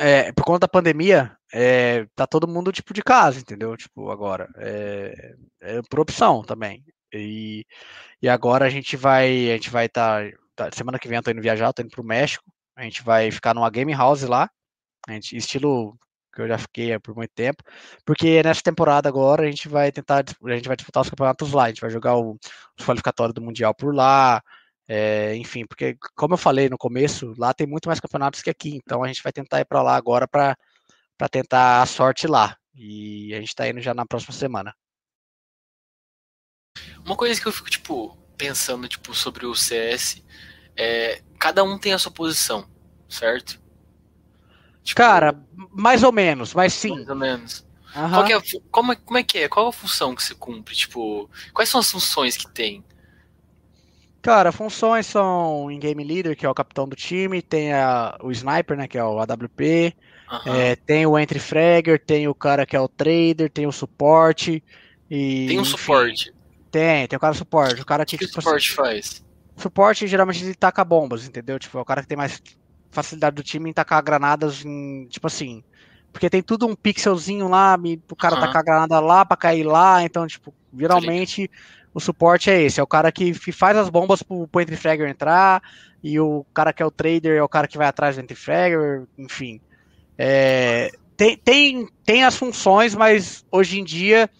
[0.01, 3.77] é, por conta da pandemia, é, tá todo mundo tipo de casa, entendeu?
[3.77, 4.49] Tipo, agora.
[4.57, 6.83] É, é por opção também.
[7.13, 7.67] E,
[8.23, 9.51] e agora a gente vai.
[9.51, 10.31] A gente vai estar.
[10.57, 12.45] Tá, tá, semana que vem eu tô indo viajar, tô indo pro México.
[12.77, 14.49] A gente vai ficar numa game house lá.
[15.07, 15.99] A gente, estilo
[16.35, 17.63] que eu já fiquei por muito tempo.
[18.07, 20.25] Porque nessa temporada agora a gente vai tentar.
[20.45, 21.65] A gente vai disputar os campeonatos lá.
[21.65, 22.39] A gente vai jogar o,
[22.79, 24.43] os qualificatórios do Mundial por lá.
[24.93, 28.75] É, enfim, porque como eu falei no começo, lá tem muito mais campeonatos que aqui,
[28.75, 30.57] então a gente vai tentar ir para lá agora para
[31.31, 32.57] tentar a sorte lá.
[32.75, 34.75] E a gente está indo já na próxima semana.
[37.07, 40.25] Uma coisa que eu fico tipo pensando tipo sobre o CS
[40.77, 42.69] é cada um tem a sua posição,
[43.09, 43.61] certo?
[44.83, 46.97] Tipo, Cara, mais ou menos, mas sim.
[46.97, 47.65] Mais ou menos.
[47.95, 48.27] Uhum.
[48.27, 48.41] É
[48.73, 49.49] como, é, como é que é?
[49.49, 50.75] Qual a função que você cumpre?
[50.75, 52.85] Tipo, quais são as funções que tem?
[54.23, 58.77] Cara, funções são in-game leader, que é o capitão do time, tem a, o sniper,
[58.77, 59.95] né, que é o AWP,
[60.31, 60.55] uhum.
[60.55, 64.63] é, tem o entry fragger, tem o cara que é o trader, tem o suporte
[65.11, 66.35] e tem um enfim, suporte.
[66.71, 69.25] Tem, tem o cara suporte, o cara que, que tipo, o suporte assim, faz.
[69.57, 71.59] Suporte geralmente ele taca bombas, entendeu?
[71.59, 72.43] Tipo, é o cara que tem mais
[72.91, 75.65] facilidade do time em tacar granadas em, tipo assim,
[76.13, 77.79] porque tem tudo um pixelzinho lá,
[78.11, 78.41] o cara uhum.
[78.41, 81.51] tacar a granada lá pra cair lá, então, tipo, geralmente
[81.93, 85.09] o suporte é esse, é o cara que faz as bombas pro, pro Entry Fragger
[85.09, 85.63] entrar,
[86.03, 88.37] e o cara que é o trader é o cara que vai atrás do Entry
[88.37, 89.61] Fragger, enfim.
[90.17, 94.31] É, tem, tem, tem as funções, mas hoje em dia,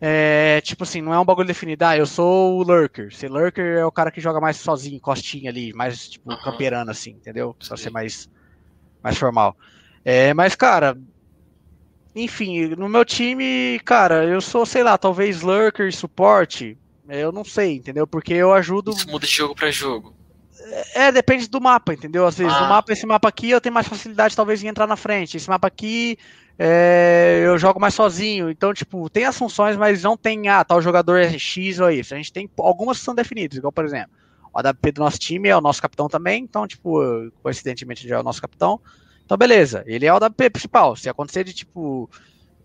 [0.00, 3.14] é, tipo assim, não é um bagulho definido, ah, eu sou o Lurker.
[3.14, 6.38] Se Lurker é o cara que joga mais sozinho, costinha ali, mais, tipo, uhum.
[6.42, 7.56] camperando assim, entendeu?
[7.58, 8.28] Só ser mais,
[9.02, 9.56] mais formal.
[10.04, 10.98] É, mas, cara,
[12.14, 16.76] enfim, no meu time, cara, eu sou, sei lá, talvez lurker e suporte.
[17.08, 18.06] Eu não sei, entendeu?
[18.06, 18.92] Porque eu ajudo.
[18.92, 20.14] Isso muda de jogo para jogo.
[20.94, 22.26] É, depende do mapa, entendeu?
[22.26, 22.62] Às vezes, ah.
[22.62, 25.36] no mapa, esse mapa aqui eu tenho mais facilidade, talvez, em entrar na frente.
[25.36, 26.16] Esse mapa aqui
[26.58, 28.48] é, eu jogo mais sozinho.
[28.50, 32.14] Então, tipo, tem as funções, mas não tem, ah, tal jogador é X ou Y.
[32.14, 34.12] A gente tem algumas que são definidas, igual, por exemplo,
[34.52, 36.44] o AWP do nosso time é o nosso capitão também.
[36.44, 37.00] Então, tipo,
[37.42, 38.80] coincidentemente já é o nosso capitão.
[39.24, 40.94] Então, beleza, ele é o AWP principal.
[40.94, 42.08] Se acontecer de tipo,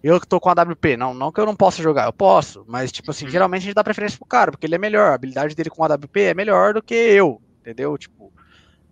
[0.03, 2.63] eu que tô com a AWP, não, não que eu não possa jogar, eu posso,
[2.67, 3.31] mas tipo assim, uhum.
[3.31, 5.83] geralmente a gente dá preferência pro cara, porque ele é melhor, a habilidade dele com
[5.83, 7.97] a AWP é melhor do que eu, entendeu?
[7.97, 8.31] Tipo,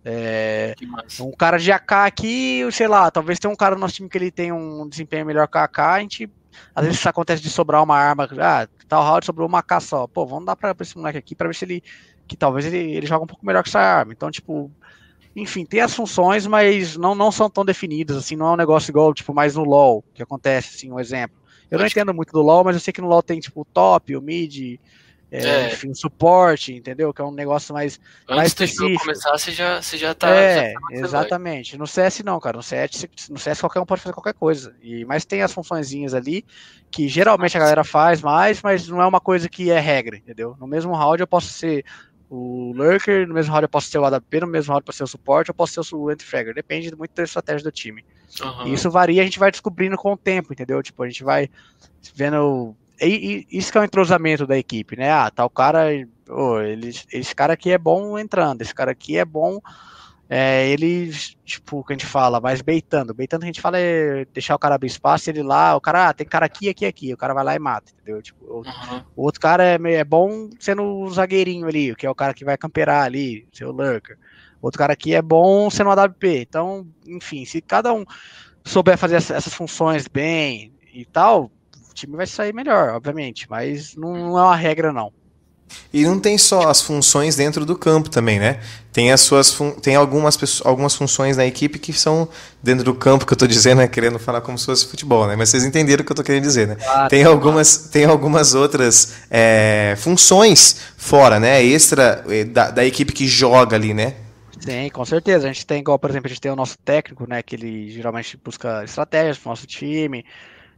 [0.04, 0.74] é,
[1.20, 4.18] um cara de AK aqui, sei lá, talvez tenha um cara no nosso time que
[4.18, 6.30] ele tem um desempenho melhor que a AK, a gente,
[6.74, 10.06] às vezes isso acontece de sobrar uma arma, ah, tal round sobrou uma AK só,
[10.06, 11.82] pô, vamos dar pra, pra esse moleque aqui pra ver se ele,
[12.26, 14.70] que talvez ele, ele joga um pouco melhor que essa arma, então tipo,
[15.36, 18.90] enfim, tem as funções, mas não, não são tão definidas, assim, não é um negócio
[18.90, 21.36] igual, tipo, mais no LoL, que acontece, assim, um exemplo.
[21.70, 23.64] Eu não entendo muito do LoL, mas eu sei que no LoL tem, tipo, o
[23.64, 24.78] top, o mid,
[25.30, 25.66] é, é.
[25.66, 27.12] enfim, o suporte, entendeu?
[27.12, 29.00] Que é um negócio mais, Antes mais específico.
[29.00, 30.30] começar, você já, você já tá...
[30.30, 31.76] É, já tá exatamente.
[31.76, 35.04] No CS não, cara, no CS, no CS qualquer um pode fazer qualquer coisa, e,
[35.04, 36.46] mas tem as funçõezinhas ali,
[36.90, 40.56] que geralmente a galera faz mais, mas não é uma coisa que é regra, entendeu?
[40.58, 41.84] No mesmo round eu posso ser
[42.28, 44.98] o Lurker, no mesmo round eu posso ser o AWP, no mesmo round eu posso
[44.98, 48.04] ser o suporte, eu posso ser o Anti-Fragger, depende muito da estratégia do time.
[48.42, 48.66] Uhum.
[48.66, 50.82] E isso varia, a gente vai descobrindo com o tempo, entendeu?
[50.82, 51.48] Tipo, a gente vai
[52.14, 52.74] vendo.
[53.00, 55.10] E, e, isso que é o entrosamento da equipe, né?
[55.10, 55.86] Ah, tal cara,
[56.28, 59.60] oh, ele, esse cara aqui é bom entrando, esse cara aqui é bom
[60.28, 61.12] é, ele,
[61.44, 63.14] tipo, que a gente fala, mais beitando.
[63.14, 66.12] Beitando a gente fala é deixar o cara abrir espaço, ele lá, o cara, ah,
[66.12, 68.20] tem cara aqui, aqui, aqui, o cara vai lá e mata, entendeu?
[68.20, 69.02] Tipo, o, uhum.
[69.14, 72.44] o outro cara é, é bom sendo o zagueirinho ali, que é o cara que
[72.44, 74.18] vai camperar ali, seu lurker.
[74.60, 76.40] Outro cara aqui é bom sendo o AWP.
[76.40, 78.04] Então, enfim, se cada um
[78.64, 81.52] souber fazer essas funções bem e tal,
[81.88, 85.12] o time vai sair melhor, obviamente, mas não é uma regra, não.
[85.92, 88.60] E não tem só as funções dentro do campo também, né?
[88.92, 92.28] Tem as suas tem algumas algumas funções na equipe que são
[92.62, 93.88] dentro do campo que eu estou dizendo, né?
[93.88, 95.36] querendo falar como se fosse futebol, né?
[95.36, 96.76] Mas vocês entenderam o que eu estou querendo dizer, né?
[96.86, 101.62] Ah, tem algumas tem algumas outras é, funções fora, né?
[101.62, 104.14] Extra é, da, da equipe que joga ali, né?
[104.58, 105.48] Sim, com certeza.
[105.48, 107.42] A gente tem, igual, por exemplo, a gente tem o nosso técnico, né?
[107.42, 110.24] Que ele geralmente busca estratégias para o nosso time.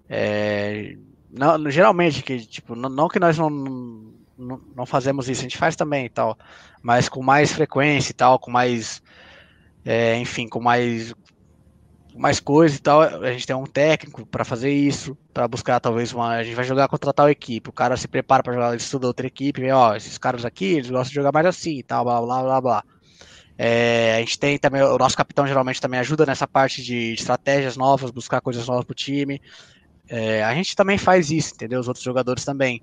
[0.09, 0.97] É,
[1.31, 5.75] não, geralmente, que, tipo, não, não que nós não não, fazemos isso, a gente faz
[5.77, 6.39] também e tal,
[6.83, 9.03] mas com mais frequência e tal, com mais,
[9.85, 11.15] é, enfim, com mais
[12.17, 16.13] mais coisa e tal, a gente tem um técnico para fazer isso, para buscar talvez
[16.13, 19.07] uma, a gente vai jogar contra tal equipe, o cara se prepara para jogar, estuda
[19.07, 22.05] outra equipe, vê, ó, esses caras aqui, eles gostam de jogar mais assim e tal,
[22.05, 22.85] blá blá blá blá.
[23.57, 27.77] É, a gente tem também, o nosso capitão geralmente também ajuda nessa parte de estratégias
[27.77, 29.41] novas, buscar coisas novas pro time.
[30.09, 31.81] É, a gente também faz isso, entendeu?
[31.81, 32.81] Os outros jogadores também.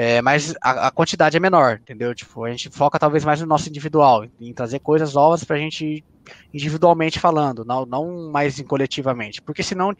[0.00, 2.14] É, mas a, a, quantidade é menor, entendeu?
[2.14, 6.04] Tipo, a gente foca talvez mais no nosso individual, em trazer coisas novas pra gente
[6.54, 9.42] individualmente falando, não, não mais em coletivamente.
[9.42, 9.92] Porque senão,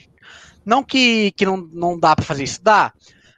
[0.64, 2.92] não que, que não, não dá para fazer isso, dá,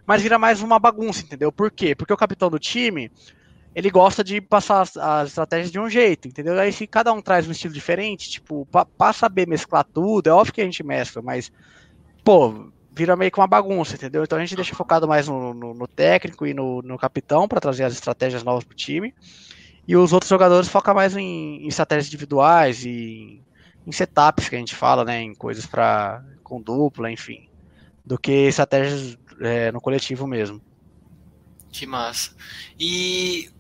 [0.04, 1.50] mas vira mais uma bagunça, entendeu?
[1.50, 1.94] Por quê?
[1.94, 3.10] Porque o capitão do time,
[3.74, 6.60] ele gosta de passar as, as estratégias de um jeito, entendeu?
[6.60, 10.52] Aí se cada um traz um estilo diferente, tipo, para saber mesclar tudo, é óbvio
[10.52, 11.50] que a gente mescla, mas,
[12.22, 14.22] pô, vira meio que uma bagunça, entendeu?
[14.24, 17.60] Então a gente deixa focado mais no, no, no técnico e no, no capitão para
[17.60, 19.14] trazer as estratégias novas para o time.
[19.86, 23.42] E os outros jogadores focam mais em, em estratégias individuais e
[23.86, 25.22] em setups que a gente fala, né?
[25.22, 27.48] Em coisas para com dupla, enfim.
[28.04, 30.60] Do que estratégias é, no coletivo mesmo.
[31.72, 32.34] Que massa.
[32.78, 33.50] E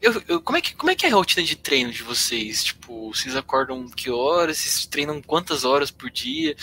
[0.00, 2.64] eu, eu, como, é que, como é que é a rotina de treino de vocês?
[2.64, 4.58] Tipo, vocês acordam que horas?
[4.58, 6.56] Vocês treinam quantas horas por dia?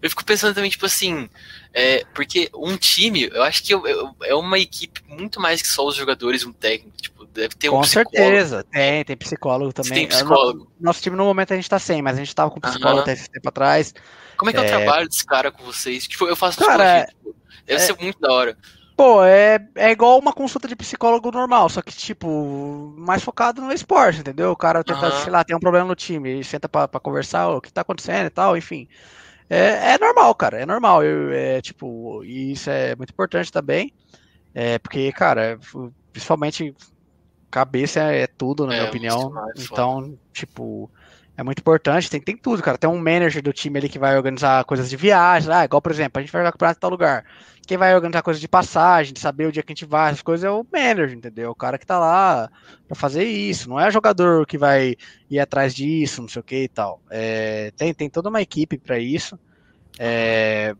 [0.00, 1.30] Eu fico pensando também, tipo assim,
[1.72, 5.68] é, porque um time, eu acho que eu, eu, é uma equipe muito mais que
[5.68, 6.96] só os jogadores, um técnico.
[7.00, 9.92] Tipo, deve ter um com certeza, tem, tem psicólogo também.
[9.92, 10.68] Tem psicólogo.
[10.80, 13.12] Nosso time no momento a gente tá sem, mas a gente tava com psicólogo até
[13.12, 13.94] esse tempo atrás.
[14.36, 16.08] Como é que é, é o trabalho desse cara com vocês?
[16.08, 17.32] Tipo, eu faço cara, tipo,
[17.64, 18.58] deve é, ser muito da hora.
[19.02, 23.72] Pô, é, é igual uma consulta de psicólogo normal, só que, tipo, mais focado no
[23.72, 24.52] esporte, entendeu?
[24.52, 25.22] O cara tenta, uhum.
[25.22, 27.80] sei lá, tem um problema no time, e senta pra, pra conversar o que tá
[27.80, 28.86] acontecendo e tal, enfim.
[29.50, 31.02] É, é normal, cara, é normal.
[31.02, 33.92] Eu, é, tipo, e isso é muito importante também,
[34.54, 35.58] é, porque, cara,
[36.12, 36.72] principalmente
[37.50, 39.32] cabeça é, é tudo, na minha é, opinião.
[39.56, 40.88] Então, tipo,
[41.36, 42.76] é muito importante, tem, tem tudo, cara.
[42.76, 45.90] Tem um manager do time ali que vai organizar coisas de viagem, ah, igual, por
[45.90, 47.24] exemplo, a gente vai jogar campeonato em tal lugar.
[47.66, 50.22] Quem vai organizar coisas de passagem, de saber o dia que a gente vai, essas
[50.22, 51.50] coisas é o manager, entendeu?
[51.50, 52.50] O cara que tá lá
[52.86, 53.68] pra fazer isso.
[53.68, 54.96] Não é jogador que vai
[55.30, 57.00] ir atrás disso, não sei o que e tal.
[57.08, 59.38] É, tem, tem toda uma equipe para isso.
[59.98, 60.74] É,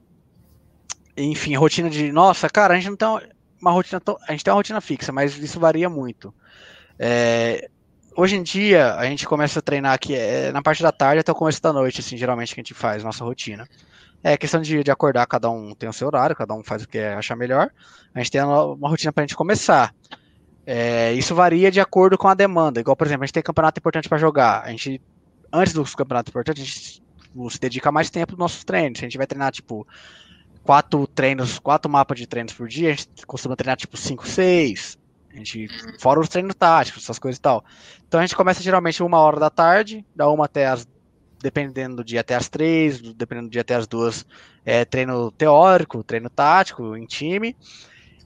[1.16, 2.10] enfim, rotina de.
[2.12, 3.30] Nossa, cara, a gente não tem
[3.60, 4.00] uma rotina.
[4.28, 6.34] A gente tem uma rotina fixa, mas isso varia muito.
[6.98, 7.70] É,
[8.16, 11.32] hoje em dia, a gente começa a treinar aqui é, na parte da tarde até
[11.32, 13.68] o começo da noite, assim, geralmente que a gente faz, nossa rotina.
[14.22, 16.88] É questão de, de acordar, cada um tem o seu horário, cada um faz o
[16.88, 17.70] que achar melhor.
[18.14, 19.92] A gente tem uma rotina para a gente começar.
[20.64, 22.80] É, isso varia de acordo com a demanda.
[22.80, 24.62] Igual, por exemplo, a gente tem campeonato importante para jogar.
[24.62, 25.02] A gente,
[25.52, 27.02] antes dos campeonatos importantes, a gente
[27.50, 29.00] se dedica mais tempo nos nossos treinos.
[29.00, 29.86] A gente vai treinar, tipo,
[30.62, 34.96] quatro treinos, quatro mapas de treinos por dia, a gente costuma treinar, tipo, cinco, seis.
[35.32, 35.68] A gente,
[35.98, 37.64] fora os treinos táticos, essas coisas e tal.
[38.06, 40.86] Então a gente começa geralmente uma hora da tarde, da uma até as
[41.42, 44.24] dependendo do dia até as três, dependendo do dia até as duas,
[44.64, 47.56] é treino teórico, treino tático em time.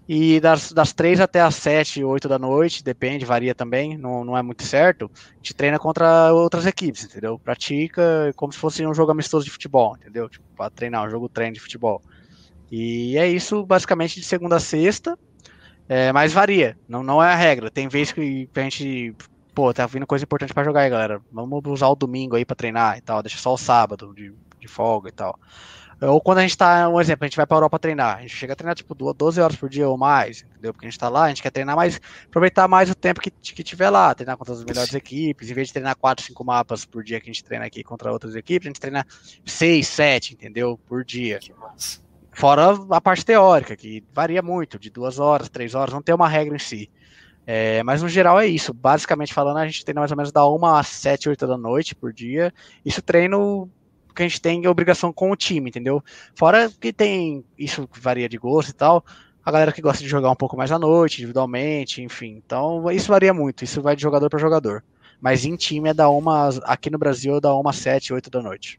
[0.09, 4.37] E das, das três até as sete, oito da noite, depende, varia também, não, não
[4.37, 5.11] é muito certo.
[5.13, 7.41] A gente treina contra outras equipes, entendeu?
[7.41, 10.29] Pratica como se fosse um jogo amistoso de futebol, entendeu?
[10.29, 12.01] Tipo, para treinar, um jogo treino de futebol.
[12.71, 15.19] E é isso basicamente de segunda a sexta,
[15.89, 17.71] é, mas varia, não, não é a regra.
[17.71, 19.15] Tem vezes que a gente
[19.57, 21.21] pô, tá vindo coisa importante para jogar aí, galera.
[21.33, 24.31] Vamos usar o domingo aí para treinar e tal, deixa só o sábado de,
[24.61, 25.39] de folga e tal.
[25.99, 28.37] Ou quando a gente tá, um exemplo, a gente vai pra Europa treinar, a gente
[28.37, 30.75] chega a treinar tipo 12 horas por dia ou mais, entendeu?
[30.75, 33.31] Porque a gente tá lá, a gente quer treinar mais, aproveitar mais o tempo que,
[33.31, 36.85] que tiver lá, treinar contra as melhores equipes, em vez de treinar 4, 5 mapas
[36.85, 39.07] por dia que a gente treina aqui contra outras equipes, a gente treina
[39.47, 40.79] 6, 7, entendeu?
[40.87, 41.41] Por dia.
[42.37, 46.29] Fora a parte teórica, que varia muito, de 2 horas, 3 horas, não tem uma
[46.29, 46.91] regra em si.
[47.47, 48.75] É, mas no geral é isso.
[48.75, 51.95] Basicamente falando, a gente treina mais ou menos da 1 às 7, 8 da noite
[51.95, 52.53] por dia.
[52.85, 53.71] Isso treino
[54.15, 56.05] que a gente tem obrigação com o time, entendeu?
[56.35, 59.03] Fora que tem isso varia de gosto e tal.
[59.43, 62.43] A galera que gosta de jogar um pouco mais à noite, individualmente, enfim.
[62.45, 63.65] Então, isso varia muito.
[63.65, 64.85] Isso vai de jogador para jogador.
[65.23, 68.29] Mas em time é da uma, aqui no Brasil, é da uma às 7, 8
[68.29, 68.79] da noite.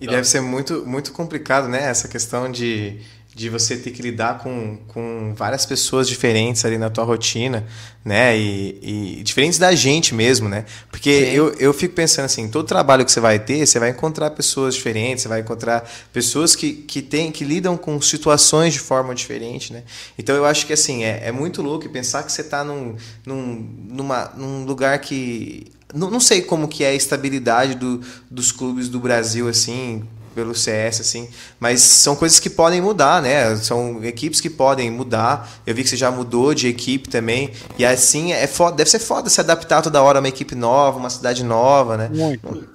[0.00, 1.84] E deve ser muito, muito complicado, né?
[1.84, 3.00] Essa questão de
[3.32, 7.64] de você ter que lidar com, com várias pessoas diferentes ali na tua rotina,
[8.04, 8.36] né?
[8.36, 10.64] E, e diferentes da gente mesmo, né?
[10.90, 14.30] Porque eu, eu fico pensando assim, todo trabalho que você vai ter, você vai encontrar
[14.30, 19.14] pessoas diferentes, você vai encontrar pessoas que, que, tem, que lidam com situações de forma
[19.14, 19.84] diferente, né?
[20.18, 23.86] Então eu acho que assim, é, é muito louco pensar que você está num, num,
[23.90, 28.88] numa, num lugar que não, não sei como que é a estabilidade do, dos clubes
[28.88, 31.28] do Brasil, assim, pelo CS, assim.
[31.58, 33.56] Mas são coisas que podem mudar, né?
[33.56, 35.48] São equipes que podem mudar.
[35.66, 37.52] Eu vi que você já mudou de equipe também.
[37.78, 40.98] E assim, é foda, deve ser foda se adaptar toda hora a uma equipe nova,
[40.98, 42.10] uma cidade nova, né?
[42.12, 42.68] Muito.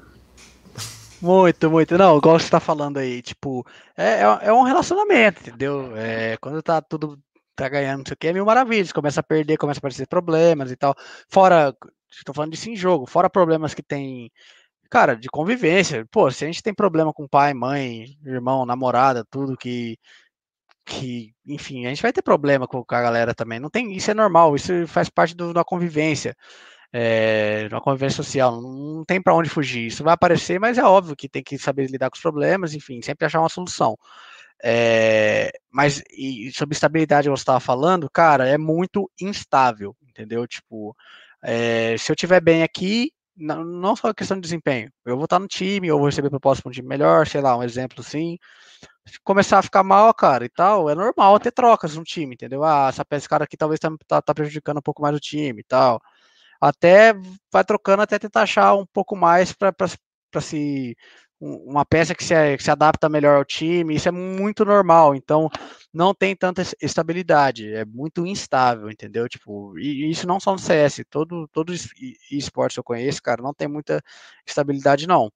[1.22, 1.98] Muito, muito.
[1.98, 3.66] Não, igual você tá falando aí, tipo,
[3.98, 5.92] é, é, é um relacionamento, entendeu?
[5.96, 7.18] É, quando tá tudo
[7.56, 8.92] tá ganhando, não sei o que, é mil maravilhas.
[8.92, 10.94] Começa a perder, começa a aparecer problemas e tal.
[11.30, 11.74] Fora,
[12.20, 14.32] estou falando disso em jogo, fora problemas que tem
[14.90, 16.06] cara, de convivência.
[16.12, 19.98] Pô, se a gente tem problema com pai, mãe, irmão, namorada, tudo que
[20.86, 23.60] que, enfim, a gente vai ter problema com a galera também.
[23.60, 26.36] Não tem, isso é normal, isso faz parte do, da convivência,
[26.94, 28.62] é, da convivência social.
[28.62, 29.88] Não, tem para onde fugir.
[29.88, 33.02] Isso vai aparecer, mas é óbvio que tem que saber lidar com os problemas, enfim,
[33.02, 33.98] sempre achar uma solução.
[34.64, 36.04] É, mas
[36.54, 40.48] sobre estabilidade, você estava falando, cara, é muito instável, entendeu?
[40.48, 40.96] Tipo,
[41.46, 44.92] é, se eu tiver bem aqui, não, não só questão de desempenho.
[45.06, 47.58] Eu vou estar no time, ou vou receber proposta para um time melhor, sei lá,
[47.58, 48.38] um exemplo assim.
[49.08, 52.64] Se começar a ficar mal, cara, e tal, é normal ter trocas no time, entendeu?
[52.64, 55.62] Ah, essa, esse cara aqui talvez tá, tá, tá, prejudicando um pouco mais o time
[55.62, 56.02] e tal.
[56.62, 57.14] Até
[57.52, 60.98] vai trocando até tentar achar um pouco mais para se
[61.40, 65.50] uma peça que se, que se adapta melhor ao time, isso é muito normal, então
[65.94, 69.28] não tem tanta estabilidade, é muito instável, entendeu?
[69.28, 71.90] Tipo, e, isso não só no CS, todo, os
[72.32, 74.02] esportes que eu conheço, cara, não tem muita
[74.46, 75.32] estabilidade, não.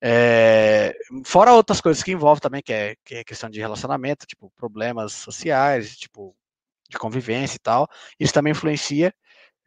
[0.00, 0.94] É,
[1.24, 5.12] fora outras coisas que envolvem também, que é, que é questão de relacionamento, tipo, problemas
[5.12, 6.36] sociais, tipo,
[6.88, 7.88] de convivência e tal,
[8.18, 9.12] isso também influencia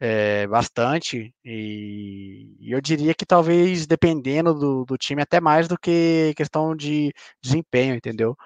[0.04, 5.78] é, bastante, e, e, eu diria que talvez dependendo do, do, time, até mais do
[5.78, 8.36] que questão de desempenho, entendeu?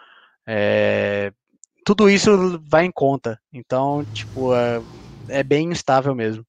[0.46, 1.32] É,
[1.82, 4.82] tudo isso vai em conta, então, tipo, é,
[5.30, 6.44] é bem instável mesmo.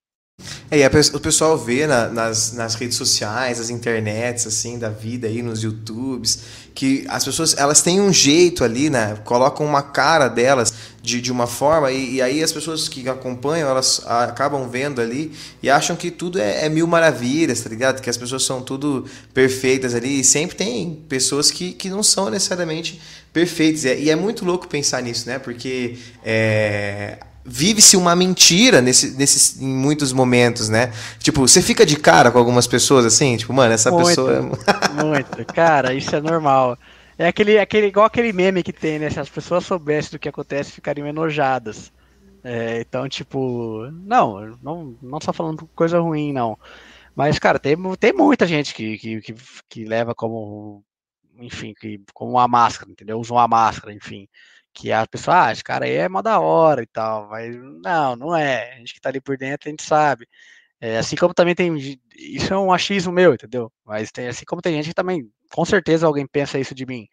[0.69, 4.89] É, e a, o pessoal vê na, nas, nas redes sociais, as internets, assim, da
[4.89, 6.39] vida aí, nos YouTubes,
[6.75, 9.17] que as pessoas, elas têm um jeito ali, né?
[9.23, 13.69] Colocam uma cara delas de, de uma forma, e, e aí as pessoas que acompanham,
[13.69, 15.31] elas acabam vendo ali
[15.63, 18.01] e acham que tudo é, é, mil maravilhas, tá ligado?
[18.01, 22.29] Que as pessoas são tudo perfeitas ali, e sempre tem pessoas que, que não são
[22.29, 23.85] necessariamente perfeitas.
[23.85, 25.39] E é, e é muito louco pensar nisso, né?
[25.39, 27.17] Porque é,
[27.49, 30.91] vive-se uma mentira nesse, nesses, em muitos momentos, né?
[31.17, 34.33] Tipo, você fica de cara com algumas pessoas assim, tipo, mano, essa muito, pessoa.
[34.33, 34.41] É
[35.03, 36.77] muito, cara, isso é normal.
[37.17, 39.09] É aquele, aquele, igual aquele meme que tem, né?
[39.09, 41.91] Se as pessoas soubessem do que acontece, ficariam enojadas.
[42.43, 46.59] É, então, tipo, não, não, não só falando coisa ruim, não.
[47.15, 49.35] Mas, cara, tem, tem muita gente que, que, que,
[49.69, 50.83] que leva como,
[51.39, 53.17] enfim, que, como uma máscara, entendeu?
[53.19, 54.27] Usa uma máscara, enfim
[54.77, 58.15] que a pessoa, ah, esse cara aí é mó da hora e tal, mas não,
[58.15, 58.73] não é.
[58.73, 60.27] A gente que tá ali por dentro, a gente sabe.
[60.79, 61.75] É, assim como também tem.
[62.15, 63.71] Isso é um achismo meu, entendeu?
[63.85, 67.07] Mas tem, assim como tem gente que também, com certeza, alguém pensa isso de mim.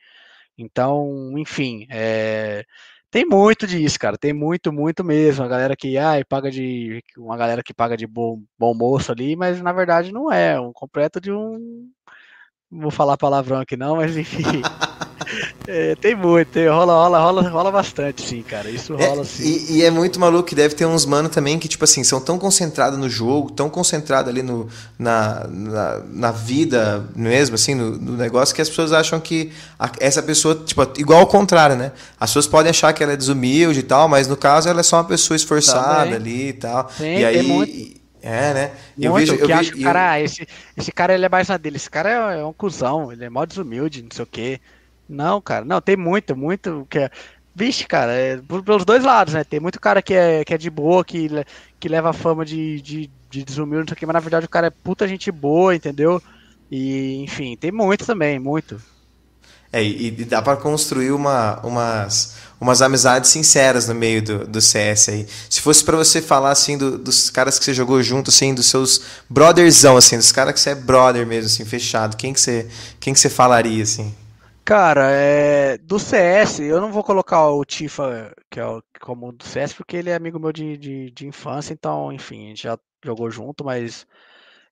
[0.59, 2.65] Então, enfim, é,
[3.11, 4.19] tem muito disso, cara.
[4.19, 5.45] Tem muito, muito mesmo.
[5.45, 7.03] A galera que ah, paga de.
[7.17, 10.61] Uma galera que paga de bom, bom moço ali, mas na verdade não é.
[10.61, 11.89] um completo de um.
[12.71, 14.43] Vou falar palavrão aqui não, mas enfim.
[15.67, 18.71] É, tem muito, tem, rola, rola, rola, rola bastante, sim, cara.
[18.71, 19.45] Isso é, rola é, sim.
[19.45, 22.21] E, e, é muito maluco que deve ter uns mano também que, tipo assim, são
[22.21, 24.69] tão concentrados no jogo, tão concentrados ali no,
[24.99, 29.91] na, na, na, vida mesmo, assim, no, no, negócio, que as pessoas acham que a,
[30.01, 31.93] essa pessoa, tipo, igual ao contrário, né?
[32.19, 34.85] As pessoas podem achar que ela é desumilde e tal, mas no caso ela é
[34.85, 36.91] só uma pessoa esforçada ali e tal.
[36.97, 37.43] Sim, e aí.
[37.43, 38.05] Muito.
[38.25, 38.71] É, né?
[38.99, 41.27] Eu Muito, vejo, eu que vejo, acho que o cara, ah, esse, esse cara ele
[41.27, 41.77] é mais na dele.
[41.77, 44.61] Esse cara é, é um cuzão, ele é mó desumilde, não sei o quê.
[45.09, 47.11] Não, cara, não, tem muito, muito que é.
[47.57, 49.45] Vixe, cara, é, pelos dois lados, né?
[49.45, 51.29] Tem muito cara que é, que é de boa, que,
[51.79, 54.47] que leva a fama de, de, de desumilde, não sei o que, mas na verdade
[54.47, 56.21] o cara é puta gente boa, entendeu?
[56.69, 58.83] E, enfim, tem muito também, muito.
[59.73, 64.61] É, e, e dá para construir uma, umas, umas amizades sinceras no meio do, do
[64.61, 65.27] CS aí.
[65.51, 68.67] Se fosse para você falar, assim, do, dos caras que você jogou junto, assim, dos
[68.67, 72.69] seus brotherzão, assim, dos caras que você é brother mesmo, assim, fechado, quem que você,
[73.01, 74.15] quem que você falaria, assim?
[74.65, 79.45] Cara, é, do CS, eu não vou colocar o Tifa, que é o, como do
[79.45, 82.79] CS, porque ele é amigo meu de, de, de, infância, então, enfim, a gente já
[83.05, 84.07] jogou junto, mas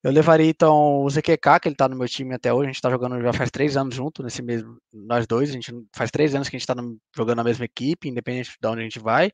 [0.02, 2.80] eu levaria então o ZQK, que ele tá no meu time até hoje, a gente
[2.80, 6.34] tá jogando já faz três anos junto, nesse mesmo, nós dois, a gente faz três
[6.34, 8.98] anos que a gente tá no, jogando na mesma equipe, independente de onde a gente
[8.98, 9.30] vai.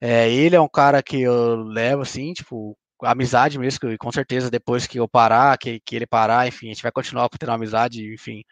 [0.00, 4.50] É, ele é um cara que eu levo, assim, tipo, amizade mesmo, e com certeza
[4.50, 8.12] depois que eu parar, que, que ele parar, enfim, a gente vai continuar tendo amizade,
[8.12, 8.42] enfim,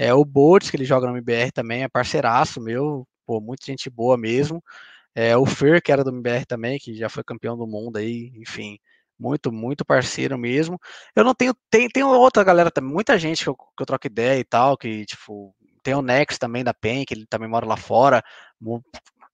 [0.00, 3.90] é, o Boltz, que ele joga no MBR também, é parceiraço meu, pô, muita gente
[3.90, 4.64] boa mesmo.
[5.14, 8.32] É, o Fer, que era do MBR também, que já foi campeão do mundo aí,
[8.36, 8.78] enfim,
[9.18, 10.78] muito, muito parceiro mesmo.
[11.14, 14.06] Eu não tenho, tem, tem outra galera também, muita gente que eu, que eu troco
[14.06, 17.66] ideia e tal, que, tipo, tem o Nex também da PEN, que ele também mora
[17.66, 18.22] lá fora,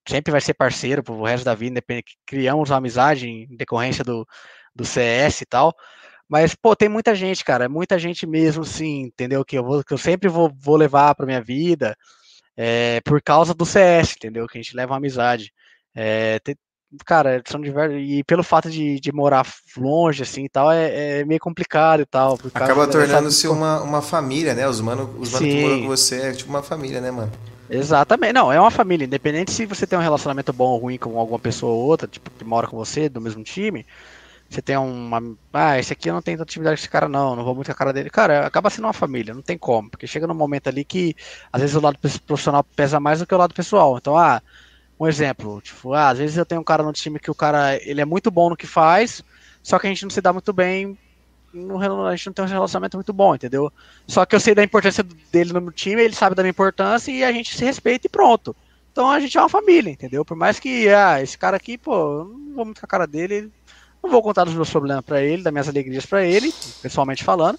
[0.08, 1.80] sempre vai ser parceiro pro resto da vida,
[2.26, 4.26] criamos uma amizade em decorrência do,
[4.74, 5.72] do CS e tal.
[6.28, 9.44] Mas, pô, tem muita gente, cara, muita gente mesmo, sim, entendeu?
[9.44, 11.96] Que eu, vou, que eu sempre vou, vou levar pra minha vida
[12.56, 14.46] é, por causa do CS, entendeu?
[14.46, 15.52] Que a gente leva uma amizade.
[15.94, 16.56] É, tem,
[17.04, 17.96] cara, são diversos.
[18.00, 19.46] E pelo fato de, de morar
[19.76, 22.38] longe, assim e tal, é, é meio complicado e tal.
[22.54, 24.66] Acaba tornando-se uma, uma família, né?
[24.66, 27.30] Os manos os mano que moram com você é tipo uma família, né, mano?
[27.68, 31.18] Exatamente, não, é uma família, independente se você tem um relacionamento bom ou ruim com
[31.18, 33.84] alguma pessoa ou outra, tipo, que mora com você, do mesmo time,
[34.48, 35.20] você tem uma.
[35.52, 37.66] Ah, esse aqui eu não tenho tanta atividade com esse cara, não, não vou muito
[37.66, 38.10] com a cara dele.
[38.10, 39.90] Cara, acaba sendo uma família, não tem como.
[39.90, 41.16] Porque chega num momento ali que,
[41.52, 43.96] às vezes, o lado profissional pesa mais do que o lado pessoal.
[43.98, 44.40] Então, ah,
[44.98, 47.76] um exemplo, tipo, ah, às vezes eu tenho um cara no time que o cara
[47.82, 49.22] ele é muito bom no que faz,
[49.62, 50.96] só que a gente não se dá muito bem.
[51.52, 53.72] No, a gente não tem um relacionamento muito bom, entendeu?
[54.06, 57.24] Só que eu sei da importância dele no time, ele sabe da minha importância e
[57.24, 58.54] a gente se respeita e pronto.
[58.92, 60.24] Então a gente é uma família, entendeu?
[60.24, 63.52] Por mais que, ah, esse cara aqui, pô, não vou muito com a cara dele,
[64.06, 67.58] não vou contar dos meus problemas para ele, das minhas alegrias para ele, pessoalmente falando.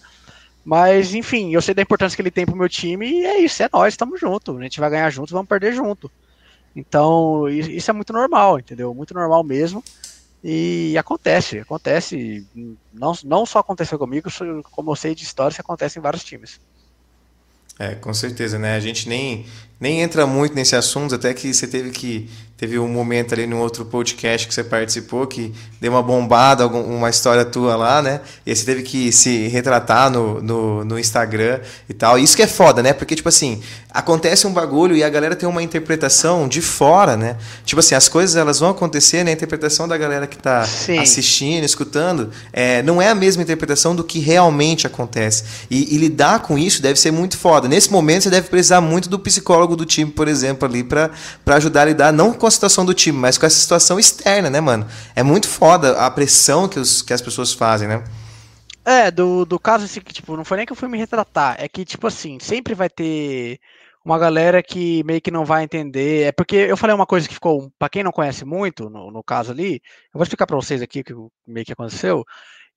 [0.66, 3.64] Mas, enfim, eu sei da importância que ele tem pro meu time e é isso,
[3.64, 4.58] é nós, estamos junto.
[4.58, 6.12] A gente vai ganhar junto, vamos perder junto.
[6.76, 8.94] Então, isso é muito normal, entendeu?
[8.94, 9.84] Muito normal mesmo.
[10.44, 12.46] E acontece, acontece.
[12.94, 14.30] Não, não só aconteceu comigo,
[14.72, 16.60] como eu sei de histórias que acontecem em vários times.
[17.80, 18.76] É, com certeza, né?
[18.76, 19.46] A gente nem,
[19.80, 23.60] nem entra muito nesse assunto, até que você teve que teve um momento ali no
[23.60, 28.20] outro podcast que você participou que deu uma bombada, uma história tua lá, né?
[28.44, 32.18] E você teve que se retratar no, no, no, Instagram e tal.
[32.18, 32.94] Isso que é foda, né?
[32.94, 33.62] Porque, tipo assim,
[33.92, 37.38] acontece um bagulho e a galera tem uma interpretação de fora, né?
[37.64, 39.30] Tipo assim, as coisas elas vão acontecer, né?
[39.30, 40.98] A interpretação da galera que tá Sim.
[40.98, 45.44] assistindo, escutando, é, não é a mesma interpretação do que realmente acontece.
[45.70, 47.68] E, e lidar com isso deve ser muito foda.
[47.68, 51.12] Nesse momento, você deve precisar muito do psicólogo do time, por exemplo, ali, para
[51.46, 54.50] ajudar a lidar, não com com a situação do time, mas com essa situação externa,
[54.50, 54.88] né, mano?
[55.14, 58.04] É muito foda a pressão que, os, que as pessoas fazem, né?
[58.86, 61.58] É, do, do caso assim, que, tipo, não foi nem que eu fui me retratar,
[61.60, 63.60] é que, tipo assim, sempre vai ter
[64.04, 66.28] uma galera que meio que não vai entender.
[66.28, 69.22] É porque eu falei uma coisa que ficou, para quem não conhece muito, no, no
[69.22, 71.14] caso ali, eu vou explicar para vocês aqui o que
[71.46, 72.24] meio que aconteceu.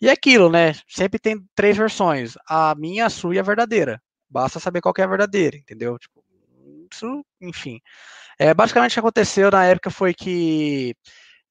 [0.01, 0.73] E é aquilo, né?
[0.89, 4.03] Sempre tem três versões: a minha, a sua e a verdadeira.
[4.29, 5.99] Basta saber qual é a verdadeira, entendeu?
[5.99, 6.25] Tipo,
[7.41, 7.81] enfim.
[8.39, 10.95] É, basicamente o que aconteceu na época foi que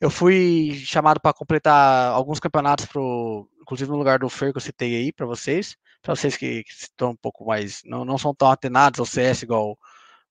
[0.01, 4.61] eu fui chamado para completar alguns campeonatos, pro, inclusive no lugar do Fer que eu
[4.61, 8.33] citei aí para vocês, para vocês que, que, estão um pouco mais, não, não são
[8.33, 9.77] tão atenados ao CS igual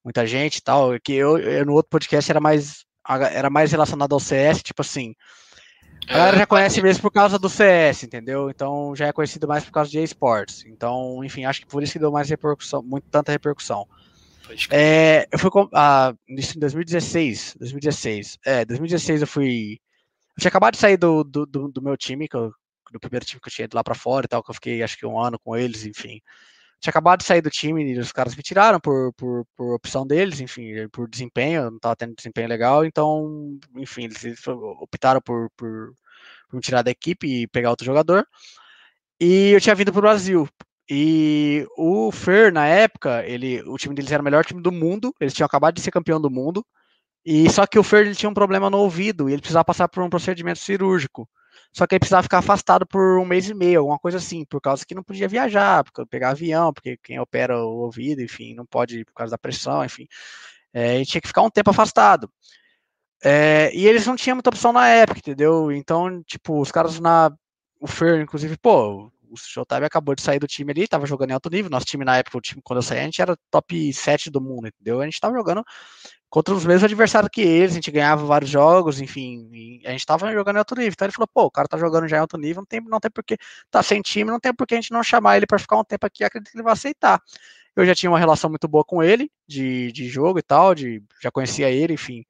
[0.05, 2.87] muita gente e tal, que eu, eu, no outro podcast era mais
[3.33, 5.15] era mais relacionado ao CS, tipo assim,
[6.07, 8.51] a galera já conhece mesmo por causa do CS, entendeu?
[8.51, 10.65] Então já é conhecido mais por causa de esportes.
[10.67, 13.87] Então, enfim, acho que por isso que deu mais repercussão, muito tanta repercussão.
[14.71, 18.39] É, eu fui ah, em 2016, 2016.
[18.45, 19.79] É, 2016 eu fui.
[20.37, 22.53] Eu tinha acabado de sair do, do, do, do meu time, que eu,
[22.93, 24.83] do primeiro time que eu tinha ido lá para fora e tal, que eu fiquei
[24.83, 26.21] acho que um ano com eles, enfim.
[26.81, 30.07] tinha acabado de sair do time e os caras me tiraram por, por, por opção
[30.07, 35.51] deles, enfim, por desempenho, eu não tava tendo desempenho legal, então, enfim, eles, optaram por,
[35.57, 35.93] por,
[36.49, 38.27] por me tirar da equipe e pegar outro jogador.
[39.21, 40.49] E eu tinha vindo para o Brasil
[40.89, 45.15] e o Fer, na época, ele, o time deles era o melhor time do mundo,
[45.21, 46.65] eles tinham acabado de ser campeão do mundo,
[47.25, 49.89] e só que o Fer ele tinha um problema no ouvido, e ele precisava passar
[49.89, 51.29] por um procedimento cirúrgico.
[51.73, 54.61] Só que ele precisava ficar afastado por um mês e meio, alguma coisa assim, por
[54.61, 58.65] causa que não podia viajar, porque pegar avião, porque quem opera o ouvido, enfim, não
[58.65, 60.07] pode por causa da pressão, enfim.
[60.73, 62.31] É, ele tinha que ficar um tempo afastado.
[63.23, 65.73] É, e eles não tinham muita opção na época, entendeu?
[65.73, 67.33] Então, tipo, os caras na.
[67.81, 71.35] O Fer, inclusive, pô, o Showtime acabou de sair do time ali, tava jogando em
[71.35, 71.71] alto nível.
[71.71, 74.41] Nosso time na época, o time quando eu saí, a gente era top 7 do
[74.41, 75.01] mundo, entendeu?
[75.01, 75.65] A gente tava jogando
[76.31, 80.33] contra os mesmos adversários que eles, a gente ganhava vários jogos, enfim, a gente tava
[80.33, 80.93] jogando em alto nível.
[80.93, 83.01] Então ele falou, pô, o cara tá jogando já em alto nível, não tem, não
[83.01, 83.37] tem porque
[83.71, 86.07] tá sem time, não tem porque a gente não chamar ele para ficar um tempo
[86.07, 87.21] aqui, acredito que ele vai aceitar.
[87.75, 91.03] Eu já tinha uma relação muito boa com ele, de, de jogo e tal, de,
[91.23, 92.25] já conhecia ele, enfim.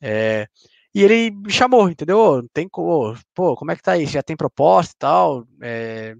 [0.00, 0.48] É,
[0.94, 2.48] e ele me chamou, entendeu?
[2.52, 4.06] Tem, pô, como é que tá aí?
[4.06, 5.46] Já tem proposta e tal?
[5.60, 6.16] É,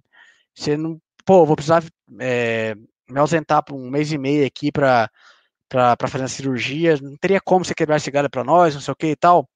[0.55, 1.85] você não, pô, vou precisar
[2.21, 2.75] é,
[3.09, 5.11] me ausentar por um mês e meio aqui para
[5.69, 8.93] para fazer a cirurgia, não teria como você quebrar esse galho para nós, não sei
[8.93, 9.49] o que e tal.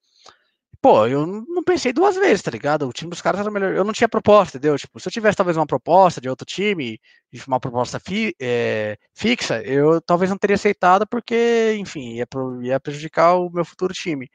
[0.80, 2.88] Pô, eu não pensei duas vezes, tá ligado?
[2.88, 3.74] O time dos caras era melhor.
[3.74, 4.78] Eu não tinha proposta, entendeu?
[4.78, 7.00] Tipo, se eu tivesse talvez uma proposta de outro time,
[7.48, 12.78] uma proposta fi, é, fixa, eu talvez não teria aceitado porque, enfim, ia, pro, ia
[12.78, 14.30] prejudicar o meu futuro time.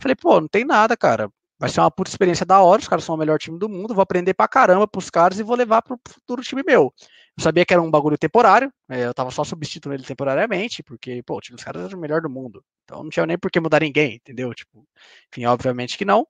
[0.00, 1.30] Falei, pô, não tem nada, cara.
[1.58, 3.94] Vai ser uma puta experiência da hora, os caras são o melhor time do mundo,
[3.94, 6.92] vou aprender pra caramba pros caras e vou levar pro futuro time meu.
[7.36, 11.22] Eu sabia que era um bagulho temporário, é, eu tava só substituindo ele temporariamente, porque,
[11.22, 12.62] pô, o time dos caras era o melhor do mundo.
[12.84, 14.52] Então não tinha nem por que mudar ninguém, entendeu?
[14.54, 14.86] Tipo,
[15.32, 16.26] enfim, obviamente que não.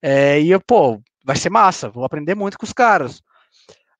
[0.00, 3.20] É, e eu, pô, vai ser massa, vou aprender muito com os caras.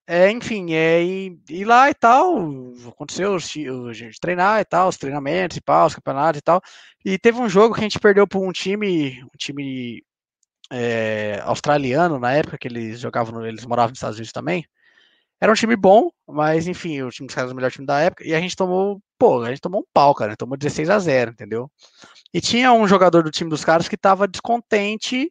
[0.07, 2.37] É, enfim, é, e, e lá e tal,
[2.89, 6.61] aconteceu a gente treinar e tal, os treinamentos e pau, os campeonatos e tal.
[7.05, 10.05] E teve um jogo que a gente perdeu por um time, um time
[10.73, 14.65] é, australiano, na época que eles jogavam, eles moravam nos Estados Unidos também.
[15.41, 17.99] Era um time bom, mas enfim, o time dos caras era o melhor time da
[18.01, 18.27] época.
[18.27, 20.37] E a gente tomou, pô, a gente tomou um pau, cara.
[20.37, 21.71] Tomou 16 a 0 entendeu?
[22.33, 25.31] E tinha um jogador do time dos caras que tava descontente.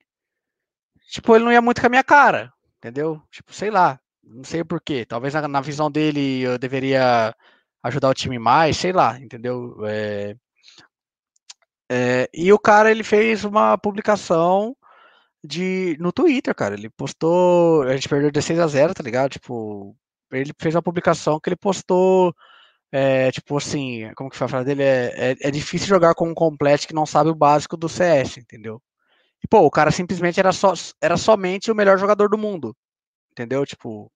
[1.09, 3.21] Tipo, ele não ia muito com a minha cara, entendeu?
[3.31, 3.99] Tipo, sei lá.
[4.23, 5.05] Não sei por quê.
[5.05, 7.35] Talvez na, na visão dele eu deveria
[7.83, 9.77] ajudar o time mais, sei lá, entendeu?
[9.85, 10.35] É,
[11.89, 14.75] é, e o cara ele fez uma publicação
[15.43, 16.75] de no Twitter, cara.
[16.75, 17.83] Ele postou.
[17.83, 19.31] A gente perdeu de 6 a 0 tá ligado?
[19.31, 19.95] Tipo,
[20.31, 22.33] ele fez uma publicação que ele postou.
[22.91, 24.83] É, tipo assim, como que foi a frase dele?
[24.83, 28.37] É, é, é, difícil jogar com um complete que não sabe o básico do CS,
[28.37, 28.81] entendeu?
[29.41, 32.75] E, pô, o cara simplesmente era, só, era somente o melhor jogador do mundo,
[33.31, 33.65] entendeu?
[33.65, 34.11] Tipo,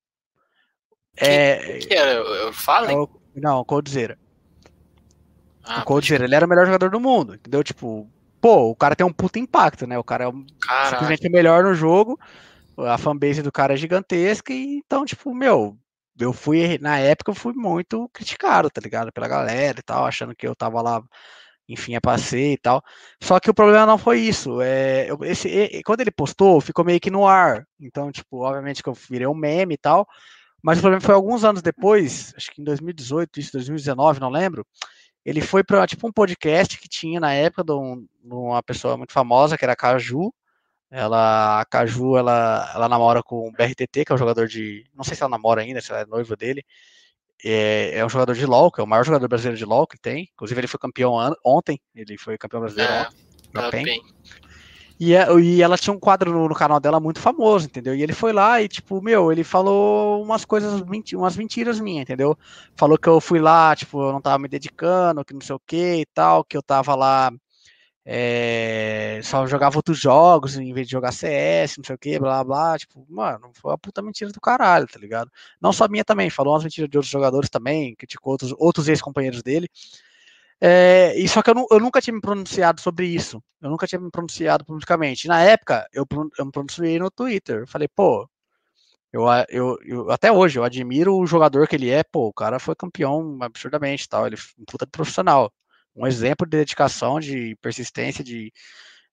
[1.15, 2.11] É, que era?
[2.15, 3.07] Eu Fallen?
[3.36, 4.19] é não, o Coldzera.
[5.65, 7.63] o Coldzera, ele era o melhor jogador do mundo, entendeu?
[7.63, 8.09] Tipo,
[8.45, 9.97] pô, o cara tem um puta impacto, né?
[9.97, 10.45] O cara é um
[10.91, 12.15] simplesmente o melhor no jogo.
[12.77, 15.75] A fanbase do cara é gigantesca e então, tipo, meu,
[16.19, 19.11] eu fui na época eu fui muito criticado, tá ligado?
[19.11, 21.01] Pela galera e tal, achando que eu tava lá,
[21.67, 22.83] enfim, a passeio e tal.
[23.23, 24.61] Só que o problema não foi isso.
[24.61, 27.65] É, eu- esse, e quando ele postou, ficou meio que no ar.
[27.79, 30.07] Então, tipo, obviamente que eu virei um meme e tal.
[30.63, 34.65] Mas o problema foi alguns anos depois, acho que em 2018, isso, 2019, não lembro.
[35.26, 38.95] Ele foi para tipo um podcast que tinha na época de, um- de uma pessoa
[38.95, 40.32] muito famosa, que era a Caju.
[40.91, 44.86] Ela, a Caju, ela, ela namora com o BRTT, que é um jogador de.
[44.93, 46.63] Não sei se ela namora ainda, se ela é noiva dele.
[47.43, 49.97] É, é um jogador de LoL, que é o maior jogador brasileiro de LoL que
[49.99, 50.30] tem.
[50.34, 51.13] Inclusive, ele foi campeão
[51.43, 51.82] ontem.
[51.93, 53.15] Ele foi campeão brasileiro É, ontem.
[53.51, 54.01] tá bem.
[54.99, 57.93] E, é- e ela tinha um quadro no, no canal dela muito famoso, entendeu?
[57.95, 62.03] E ele foi lá e, tipo, meu, ele falou umas coisas, menti- umas mentiras minhas,
[62.03, 62.37] entendeu?
[62.77, 65.59] Falou que eu fui lá, tipo, eu não tava me dedicando, que não sei o
[65.59, 67.29] que e tal, que eu tava lá,
[68.05, 72.43] é, só jogava outros jogos em vez de jogar CS, não sei o que, blá
[72.43, 72.77] blá.
[72.77, 75.31] Tipo, mano, foi uma puta mentira do caralho, tá ligado?
[75.61, 79.43] Não só minha também, falou umas mentiras de outros jogadores também, criticou outros, outros ex-companheiros
[79.43, 79.69] dele.
[80.62, 83.41] É, e só que eu, eu nunca tinha me pronunciado sobre isso.
[83.62, 85.28] Eu nunca tinha me pronunciado publicamente.
[85.28, 86.06] Na época, eu,
[86.39, 87.62] eu me pronunciei no Twitter.
[87.62, 88.28] Eu falei, pô,
[89.14, 92.03] eu, eu, eu- até hoje eu admiro o jogador que ele é.
[92.03, 94.28] Pô, o cara foi campeão absurdamente, tal.
[94.28, 95.51] Ele um puta de profissional,
[95.95, 98.51] um exemplo de dedicação, de persistência, de,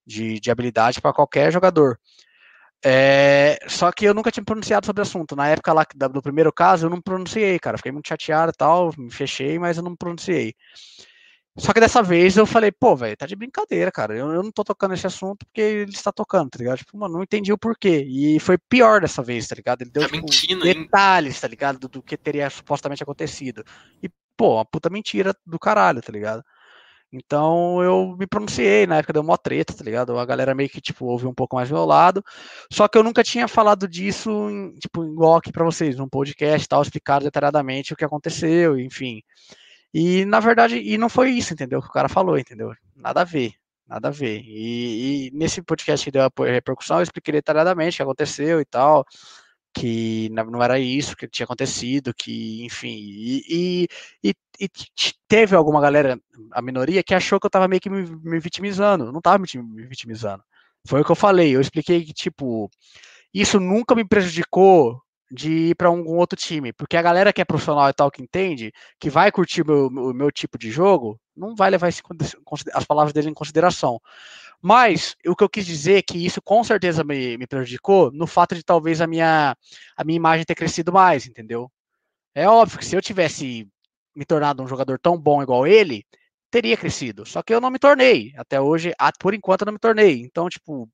[0.07, 1.99] de, de habilidade para qualquer jogador.
[2.85, 5.37] É, só que eu nunca tinha pronunciado sobre o assunto.
[5.37, 7.77] Na época lá do primeiro caso, eu não pronunciei, cara.
[7.79, 10.55] Fiquei muito chateado tal, me fechei, mas eu não pronunciei.
[11.57, 14.17] Só que dessa vez eu falei, pô, velho, tá de brincadeira, cara.
[14.17, 16.79] Eu, eu não tô tocando esse assunto porque ele está tocando, tá ligado?
[16.79, 18.07] Tipo, mano, não entendi o porquê.
[18.09, 19.83] E foi pior dessa vez, tá ligado?
[19.83, 20.83] Ele deu Tá tipo, mentindo, hein?
[20.85, 21.79] detalhes, tá ligado?
[21.79, 23.63] Do, do que teria supostamente acontecido.
[24.03, 26.43] E, pô, uma puta mentira do caralho, tá ligado?
[27.13, 30.19] Então eu me pronunciei, na época deu mó treta, tá ligado?
[30.19, 32.25] A galera meio que, tipo, ouviu um pouco mais do meu lado.
[32.73, 36.65] Só que eu nunca tinha falado disso, em, tipo, igual aqui pra vocês, num podcast
[36.65, 39.21] e tal, explicado detalhadamente o que aconteceu, enfim.
[39.95, 41.81] E na verdade, e não foi isso, entendeu?
[41.83, 42.73] Que o cara falou, entendeu?
[42.97, 43.53] Nada a ver,
[43.87, 44.41] nada a ver.
[44.45, 48.65] E, e nesse podcast que deu a repercussão, eu expliquei detalhadamente o que aconteceu e
[48.65, 49.05] tal,
[49.75, 53.89] que não era isso que tinha acontecido, que, enfim, e,
[54.25, 54.69] e, e-
[55.29, 56.19] teve alguma galera,
[56.53, 59.13] a minoria, que achou que eu tava meio que me, me vitimizando.
[59.13, 60.43] Não tava me, me vitimizando.
[60.87, 62.71] Foi o que eu falei, eu expliquei que, tipo,
[63.35, 65.02] isso nunca me prejudicou
[65.33, 68.23] de ir para algum outro time, porque a galera que é profissional e tal, que
[68.23, 68.71] entende,
[69.01, 72.03] que vai curtir o meu, o meu tipo de jogo, não vai levar esse
[72.75, 73.99] as palavras dele em consideração.
[74.61, 78.27] Mas o que eu quis dizer é que isso com certeza me, me prejudicou no
[78.27, 79.57] fato de talvez a minha,
[79.97, 81.73] a minha imagem ter crescido mais, entendeu?
[82.35, 83.67] É óbvio que se eu tivesse
[84.15, 86.05] me tornado um jogador tão bom igual ele,
[86.51, 87.27] teria crescido.
[87.27, 88.33] Só que eu não me tornei.
[88.37, 90.23] Até hoje, por enquanto, eu não me tornei.
[90.23, 90.89] Então, tipo,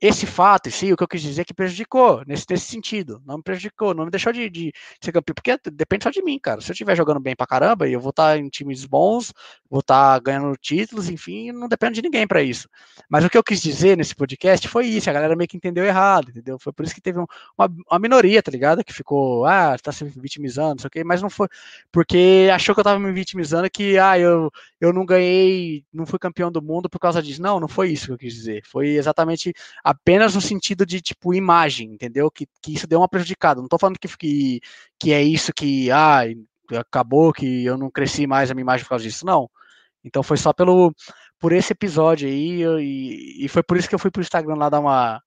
[0.00, 3.20] esse fato, sim, o que eu quis dizer é que prejudicou, nesse, nesse sentido.
[3.26, 6.38] Não me prejudicou, não me deixou de, de ser campeão, porque depende só de mim,
[6.38, 6.60] cara.
[6.60, 9.32] Se eu estiver jogando bem pra caramba, e eu vou estar em times bons,
[9.68, 12.68] vou estar ganhando títulos, enfim, não depende de ninguém pra isso.
[13.08, 15.84] Mas o que eu quis dizer nesse podcast foi isso, a galera meio que entendeu
[15.84, 16.58] errado, entendeu?
[16.60, 17.26] Foi por isso que teve um-
[17.58, 18.84] uma, uma minoria, tá ligado?
[18.84, 21.48] Que ficou, ah, tá se vitimizando, não sei o quê, mas não foi,
[21.90, 26.18] porque achou que eu tava me vitimizando, que, ah, eu, eu não ganhei, não fui
[26.18, 27.42] campeão do mundo por causa disso.
[27.42, 28.62] Não, não foi isso que eu quis dizer.
[28.66, 29.52] Foi exatamente
[29.88, 32.30] apenas no sentido de, tipo, imagem, entendeu?
[32.30, 33.62] Que, que isso deu uma prejudicada.
[33.62, 34.60] Não tô falando que, que,
[34.98, 36.24] que é isso que, ah,
[36.78, 39.24] acabou que eu não cresci mais a minha imagem por causa disso.
[39.24, 39.48] Não.
[40.04, 40.94] Então foi só pelo,
[41.40, 44.68] por esse episódio aí, e, e foi por isso que eu fui pro Instagram lá
[44.68, 45.22] dar uma.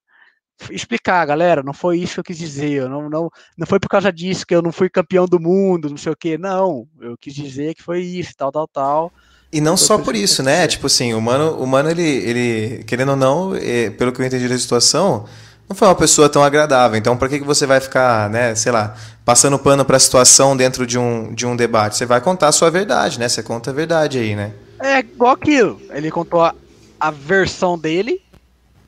[0.70, 3.88] Explicar, galera, não foi isso que eu quis dizer, eu não, não, não foi por
[3.88, 6.86] causa disso que eu não fui campeão do mundo, não sei o que, não.
[7.00, 9.12] Eu quis dizer que foi isso, tal, tal, tal.
[9.52, 10.56] E não Foi só por isso né?
[10.56, 10.68] dizer.
[10.68, 14.24] Tipo assim, o mano, o mano ele, ele, querendo ou não, eh, pelo que eu
[14.26, 15.26] entendi da situação,
[15.68, 16.98] não foi uma pessoa tão agradável.
[16.98, 18.94] Então, por que, que você vai ficar, né, sei lá,
[19.24, 21.96] passando pano pra situação dentro de um, de um debate?
[21.96, 23.28] Você vai contar a sua verdade, né?
[23.28, 24.52] Você conta a verdade aí, né?
[24.80, 25.80] É igual aquilo.
[25.90, 26.54] Ele contou a,
[26.98, 28.20] a versão dele,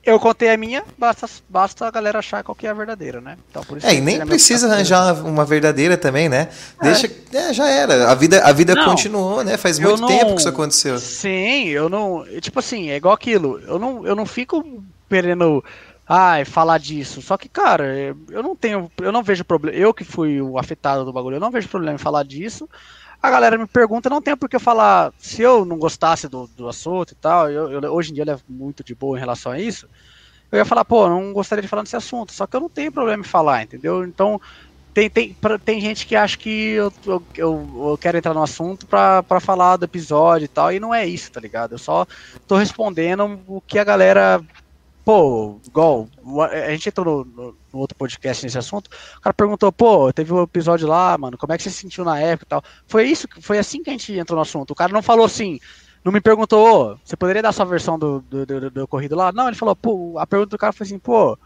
[0.07, 3.37] eu contei a minha, basta, basta a galera achar qual que é a verdadeira, né?
[3.51, 6.49] Então, por isso É, e nem meu precisa arranjar uma verdadeira também, né?
[6.81, 7.11] Deixa.
[7.33, 8.11] É, já era.
[8.11, 9.57] A vida, a vida Não, continuou, né?
[9.57, 10.99] Faz muito não- tempo que isso aconteceu.
[10.99, 12.25] Sim, eu não.
[12.41, 13.61] Tipo assim, é igual aquilo.
[13.67, 15.65] Eu não, eu não fico querendo.
[16.07, 17.23] Ai, falar disso.
[17.23, 18.91] Só que, cara, eu não tenho.
[19.01, 19.77] Eu não vejo problema.
[19.77, 22.69] Eu que fui o afetado do bagulho, eu não vejo problema em falar disso.
[23.25, 25.11] A galera me pergunta, não tem por que eu falar.
[25.17, 28.43] Se eu não gostasse do, do assunto e tal, eu, eu- hoje em dia levo
[28.47, 29.89] muito de boa em relação a isso.
[30.53, 32.33] Eu ia falar, pô, não gostaria de falar desse assunto.
[32.35, 34.05] Só que eu não tenho problema em falar, entendeu?
[34.05, 34.39] Então,
[34.95, 38.87] tem, tem, pra, tem gente que acha que eu, eu, eu, quero entrar no assunto
[38.89, 41.73] pra falar do episódio e tal, e não é isso, tá ligado?
[41.75, 42.07] Eu só
[42.47, 44.41] tô respondendo o que a galera.
[45.05, 46.09] Pô, igual,
[46.51, 48.89] a gente entrou no, no, outro podcast nesse assunto,
[49.19, 52.05] o cara perguntou, pô, teve um episódio lá, mano, como é que você se sentiu
[52.05, 52.65] na época e tal.
[52.87, 54.71] Foi isso, foi assim que a gente entrou no assunto.
[54.71, 55.61] O cara não falou assim,
[56.03, 59.31] não me perguntou, oh, você poderia dar sua versão do, do, do, do corrido lá?
[59.31, 61.39] Não, ele falou, pô, a pergunta do cara foi assim, pô,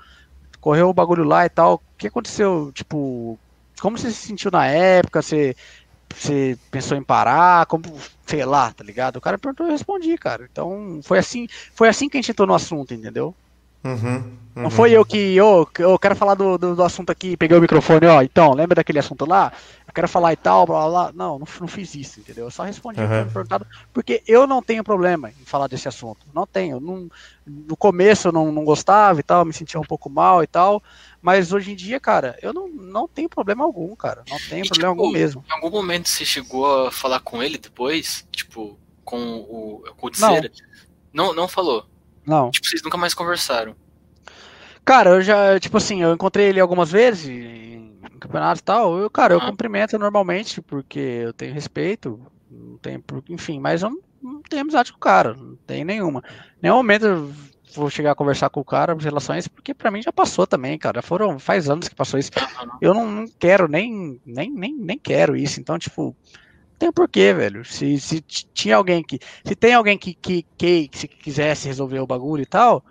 [0.60, 1.74] correu o bagulho lá e tal.
[1.74, 2.70] O que aconteceu?
[2.72, 3.38] Tipo,
[3.80, 5.20] como você se sentiu na época?
[5.20, 5.56] Você,
[6.14, 7.66] você pensou em parar?
[7.66, 7.82] Como,
[8.26, 9.16] sei lá, tá ligado?
[9.16, 10.48] O cara perguntou eu respondi, cara.
[10.50, 13.34] Então, foi assim, foi assim que a gente entrou no assunto, entendeu?
[13.88, 14.62] Uhum, uhum.
[14.62, 17.60] Não foi eu que, eu, eu quero falar do, do, do, assunto aqui, peguei o
[17.60, 19.52] microfone, ó, então, lembra daquele assunto lá?
[19.86, 21.12] Eu quero falar e tal, blá blá blá.
[21.14, 22.44] Não, não, não fiz isso, entendeu?
[22.44, 23.30] Eu só respondi uhum.
[23.30, 26.26] perguntado, porque eu não tenho problema em falar desse assunto.
[26.34, 26.78] Não tenho.
[26.78, 27.08] Não,
[27.46, 30.82] no começo eu não, não gostava e tal, me sentia um pouco mal e tal.
[31.22, 34.22] Mas hoje em dia, cara, eu não, não tenho problema algum, cara.
[34.28, 35.42] Não tenho e, problema tipo, algum mesmo.
[35.48, 38.26] Em algum momento você chegou a falar com ele depois?
[38.30, 40.40] Tipo, com o, com o Não.
[41.12, 41.87] não, não falou.
[42.28, 42.50] Não.
[42.50, 43.74] Tipo, vocês nunca mais conversaram.
[44.84, 48.98] Cara, eu já, tipo assim, eu encontrei ele algumas vezes em campeonatos e tal.
[48.98, 49.46] Eu, cara, eu ah.
[49.46, 52.20] cumprimento normalmente, porque eu tenho respeito,
[52.50, 56.22] não tenho, enfim, mas eu não, não tenho amizade com o cara, não tem nenhuma.
[56.60, 57.32] Nenhum momento eu
[57.74, 60.12] vou chegar a conversar com o cara em relação a isso, porque pra mim já
[60.12, 61.02] passou também, cara.
[61.02, 62.30] Foram, faz anos que passou isso.
[62.80, 65.60] Eu não, não quero, nem, nem, nem, nem quero isso.
[65.60, 66.16] Então, tipo,
[66.78, 67.64] tem porquê, velho.
[67.64, 69.18] Se, se tinha alguém que.
[69.44, 72.84] Se tem alguém que, que, que, que se quisesse resolver o bagulho e tal,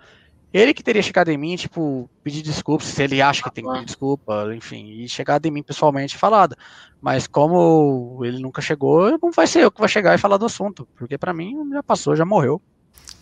[0.52, 3.70] ele que teria chegado em mim, tipo, pedir desculpas, se ele acha que tem que
[3.70, 6.56] pedir desculpa, enfim, e chegado em mim pessoalmente e falado.
[7.00, 10.46] Mas como ele nunca chegou, não vai ser eu que vou chegar e falar do
[10.46, 12.62] assunto, porque para mim já passou, já morreu.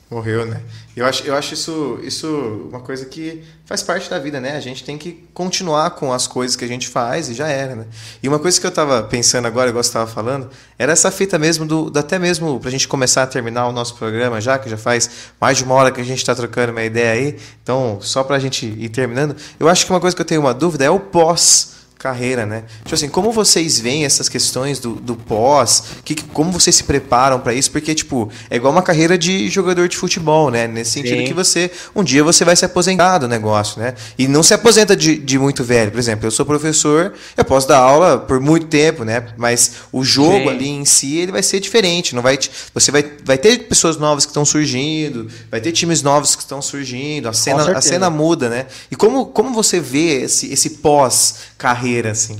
[0.08, 0.62] Morreu, né?
[0.96, 4.56] Eu acho, eu acho isso, isso uma coisa que faz parte da vida, né?
[4.56, 7.74] A gente tem que continuar com as coisas que a gente faz e já era,
[7.74, 7.86] né?
[8.22, 10.48] E uma coisa que eu tava pensando agora, igual você estava falando,
[10.78, 13.96] era essa fita mesmo, do, do até mesmo pra gente começar a terminar o nosso
[13.96, 16.84] programa já, que já faz mais de uma hora que a gente está trocando uma
[16.84, 17.36] ideia aí.
[17.60, 20.54] Então, só pra gente ir terminando, eu acho que uma coisa que eu tenho uma
[20.54, 22.64] dúvida é o pós carreira, né?
[22.82, 25.84] Tipo assim, como vocês veem essas questões do, do pós?
[26.04, 27.70] Que, como vocês se preparam para isso?
[27.70, 30.66] Porque, tipo, é igual uma carreira de jogador de futebol, né?
[30.66, 31.24] Nesse sentido Sim.
[31.24, 33.94] que você, um dia você vai se aposentar do negócio, né?
[34.18, 35.90] E não se aposenta de, de muito velho.
[35.90, 39.28] Por exemplo, eu sou professor, eu posso dar aula por muito tempo, né?
[39.36, 40.48] Mas o jogo Sim.
[40.48, 42.14] ali em si, ele vai ser diferente.
[42.14, 42.38] Não vai,
[42.74, 46.60] você vai, vai ter pessoas novas que estão surgindo, vai ter times novos que estão
[46.60, 48.66] surgindo, a cena, a cena muda, né?
[48.90, 51.85] E como, como você vê esse, esse pós-carreira?
[51.86, 52.38] Carreira, assim?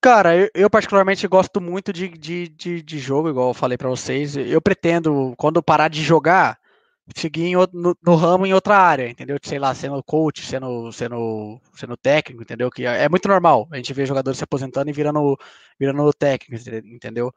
[0.00, 3.88] Cara, eu, eu, particularmente gosto muito de, de, de, de, jogo, igual eu falei para
[3.88, 4.34] vocês.
[4.36, 6.58] Eu pretendo, quando parar de jogar,
[7.14, 9.36] seguir no, no, ramo em outra área, entendeu?
[9.42, 12.70] Sei lá, sendo coach, sendo, sendo, sendo técnico, entendeu?
[12.70, 15.36] Que é, é muito normal a gente ver jogadores se aposentando e virando,
[15.78, 17.30] virando técnico, entendeu?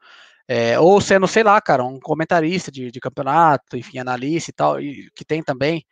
[0.48, 4.80] É, ou sendo, sei lá, cara, um comentarista de, de campeonato, enfim, analista e tal,
[4.80, 5.84] e, que tem também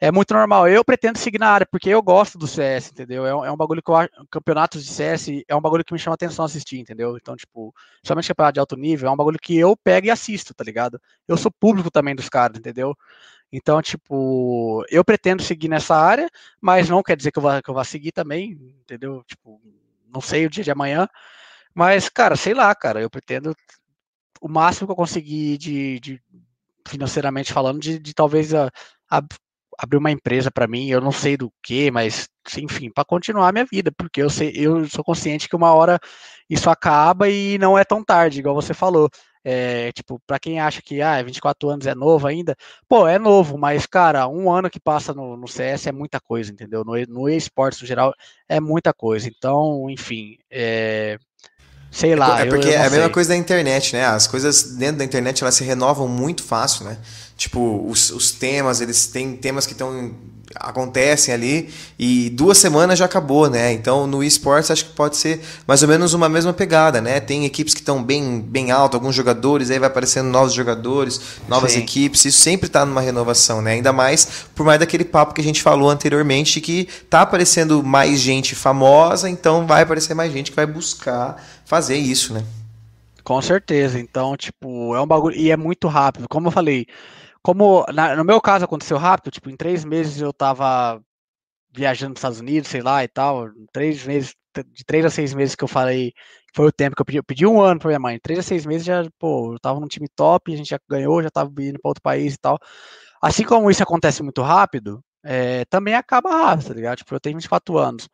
[0.00, 0.68] é muito normal.
[0.68, 3.26] Eu pretendo seguir na área, porque eu gosto do CS, entendeu?
[3.26, 3.96] É um, é um bagulho que eu.
[4.30, 7.16] Campeonatos de CS é um bagulho que me chama atenção assistir, entendeu?
[7.16, 7.74] Então, tipo,
[8.04, 11.00] somente campeonato de alto nível é um bagulho que eu pego e assisto, tá ligado?
[11.26, 12.96] Eu sou público também dos caras, entendeu?
[13.52, 16.28] Então, tipo, eu pretendo seguir nessa área,
[16.60, 19.24] mas não quer dizer que eu vá, que eu vá seguir também, entendeu?
[19.26, 19.60] Tipo,
[20.12, 21.08] não sei o dia de amanhã.
[21.74, 23.54] Mas, cara, sei lá, cara, eu pretendo
[24.40, 26.22] o máximo que eu conseguir de, de
[26.86, 28.70] financeiramente falando, de, de talvez a,
[29.10, 29.22] a
[29.78, 33.52] abrir uma empresa para mim, eu não sei do que, mas enfim, para continuar a
[33.52, 36.00] minha vida, porque eu sei, eu sou consciente que uma hora
[36.50, 39.08] isso acaba e não é tão tarde, igual você falou.
[39.44, 42.56] É, tipo, para quem acha que ah, 24 anos é novo ainda,
[42.88, 46.52] pô, é novo, mas cara, um ano que passa no, no CS é muita coisa,
[46.52, 46.84] entendeu?
[46.84, 48.12] No, no esportes no geral
[48.48, 49.28] é muita coisa.
[49.28, 51.18] Então, enfim, é,
[51.90, 52.40] sei lá.
[52.40, 54.04] É porque eu, eu é a mesma coisa da internet, né?
[54.06, 56.98] As coisas dentro da internet elas se renovam muito fácil, né?
[57.36, 60.12] Tipo, os, os temas, eles têm temas que estão
[60.56, 63.72] acontecem ali e duas semanas já acabou, né?
[63.72, 67.20] Então no esportes acho que pode ser mais ou menos uma mesma pegada, né?
[67.20, 71.72] Tem equipes que estão bem, bem alto, alguns jogadores, aí vai aparecendo novos jogadores, novas
[71.72, 71.80] Sim.
[71.80, 73.72] equipes, isso sempre está numa renovação, né?
[73.72, 78.18] Ainda mais por mais daquele papo que a gente falou anteriormente que tá aparecendo mais
[78.18, 82.42] gente famosa, então vai aparecer mais gente que vai buscar fazer isso, né?
[83.22, 84.00] Com certeza.
[84.00, 86.26] Então, tipo, é um bagulho e é muito rápido.
[86.28, 86.86] Como eu falei,
[87.42, 91.00] como na, no meu caso aconteceu rápido, tipo, em três meses eu tava
[91.70, 94.34] viajando nos Estados Unidos, sei lá e tal, três meses,
[94.72, 96.12] de três a seis meses que eu falei,
[96.54, 98.42] foi o tempo que eu pedi, eu pedi um ano pra minha mãe, três a
[98.42, 101.50] seis meses já, pô, eu tava num time top, a gente já ganhou, já tava
[101.60, 102.58] indo para outro país e tal.
[103.22, 106.98] Assim como isso acontece muito rápido, é, também acaba rápido, tá ligado?
[106.98, 108.08] Tipo, eu tenho 24 anos.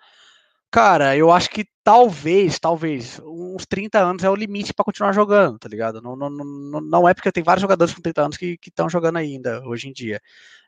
[0.74, 5.56] Cara, eu acho que talvez, talvez, uns 30 anos é o limite para continuar jogando,
[5.56, 6.02] tá ligado?
[6.02, 9.18] Não, não, não, não é porque tem vários jogadores com 30 anos que estão jogando
[9.18, 10.20] ainda, hoje em dia.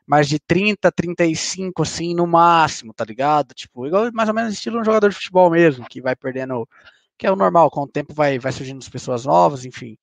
[0.05, 3.53] Mas de 30, 35, assim, no máximo, tá ligado?
[3.53, 6.65] Tipo, igual mais ou menos estilo um jogador de futebol mesmo, que vai perdendo,
[7.17, 9.97] que é o normal, com o tempo vai, vai surgindo as pessoas novas, enfim.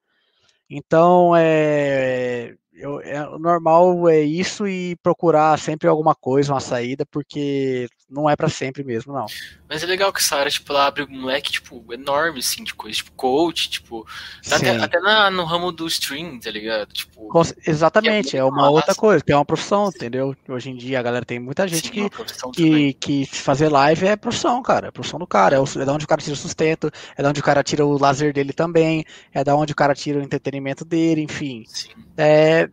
[0.69, 7.07] Então, é, eu, é, o normal é isso e procurar sempre alguma coisa, uma saída,
[7.07, 9.27] porque não é para sempre mesmo, não.
[9.69, 12.75] Mas é legal que essa área, tipo, ela abre um moleque, tipo, enorme, assim, de
[12.75, 14.07] coisa, tipo, coach, tipo,
[14.49, 16.93] tá até, até na, no ramo do stream, tá ligado?
[16.93, 17.31] Tipo,
[17.67, 20.37] exatamente, é, é, uma outra coisa, que é uma profissão, entendeu?
[20.49, 22.09] Hoje em dia a galera tem muita gente Sim,
[22.53, 25.85] que, que, que fazer live é profissão, cara, é profissão do cara, é, o, é
[25.85, 28.33] da onde o cara tira o sustento, é da onde o cara tira o lazer
[28.33, 31.65] dele também, é da onde o cara tira o entretenimento dele, enfim.
[31.67, 31.91] Sim.
[32.17, 32.64] É,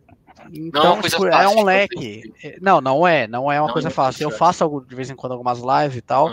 [0.52, 2.32] então, não é, tipo, é um leque.
[2.60, 4.24] Não, não é, não é uma não coisa é fácil.
[4.24, 6.30] Eu faço de vez em quando algumas lives e tal.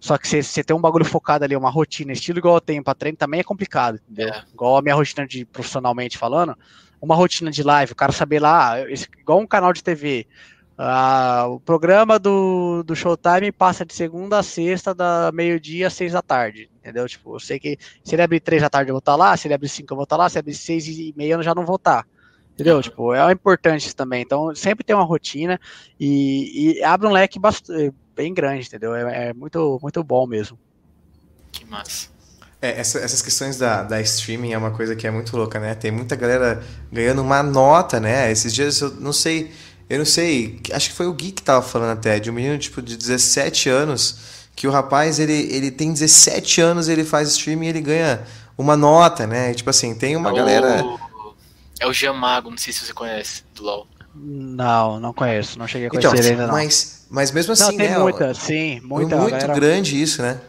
[0.00, 2.94] Só que você tem um bagulho focado ali, uma rotina, estilo igual eu tenho pra
[2.94, 4.32] treino, também é complicado, entendeu?
[4.32, 4.44] É.
[4.52, 6.56] Igual a minha rotina de profissionalmente falando,
[7.00, 10.26] uma rotina de live, o cara saber lá, esse, igual um canal de TV.
[10.78, 16.12] Uh, o programa do, do Showtime passa de segunda a sexta, da meio-dia às seis
[16.12, 17.08] da tarde, entendeu?
[17.08, 19.48] Tipo, eu sei que se ele abrir três da tarde eu vou estar lá, se
[19.48, 21.52] ele abrir cinco eu vou estar lá, se ele abrir seis e meia eu já
[21.52, 22.06] não vou estar.
[22.58, 22.82] Entendeu?
[22.82, 24.20] Tipo, é importante isso também.
[24.20, 25.60] Então, sempre tem uma rotina
[25.98, 28.96] e, e abre um leque bastante, bem grande, entendeu?
[28.96, 30.58] É, é, muito, muito bom mesmo.
[31.52, 32.08] Que massa.
[32.60, 35.76] É, essa, essas questões da, da streaming é uma coisa que é muito louca, né?
[35.76, 36.60] Tem muita galera
[36.90, 38.28] ganhando uma nota, né?
[38.32, 39.52] Esses dias eu não sei,
[39.88, 42.58] eu não sei, acho que foi o Gui que tava falando até, de um menino
[42.58, 44.18] tipo de 17 anos,
[44.56, 48.20] que o rapaz, ele, ele tem 17 anos, ele faz streaming e ele ganha
[48.56, 49.52] uma nota, né?
[49.52, 50.34] E, tipo assim, tem uma oh.
[50.34, 50.84] galera
[51.80, 53.86] é o Giamago, não sei se você conhece, do LoL.
[54.14, 56.54] Não, não conheço, não cheguei a conhecer então, ainda não.
[56.54, 59.16] Mas, mas mesmo assim, não, tem né, muita, sim, muita.
[59.16, 59.54] Muito galera...
[59.54, 60.40] grande isso, né?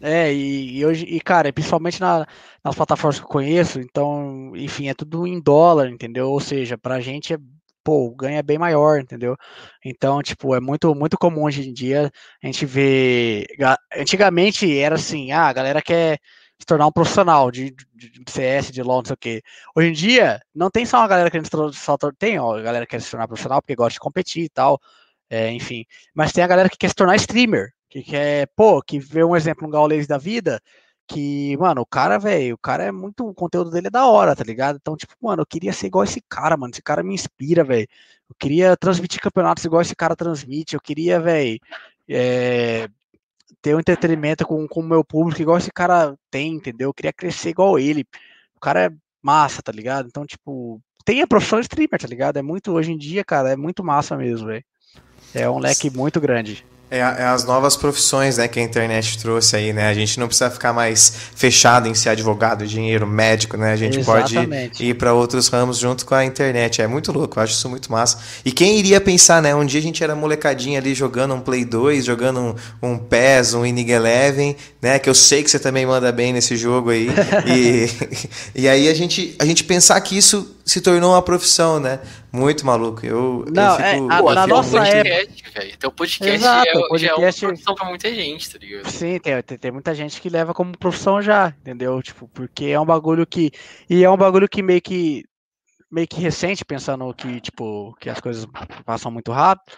[0.00, 2.26] É, e, e, hoje, e cara, principalmente na,
[2.62, 6.28] nas plataformas que eu conheço, então, enfim, é tudo em dólar, entendeu?
[6.30, 7.38] Ou seja, pra gente é,
[7.84, 9.36] pô, o ganho é bem maior, entendeu?
[9.84, 12.10] Então, tipo, é muito, muito comum hoje em dia
[12.42, 13.46] a gente ver.
[13.96, 16.18] Antigamente era assim, ah, a galera quer
[16.62, 19.42] se tornar um profissional de, de, de, CS, de LoL, não sei o quê.
[19.74, 21.38] Hoje em dia, não tem só uma galera que
[21.72, 24.48] só tem, ó, a galera que quer se tornar profissional porque gosta de competir e
[24.48, 24.80] tal,
[25.28, 25.84] é, enfim.
[26.14, 29.34] Mas tem a galera que quer se tornar streamer, que quer, pô, que vê um
[29.34, 30.60] exemplo, um Gaules da vida,
[31.08, 34.36] que, mano, o cara, velho, o cara é muito, o conteúdo dele é da hora,
[34.36, 34.78] tá ligado?
[34.80, 37.88] Então, tipo, mano, eu queria ser igual esse cara, mano, esse cara me inspira, velho.
[38.30, 41.58] Eu queria transmitir campeonatos igual esse cara transmite, eu queria, velho,
[42.08, 42.88] é,
[43.60, 46.88] ter um entretenimento com, com o meu público igual esse cara tem, entendeu?
[46.88, 48.06] Eu queria crescer igual ele.
[48.56, 48.90] O cara é
[49.22, 50.08] massa, tá ligado?
[50.08, 52.36] Então, tipo, tem a profissão de streamer, tá ligado?
[52.36, 54.64] É muito, hoje em dia, cara, é muito massa mesmo, velho.
[55.34, 56.66] É um leque muito grande.
[56.92, 59.88] É, é, as novas profissões né, que a internet trouxe aí, né?
[59.88, 63.72] A gente não precisa ficar mais fechado em ser advogado, engenheiro, médico, né?
[63.72, 64.72] A gente Exatamente.
[64.72, 66.82] pode ir para outros ramos junto com a internet.
[66.82, 68.18] É muito louco, eu acho isso muito massa.
[68.44, 69.54] E quem iria pensar, né?
[69.54, 73.54] Um dia a gente era molecadinha ali jogando um Play 2, jogando um, um PES,
[73.54, 74.98] um Inig Eleven, né?
[74.98, 77.08] Que eu sei que você também manda bem nesse jogo aí.
[77.48, 77.88] e,
[78.54, 82.00] e aí a gente, a gente pensar que isso se tornou uma profissão, né?
[82.32, 83.04] Muito maluco.
[83.04, 84.10] Eu, não, eu é, fico...
[84.10, 85.66] é, a, na nossa podcast, época.
[85.66, 88.90] Então o podcast, Exato, é, podcast já é uma profissão pra muita gente, tá ligado?
[88.90, 92.00] Sim, tem, tem, tem, muita gente que leva como profissão já, entendeu?
[92.02, 93.50] Tipo, porque é um bagulho que.
[93.88, 95.24] E é um bagulho que meio que.
[95.90, 98.46] meio que recente, pensando que, tipo, que as coisas
[98.86, 99.76] passam muito rápido.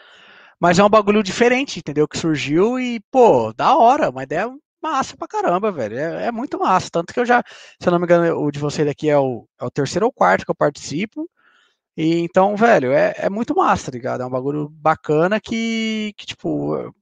[0.60, 2.06] Mas é um bagulho diferente, entendeu?
[2.06, 4.48] Que surgiu e, pô, da hora, uma ideia
[4.81, 5.98] massa pra caramba, velho.
[5.98, 6.89] É, é, muito massa.
[6.90, 7.43] Tanto que eu já,
[7.81, 10.12] se eu não me engano, o de você daqui é o, é o terceiro ou
[10.12, 11.28] quarto que eu participo.
[11.97, 14.23] E então, velho, é, é muito massa, tá ligado?
[14.23, 16.93] É um bagulho bacana que, que, tipo,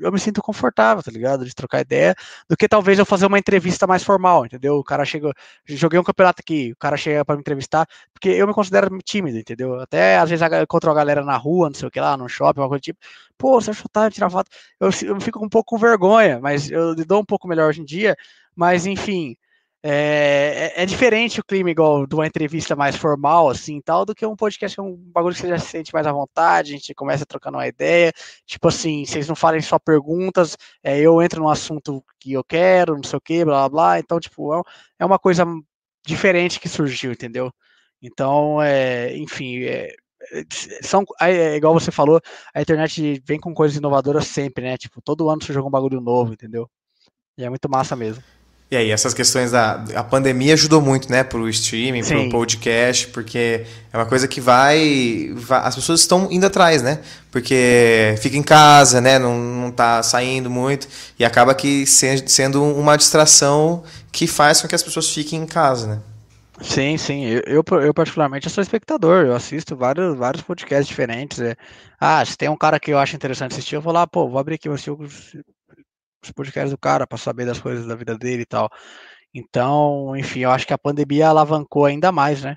[0.00, 1.44] eu me sinto confortável, tá ligado?
[1.44, 2.14] De trocar ideia,
[2.48, 4.76] do que talvez eu fazer uma entrevista mais formal, entendeu?
[4.76, 5.32] O cara chega,
[5.66, 9.38] joguei um campeonato aqui, o cara chega para me entrevistar, porque eu me considero tímido,
[9.38, 9.78] entendeu?
[9.80, 12.60] Até às vezes encontro a galera na rua, não sei o que lá, no shopping,
[12.60, 12.98] uma coisa tipo,
[13.36, 14.50] pô, você achou tá tirar foto.
[14.80, 17.84] Eu, eu fico um pouco com vergonha, mas eu dou um pouco melhor hoje em
[17.84, 18.16] dia,
[18.54, 19.36] mas enfim.
[19.80, 24.12] É, é, é, diferente o clima igual de uma entrevista mais formal, assim, tal, do
[24.12, 26.72] que um podcast que é um bagulho que você já se sente mais à vontade,
[26.72, 28.12] a gente começa trocando uma ideia,
[28.44, 32.96] tipo assim, vocês não falem só perguntas, é, eu entro no assunto que eu quero,
[32.96, 34.62] não sei o que, blá blá blá, então, tipo, é,
[34.98, 35.44] é uma coisa
[36.04, 37.52] diferente que surgiu, entendeu?
[38.02, 39.94] Então, é, enfim, é,
[40.82, 42.20] são, é, igual você falou,
[42.54, 44.76] a internet vem com coisas inovadoras sempre, né?
[44.76, 46.68] Tipo, todo ano surge algum bagulho novo, entendeu?
[47.36, 48.22] E é muito massa mesmo.
[48.70, 52.28] E aí, essas questões da a pandemia ajudou muito, né, para o streaming, para o
[52.28, 57.00] podcast, porque é uma coisa que vai, vai, As pessoas estão indo atrás, né?
[57.30, 59.18] Porque fica em casa, né?
[59.18, 60.86] Não, não tá saindo muito.
[61.18, 63.82] E acaba que sendo uma distração
[64.12, 65.98] que faz com que as pessoas fiquem em casa, né?
[66.60, 67.24] Sim, sim.
[67.24, 71.40] Eu, eu, eu, particularmente sou espectador, eu assisto vários, vários podcasts diferentes.
[71.40, 71.56] É.
[71.98, 74.38] Ah, se tem um cara que eu acho interessante assistir, eu vou lá, pô, vou
[74.38, 74.90] abrir aqui, vou assistir
[76.22, 78.68] os podcasts do cara para saber das coisas da vida dele e tal.
[79.34, 82.56] Então, enfim, eu acho que a pandemia alavancou ainda mais, né?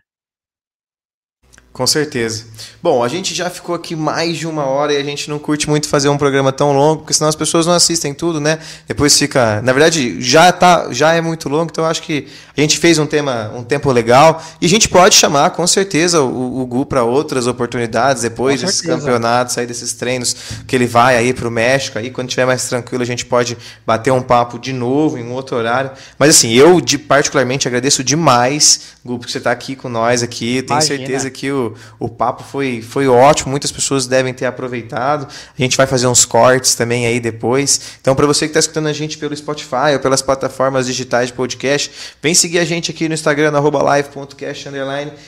[1.73, 2.43] Com certeza.
[2.84, 5.69] Bom, a gente já ficou aqui mais de uma hora e a gente não curte
[5.69, 8.60] muito fazer um programa tão longo, porque senão as pessoas não assistem tudo, né?
[8.88, 9.61] Depois fica.
[9.61, 12.27] Na verdade, já, tá, já é muito longo, então eu acho que
[12.57, 14.43] a gente fez um tema, um tempo legal.
[14.60, 18.65] E a gente pode chamar, com certeza, o, o Gu para outras oportunidades depois com
[18.65, 18.99] desses certeza.
[18.99, 20.35] campeonatos, aí desses treinos,
[20.68, 21.98] que ele vai aí para o México.
[21.98, 23.57] Aí, quando estiver mais tranquilo, a gente pode
[23.88, 25.91] bater um papo de novo em um outro horário.
[26.19, 30.61] Mas assim, eu de, particularmente agradeço demais, Gu, porque você está aqui com nós aqui.
[30.61, 30.98] Tenho Imagina.
[30.98, 35.28] certeza que o o, papo foi, foi ótimo, muitas pessoas devem ter aproveitado.
[35.57, 37.82] A gente vai fazer uns cortes também aí depois.
[38.02, 41.34] Então, para você que está escutando a gente pelo Spotify ou pelas plataformas digitais de
[41.34, 41.91] podcast,
[42.22, 44.69] vem seguir a gente aqui no Instagram, live.cast,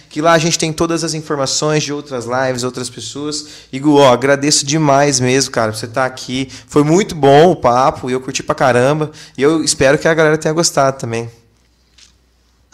[0.10, 3.46] que lá a gente tem todas as informações de outras lives, outras pessoas.
[3.72, 6.50] E, Gu, ó, agradeço demais mesmo, cara, por você estar tá aqui.
[6.68, 9.12] Foi muito bom o papo, e eu curti pra caramba.
[9.38, 11.43] E eu espero que a galera tenha gostado também.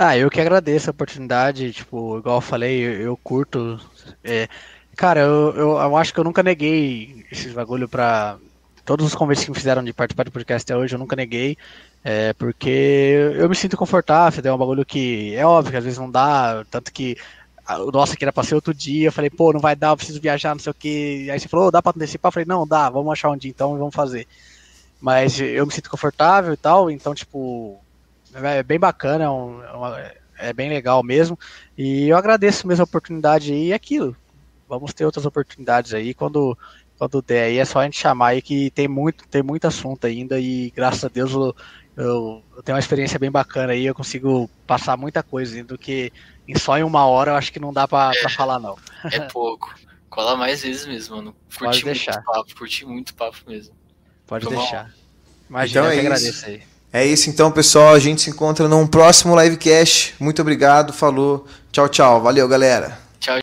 [0.01, 3.77] Ah, eu que agradeço a oportunidade, tipo, igual eu falei, eu, eu curto.
[4.23, 4.47] É,
[4.95, 8.37] cara, eu, eu, eu, acho que eu nunca neguei esses bagulho pra.
[8.85, 11.57] Todos os convites que me fizeram de participar do podcast até hoje, eu nunca neguei.
[12.01, 15.99] É, porque eu me sinto confortável, é um bagulho que é óbvio que às vezes
[15.99, 17.17] não dá, tanto que
[17.81, 19.97] o nosso aqui era pra ser outro dia, eu falei, pô, não vai dar, eu
[19.97, 21.29] preciso viajar, não sei o que.
[21.29, 22.29] Aí você falou, oh, dá pra antecipar?
[22.29, 24.25] Eu falei, não, dá, vamos achar um dia então e vamos fazer.
[25.01, 27.79] Mas eu me sinto confortável e tal, então, tipo,
[28.33, 31.37] é bem bacana, é, um, é, uma, é, bem legal mesmo.
[31.77, 34.15] E eu agradeço mesmo a oportunidade aí e aquilo.
[34.67, 36.57] Vamos ter outras oportunidades aí quando,
[36.97, 40.05] quando der aí, é só a gente chamar aí que tem muito, tem muito assunto
[40.05, 41.55] ainda e graças a Deus eu,
[41.97, 46.13] eu, eu tenho uma experiência bem bacana aí, eu consigo passar muita coisa do que
[46.47, 48.77] em só em uma hora eu acho que não dá para é, falar não.
[49.11, 49.73] É pouco.
[50.09, 51.35] Cola mais vezes mesmo, mano.
[51.55, 52.13] Curti Pode deixar.
[52.13, 53.75] muito papo, curti muito papo mesmo.
[54.25, 54.91] Pode deixar.
[55.49, 56.63] Imagina, então é eu agradeço aí.
[56.91, 57.93] É isso então, pessoal.
[57.93, 60.15] A gente se encontra num próximo livecast.
[60.19, 61.45] Muito obrigado, falou.
[61.71, 62.21] Tchau, tchau.
[62.21, 63.08] Valeu, galera.